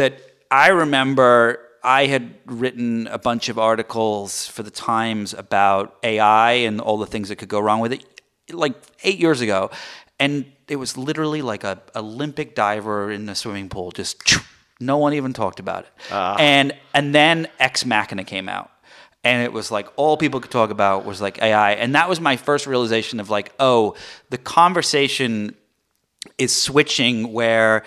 that 0.00 0.12
I 0.50 0.68
remember 0.84 1.58
I 1.82 2.06
had 2.06 2.24
written 2.46 3.08
a 3.08 3.18
bunch 3.18 3.48
of 3.52 3.58
articles 3.58 4.46
for 4.54 4.62
the 4.62 4.70
Times 4.70 5.34
about 5.34 5.84
AI 6.04 6.52
and 6.68 6.80
all 6.80 6.98
the 7.04 7.10
things 7.14 7.26
that 7.30 7.36
could 7.40 7.48
go 7.56 7.60
wrong 7.66 7.80
with 7.80 7.92
it, 7.96 8.04
like 8.52 8.74
eight 9.02 9.18
years 9.18 9.40
ago, 9.40 9.70
and 10.20 10.44
it 10.68 10.76
was 10.76 10.96
literally 10.96 11.42
like 11.42 11.64
a 11.64 11.74
Olympic 11.96 12.54
diver 12.54 13.10
in 13.10 13.28
a 13.28 13.34
swimming 13.34 13.68
pool, 13.68 13.90
just 13.90 14.16
no 14.80 14.98
one 14.98 15.14
even 15.14 15.32
talked 15.32 15.60
about 15.60 15.84
it, 15.84 15.92
ah. 16.10 16.36
and 16.38 16.74
and 16.94 17.14
then 17.14 17.48
Ex 17.58 17.84
Machina 17.84 18.24
came 18.24 18.48
out. 18.48 18.70
And 19.24 19.42
it 19.42 19.52
was 19.52 19.72
like 19.72 19.88
all 19.96 20.16
people 20.16 20.38
could 20.38 20.52
talk 20.52 20.70
about 20.70 21.04
was 21.04 21.20
like 21.20 21.42
AI. 21.42 21.72
And 21.72 21.96
that 21.96 22.08
was 22.08 22.20
my 22.20 22.36
first 22.36 22.64
realization 22.64 23.18
of 23.18 23.28
like, 23.28 23.52
oh, 23.58 23.96
the 24.30 24.38
conversation 24.38 25.56
is 26.38 26.54
switching 26.54 27.32
where 27.32 27.82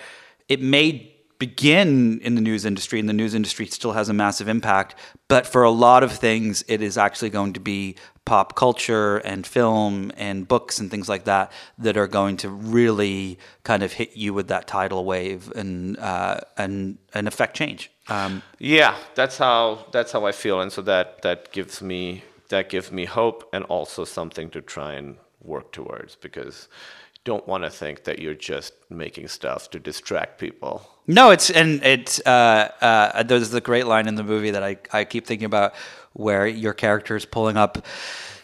it 0.50 0.60
may 0.60 1.10
begin 1.38 2.20
in 2.20 2.34
the 2.34 2.40
news 2.42 2.66
industry 2.66 3.00
and 3.00 3.08
the 3.08 3.14
news 3.14 3.34
industry 3.34 3.66
still 3.66 3.92
has 3.92 4.10
a 4.10 4.12
massive 4.12 4.46
impact 4.46 4.94
but 5.26 5.46
for 5.46 5.62
a 5.62 5.70
lot 5.70 6.02
of 6.02 6.12
things 6.12 6.62
it 6.68 6.82
is 6.82 6.98
actually 6.98 7.30
going 7.30 7.54
to 7.54 7.60
be 7.60 7.96
pop 8.24 8.54
culture 8.54 9.18
and 9.18 9.46
film 9.46 10.12
and 10.16 10.46
books 10.46 10.78
and 10.78 10.90
things 10.90 11.08
like 11.08 11.24
that 11.24 11.50
that 11.78 11.96
are 11.96 12.06
going 12.06 12.36
to 12.36 12.48
really 12.48 13.38
kind 13.64 13.82
of 13.82 13.92
hit 13.92 14.16
you 14.16 14.32
with 14.32 14.48
that 14.48 14.66
tidal 14.66 15.04
wave 15.04 15.50
and 15.52 15.98
uh, 15.98 16.40
and 16.56 16.98
and 17.14 17.26
affect 17.26 17.56
change 17.56 17.90
um, 18.10 18.42
Yeah, 18.58 18.96
that's 19.14 19.38
how 19.38 19.86
that's 19.92 20.12
how 20.12 20.26
I 20.26 20.32
feel, 20.32 20.60
and 20.60 20.72
so 20.72 20.82
that 20.82 21.22
that 21.22 21.52
gives 21.52 21.80
me 21.80 22.24
that 22.48 22.68
gives 22.68 22.90
me 22.90 23.04
hope 23.04 23.48
and 23.52 23.64
also 23.64 24.04
something 24.04 24.50
to 24.50 24.60
try 24.60 24.94
and 24.94 25.16
work 25.40 25.70
towards 25.70 26.16
because 26.16 26.68
you 27.14 27.20
don't 27.24 27.46
want 27.46 27.62
to 27.62 27.70
think 27.70 28.04
that 28.04 28.18
you're 28.18 28.34
just 28.34 28.74
making 28.90 29.28
stuff 29.28 29.70
to 29.70 29.78
distract 29.78 30.38
people. 30.38 30.82
No, 31.06 31.30
it's 31.30 31.50
and 31.50 31.82
it's 31.84 32.20
uh, 32.26 32.72
uh, 32.80 33.22
there's 33.22 33.50
the 33.50 33.60
great 33.60 33.86
line 33.86 34.08
in 34.08 34.16
the 34.16 34.24
movie 34.24 34.50
that 34.50 34.64
I, 34.64 34.76
I 34.92 35.04
keep 35.04 35.24
thinking 35.24 35.46
about 35.46 35.74
where 36.12 36.46
your 36.46 36.72
character 36.74 37.16
is 37.16 37.24
pulling 37.24 37.56
up 37.56 37.84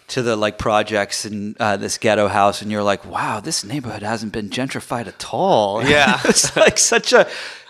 to 0.08 0.22
the 0.22 0.36
like 0.36 0.56
projects 0.56 1.24
in 1.26 1.56
uh, 1.58 1.76
this 1.76 1.98
ghetto 1.98 2.28
house, 2.28 2.62
and 2.62 2.70
you're 2.70 2.82
like, 2.82 3.04
wow, 3.04 3.40
this 3.40 3.64
neighborhood 3.64 4.02
hasn't 4.02 4.32
been 4.32 4.48
gentrified 4.50 5.06
at 5.08 5.26
all. 5.32 5.82
Yeah. 5.88 6.20
it's 6.24 6.56
like 6.56 6.78
such 6.78 7.12
a 7.12 7.26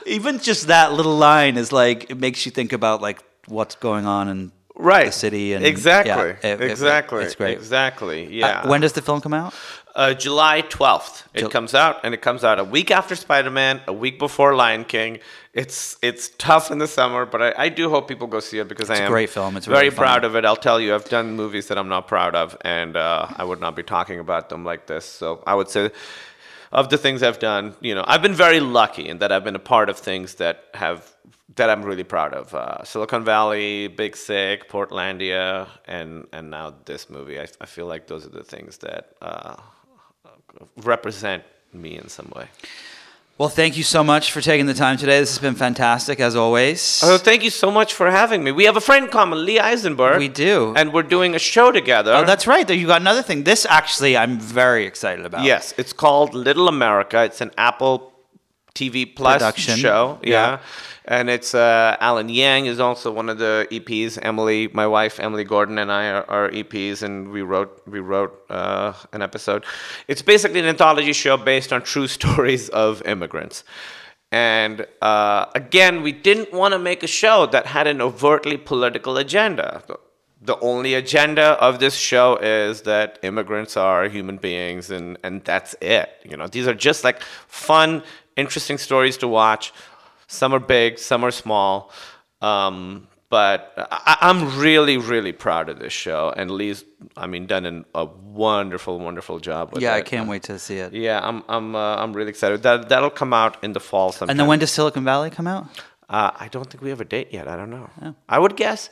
even 0.07 0.39
just 0.39 0.67
that 0.69 0.93
little 0.93 1.17
line 1.17 1.57
is 1.57 1.73
like 1.73 2.11
it 2.11 2.19
makes 2.19 2.45
you 2.47 2.53
think 2.53 2.73
about 2.73 3.01
like 3.01 3.23
what's 3.49 3.75
going 3.77 4.07
on 4.07 4.29
in 4.29 4.53
Right, 4.79 5.07
the 5.07 5.13
city 5.13 5.55
and 5.55 5.65
exactly, 5.65 6.13
yeah, 6.13 6.53
it- 6.53 6.61
it- 6.61 6.71
exactly, 6.71 7.25
it's 7.25 7.35
great. 7.35 7.57
exactly. 7.57 8.27
Uh, 8.27 8.31
Yeah. 8.47 8.69
when 8.69 8.83
does 8.83 8.93
the 8.93 9.01
film 9.01 9.23
come 9.23 9.33
out? 9.33 9.55
Uh, 9.97 10.13
July 10.13 10.61
12th. 10.61 11.25
It 11.33 11.51
comes 11.51 11.75
out, 11.75 12.05
and 12.05 12.13
it 12.13 12.21
comes 12.21 12.45
out 12.45 12.59
a 12.59 12.65
week 12.65 12.91
after 12.91 13.17
Spider 13.17 13.51
Man, 13.51 13.81
a 13.89 13.95
week 13.95 14.19
before 14.19 14.55
Lion 14.55 14.85
King. 14.85 15.21
It's 15.55 15.97
it's 16.03 16.29
tough 16.37 16.71
in 16.71 16.77
the 16.77 16.87
summer, 16.87 17.25
but 17.25 17.41
I, 17.43 17.55
I 17.57 17.69
do 17.71 17.89
hope 17.89 18.07
people 18.07 18.27
go 18.27 18.41
see 18.41 18.59
it 18.59 18.69
because 18.69 18.91
I 18.91 18.97
a 18.97 19.03
am 19.05 19.11
great 19.11 19.31
film. 19.31 19.57
It's 19.57 19.65
very 19.65 19.87
really 19.87 19.97
proud 19.97 20.25
of 20.25 20.37
it. 20.37 20.45
I'll 20.45 20.55
tell 20.55 20.79
you, 20.79 20.95
I've 20.95 21.09
done 21.09 21.35
movies 21.35 21.69
that 21.69 21.79
I'm 21.79 21.89
not 21.89 22.09
proud 22.09 22.35
of, 22.35 22.59
and 22.61 22.95
uh, 22.95 23.27
I 23.37 23.45
would 23.45 23.59
not 23.59 23.75
be 23.75 23.83
talking 23.83 24.21
about 24.21 24.51
them 24.51 24.65
like 24.65 24.87
this. 24.87 25.07
So 25.07 25.43
I 25.47 25.55
would 25.55 25.71
say, 25.71 25.91
of 26.73 26.91
the 26.91 26.99
things 26.99 27.23
I've 27.23 27.39
done, 27.39 27.75
you 27.81 27.95
know, 27.95 28.05
I've 28.07 28.21
been 28.21 28.35
very 28.35 28.61
lucky 28.61 29.09
in 29.09 29.17
that 29.21 29.33
I've 29.33 29.45
been 29.45 29.57
a 29.57 29.67
part 29.75 29.89
of 29.89 29.99
things 29.99 30.35
that 30.35 30.65
have 30.75 31.11
that 31.55 31.71
I'm 31.71 31.83
really 31.83 32.05
proud 32.05 32.35
of. 32.35 32.55
Uh, 32.55 32.85
Silicon 32.85 33.25
Valley, 33.25 33.89
Big 33.89 34.15
Sick, 34.15 34.69
Portlandia, 34.69 35.69
and 35.87 36.27
and 36.35 36.51
now 36.51 36.75
this 36.85 37.09
movie. 37.09 37.41
I, 37.41 37.47
I 37.63 37.67
feel 37.67 37.87
like 37.87 38.07
those 38.09 38.27
are 38.27 38.31
the 38.31 38.45
things 38.45 38.77
that 38.79 39.15
uh, 39.23 39.57
represent 40.77 41.43
me 41.73 41.97
in 41.99 42.09
some 42.09 42.33
way. 42.35 42.47
Well, 43.39 43.51
thank 43.51 43.77
you 43.77 43.83
so 43.83 44.03
much 44.03 44.33
for 44.33 44.41
taking 44.41 44.65
the 44.65 44.73
time 44.73 44.97
today. 44.97 45.21
This 45.21 45.29
has 45.29 45.39
been 45.39 45.55
fantastic 45.57 46.21
as 46.21 46.35
always. 46.35 47.03
Oh, 47.05 47.19
thank 47.19 47.45
you 47.45 47.51
so 47.51 47.71
much 47.71 47.93
for 47.93 48.11
having 48.11 48.43
me. 48.43 48.51
We 48.51 48.65
have 48.65 48.79
a 48.79 48.81
friend 48.81 49.05
in 49.05 49.11
common, 49.11 49.45
Lee 49.45 49.59
Eisenberg. 49.59 50.19
We 50.19 50.29
do. 50.29 50.73
and 50.75 50.91
we're 50.95 51.03
doing 51.03 51.35
a 51.35 51.39
show 51.39 51.71
together. 51.71 52.15
Oh, 52.15 52.25
that's 52.25 52.47
right. 52.47 52.69
You 52.71 52.87
got 52.87 53.03
another 53.03 53.21
thing. 53.21 53.45
This 53.45 53.67
actually, 53.69 54.17
I'm 54.17 54.39
very 54.41 54.87
excited 54.87 55.27
about. 55.27 55.45
Yes, 55.45 55.75
it's 55.77 55.93
called 55.93 56.33
Little 56.33 56.67
America. 56.67 57.25
It's 57.25 57.43
an 57.43 57.51
Apple 57.59 58.11
TV 58.77 59.17
Plus 59.17 59.39
Production. 59.39 59.77
show. 59.77 60.19
Yeah. 60.23 60.31
Yeah. 60.31 60.59
and 61.07 61.31
it's 61.31 61.55
uh, 61.55 61.97
Alan 62.01 62.29
Yang 62.29 62.67
is 62.67 62.79
also 62.81 63.11
one 63.11 63.29
of 63.29 63.39
the 63.39 63.67
EPs. 63.71 64.19
Emily, 64.23 64.69
my 64.73 64.87
wife, 64.87 65.19
Emily 65.19 65.45
Gordon, 65.45 65.79
and 65.79 65.91
I 65.91 66.09
are, 66.11 66.25
are 66.31 66.51
EPs, 66.51 67.03
and 67.03 67.31
we 67.31 67.43
wrote 67.43 67.71
we 67.87 68.01
wrote 68.01 68.33
uh, 68.51 68.93
an 69.13 69.23
episode. 69.23 69.65
It's 70.09 70.23
basically 70.23 70.61
an 70.61 70.67
anthology 70.67 71.13
show 71.13 71.37
based 71.37 71.73
on 71.73 71.83
true 71.83 72.09
stories 72.19 72.69
of 72.69 73.03
immigrants. 73.07 73.65
And 74.33 74.87
uh, 75.01 75.47
again, 75.55 76.03
we 76.03 76.13
didn't 76.13 76.53
want 76.53 76.73
to 76.73 76.79
make 76.79 77.03
a 77.03 77.07
show 77.07 77.47
that 77.47 77.67
had 77.67 77.87
an 77.87 78.01
overtly 78.01 78.57
political 78.57 79.17
agenda. 79.17 79.83
The 80.43 80.59
only 80.61 80.95
agenda 80.95 81.53
of 81.63 81.79
this 81.79 81.95
show 81.95 82.37
is 82.37 82.83
that 82.83 83.19
immigrants 83.23 83.77
are 83.77 84.09
human 84.09 84.37
beings, 84.37 84.91
and, 84.91 85.17
and 85.23 85.45
that's 85.45 85.75
it. 85.81 86.11
You 86.25 86.37
know, 86.37 86.49
these 86.49 86.67
are 86.67 86.75
just 86.75 87.05
like 87.05 87.23
fun, 87.47 88.03
interesting 88.37 88.79
stories 88.79 89.17
to 89.19 89.29
watch. 89.29 89.73
Some 90.29 90.55
are 90.55 90.61
big, 90.61 90.99
some 90.99 91.25
are 91.25 91.31
small. 91.31 91.91
Um, 92.41 93.09
but 93.29 93.73
I, 93.77 94.19
I'm 94.21 94.59
really, 94.61 94.99
really 94.99 95.33
proud 95.33 95.69
of 95.69 95.79
this 95.81 95.93
show, 95.93 96.33
and 96.37 96.49
Lee's, 96.51 96.85
I 97.17 97.27
mean, 97.27 97.47
done 97.47 97.67
an, 97.67 97.85
a 97.95 98.05
wonderful, 98.05 99.01
wonderful 99.01 99.41
job 99.41 99.73
with 99.73 99.83
Yeah, 99.83 99.95
it. 99.95 99.99
I 99.99 100.03
can't 100.03 100.29
wait 100.29 100.45
to 100.45 100.59
see 100.61 100.79
it. 100.79 100.93
Yeah, 100.93 101.21
I'm, 101.21 101.43
I'm, 101.49 101.75
uh, 101.75 101.97
I'm 101.97 102.13
really 102.13 102.31
excited. 102.31 102.63
That 102.63 102.89
that'll 102.89 103.11
come 103.11 103.33
out 103.33 103.57
in 103.65 103.73
the 103.73 103.81
fall 103.81 104.13
sometime. 104.13 104.31
And 104.31 104.39
then 104.39 104.47
when 104.47 104.61
does 104.61 104.71
Silicon 104.71 105.03
Valley 105.05 105.31
come 105.31 105.49
out? 105.49 105.67
Uh, 106.09 106.31
I 106.39 106.47
don't 106.49 106.71
think 106.71 106.83
we 106.83 106.91
have 106.91 107.01
a 107.01 107.05
date 107.05 107.33
yet. 107.33 107.49
I 107.49 107.57
don't 107.57 107.71
know. 107.71 107.91
I 108.29 108.39
would 108.39 108.55
guess, 108.55 108.91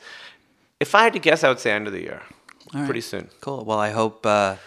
if 0.81 0.93
I 0.95 1.03
had 1.03 1.13
to 1.13 1.19
guess, 1.19 1.45
I 1.45 1.47
would 1.49 1.59
say 1.59 1.71
end 1.71 1.87
of 1.87 1.93
the 1.93 2.01
year, 2.01 2.21
pretty 2.85 2.99
soon. 3.01 3.29
Cool. 3.39 3.63
Well, 3.63 3.79
I 3.79 3.91
hope 3.91 4.25
uh, 4.25 4.57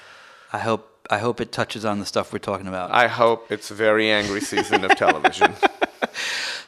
I 0.51 0.59
hope 0.59 0.98
I 1.11 1.19
hope 1.19 1.41
it 1.41 1.53
touches 1.53 1.85
on 1.85 2.01
the 2.01 2.07
stuff 2.07 2.33
we're 2.33 2.39
talking 2.39 2.67
about. 2.67 2.91
I 2.91 3.09
hope 3.09 3.51
it's 3.51 3.71
a 3.71 3.75
very 3.75 4.11
angry 4.11 4.43
season 4.43 4.85
of 4.85 4.91
television. 4.97 5.53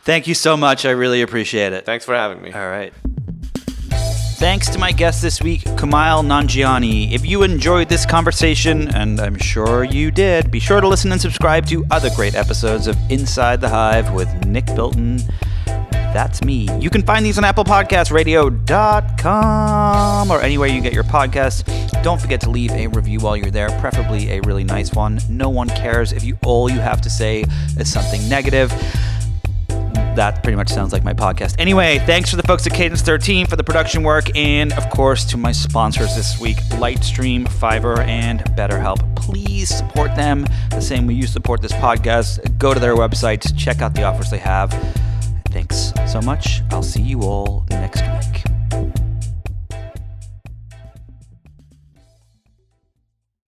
Thank 0.03 0.27
you 0.27 0.35
so 0.35 0.57
much. 0.57 0.87
I 0.87 0.91
really 0.91 1.21
appreciate 1.21 1.75
it. 1.75 1.85
Thanks 1.85 2.07
for 2.07 2.15
having 2.15 2.41
me. 2.41 2.51
All 2.53 2.69
right. 2.69 2.93
Thanks 4.41 4.71
to 4.71 4.79
my 4.79 4.93
guest 4.93 5.21
this 5.21 5.43
week, 5.43 5.61
Kumail 5.77 6.25
Nanjiani. 6.25 7.13
If 7.13 7.27
you 7.27 7.43
enjoyed 7.43 7.91
this 7.91 8.07
conversation, 8.07 8.89
and 8.95 9.21
I'm 9.21 9.37
sure 9.37 9.85
you 9.85 10.11
did, 10.11 10.51
be 10.51 10.59
sure 10.59 10.81
to 10.81 10.89
listen 10.89 11.13
and 11.13 11.21
subscribe 11.21 11.67
to 11.67 11.85
other 11.91 12.09
great 12.17 12.35
episodes 12.35 12.87
of 12.87 12.97
Inside 13.11 13.61
the 13.61 13.69
Hive 13.69 14.15
with 14.15 14.47
Nick 14.47 14.65
Bilton. 14.75 15.21
That's 16.13 16.43
me. 16.43 16.69
You 16.81 16.91
can 16.91 17.03
find 17.03 17.25
these 17.25 17.39
on 17.39 17.45
Apple 17.45 17.65
Podcasts, 17.65 18.11
radio.com, 18.11 18.51
or 20.31 20.41
anywhere 20.41 20.69
you 20.69 20.81
get 20.81 20.93
your 20.93 21.05
podcasts. 21.05 21.63
Don't 22.03 22.21
forget 22.21 22.41
to 22.43 22.51
leave 22.51 22.73
a 22.73 22.89
review 22.89 23.21
while 23.21 23.37
you're 23.37 23.51
there, 23.51 23.69
preferably 23.81 24.33
a 24.33 24.41
really 24.41 24.65
nice 24.65 24.93
one. 24.93 25.21
No 25.29 25.49
one 25.49 25.69
cares 25.69 26.13
if 26.13 26.25
you 26.25 26.37
all 26.45 26.71
you 26.71 26.81
have 26.81 27.01
to 27.03 27.11
say 27.11 27.45
is 27.79 27.93
something 27.93 28.29
negative 28.29 28.73
that 30.17 30.43
pretty 30.43 30.57
much 30.57 30.69
sounds 30.69 30.93
like 30.93 31.05
my 31.05 31.15
podcast. 31.15 31.55
Anyway, 31.59 31.99
thanks 32.01 32.31
to 32.31 32.37
the 32.37 32.43
folks 32.43 32.67
at 32.67 32.75
Cadence 32.75 33.01
13 33.03 33.47
for 33.47 33.57
the 33.57 33.65
production 33.65 34.03
work, 34.03 34.37
and 34.37 34.73
of 34.75 34.91
course 34.91 35.25
to 35.27 35.37
my 35.37 35.53
sponsors 35.53 36.15
this 36.17 36.39
week, 36.41 36.57
Lightstream, 36.73 37.47
Fiverr, 37.47 38.01
and 38.01 38.41
BetterHelp. 38.57 39.17
Please 39.17 39.69
support 39.69 40.15
them 40.17 40.47
the 40.71 40.81
same 40.81 41.07
way 41.07 41.15
you 41.15 41.27
support 41.27 41.63
this 41.63 41.73
podcast. 41.73 42.59
Go 42.59 42.75
to 42.75 42.81
their 42.81 42.97
websites, 42.97 43.57
check 43.57 43.81
out 43.81 43.95
the 43.95 44.03
offers 44.03 44.31
they 44.31 44.39
have. 44.39 44.71
Thanks 45.51 45.93
so 46.11 46.21
much. 46.21 46.63
I'll 46.71 46.83
see 46.83 47.03
you 47.03 47.23
all 47.23 47.65
next 47.71 48.03
week. 48.03 48.30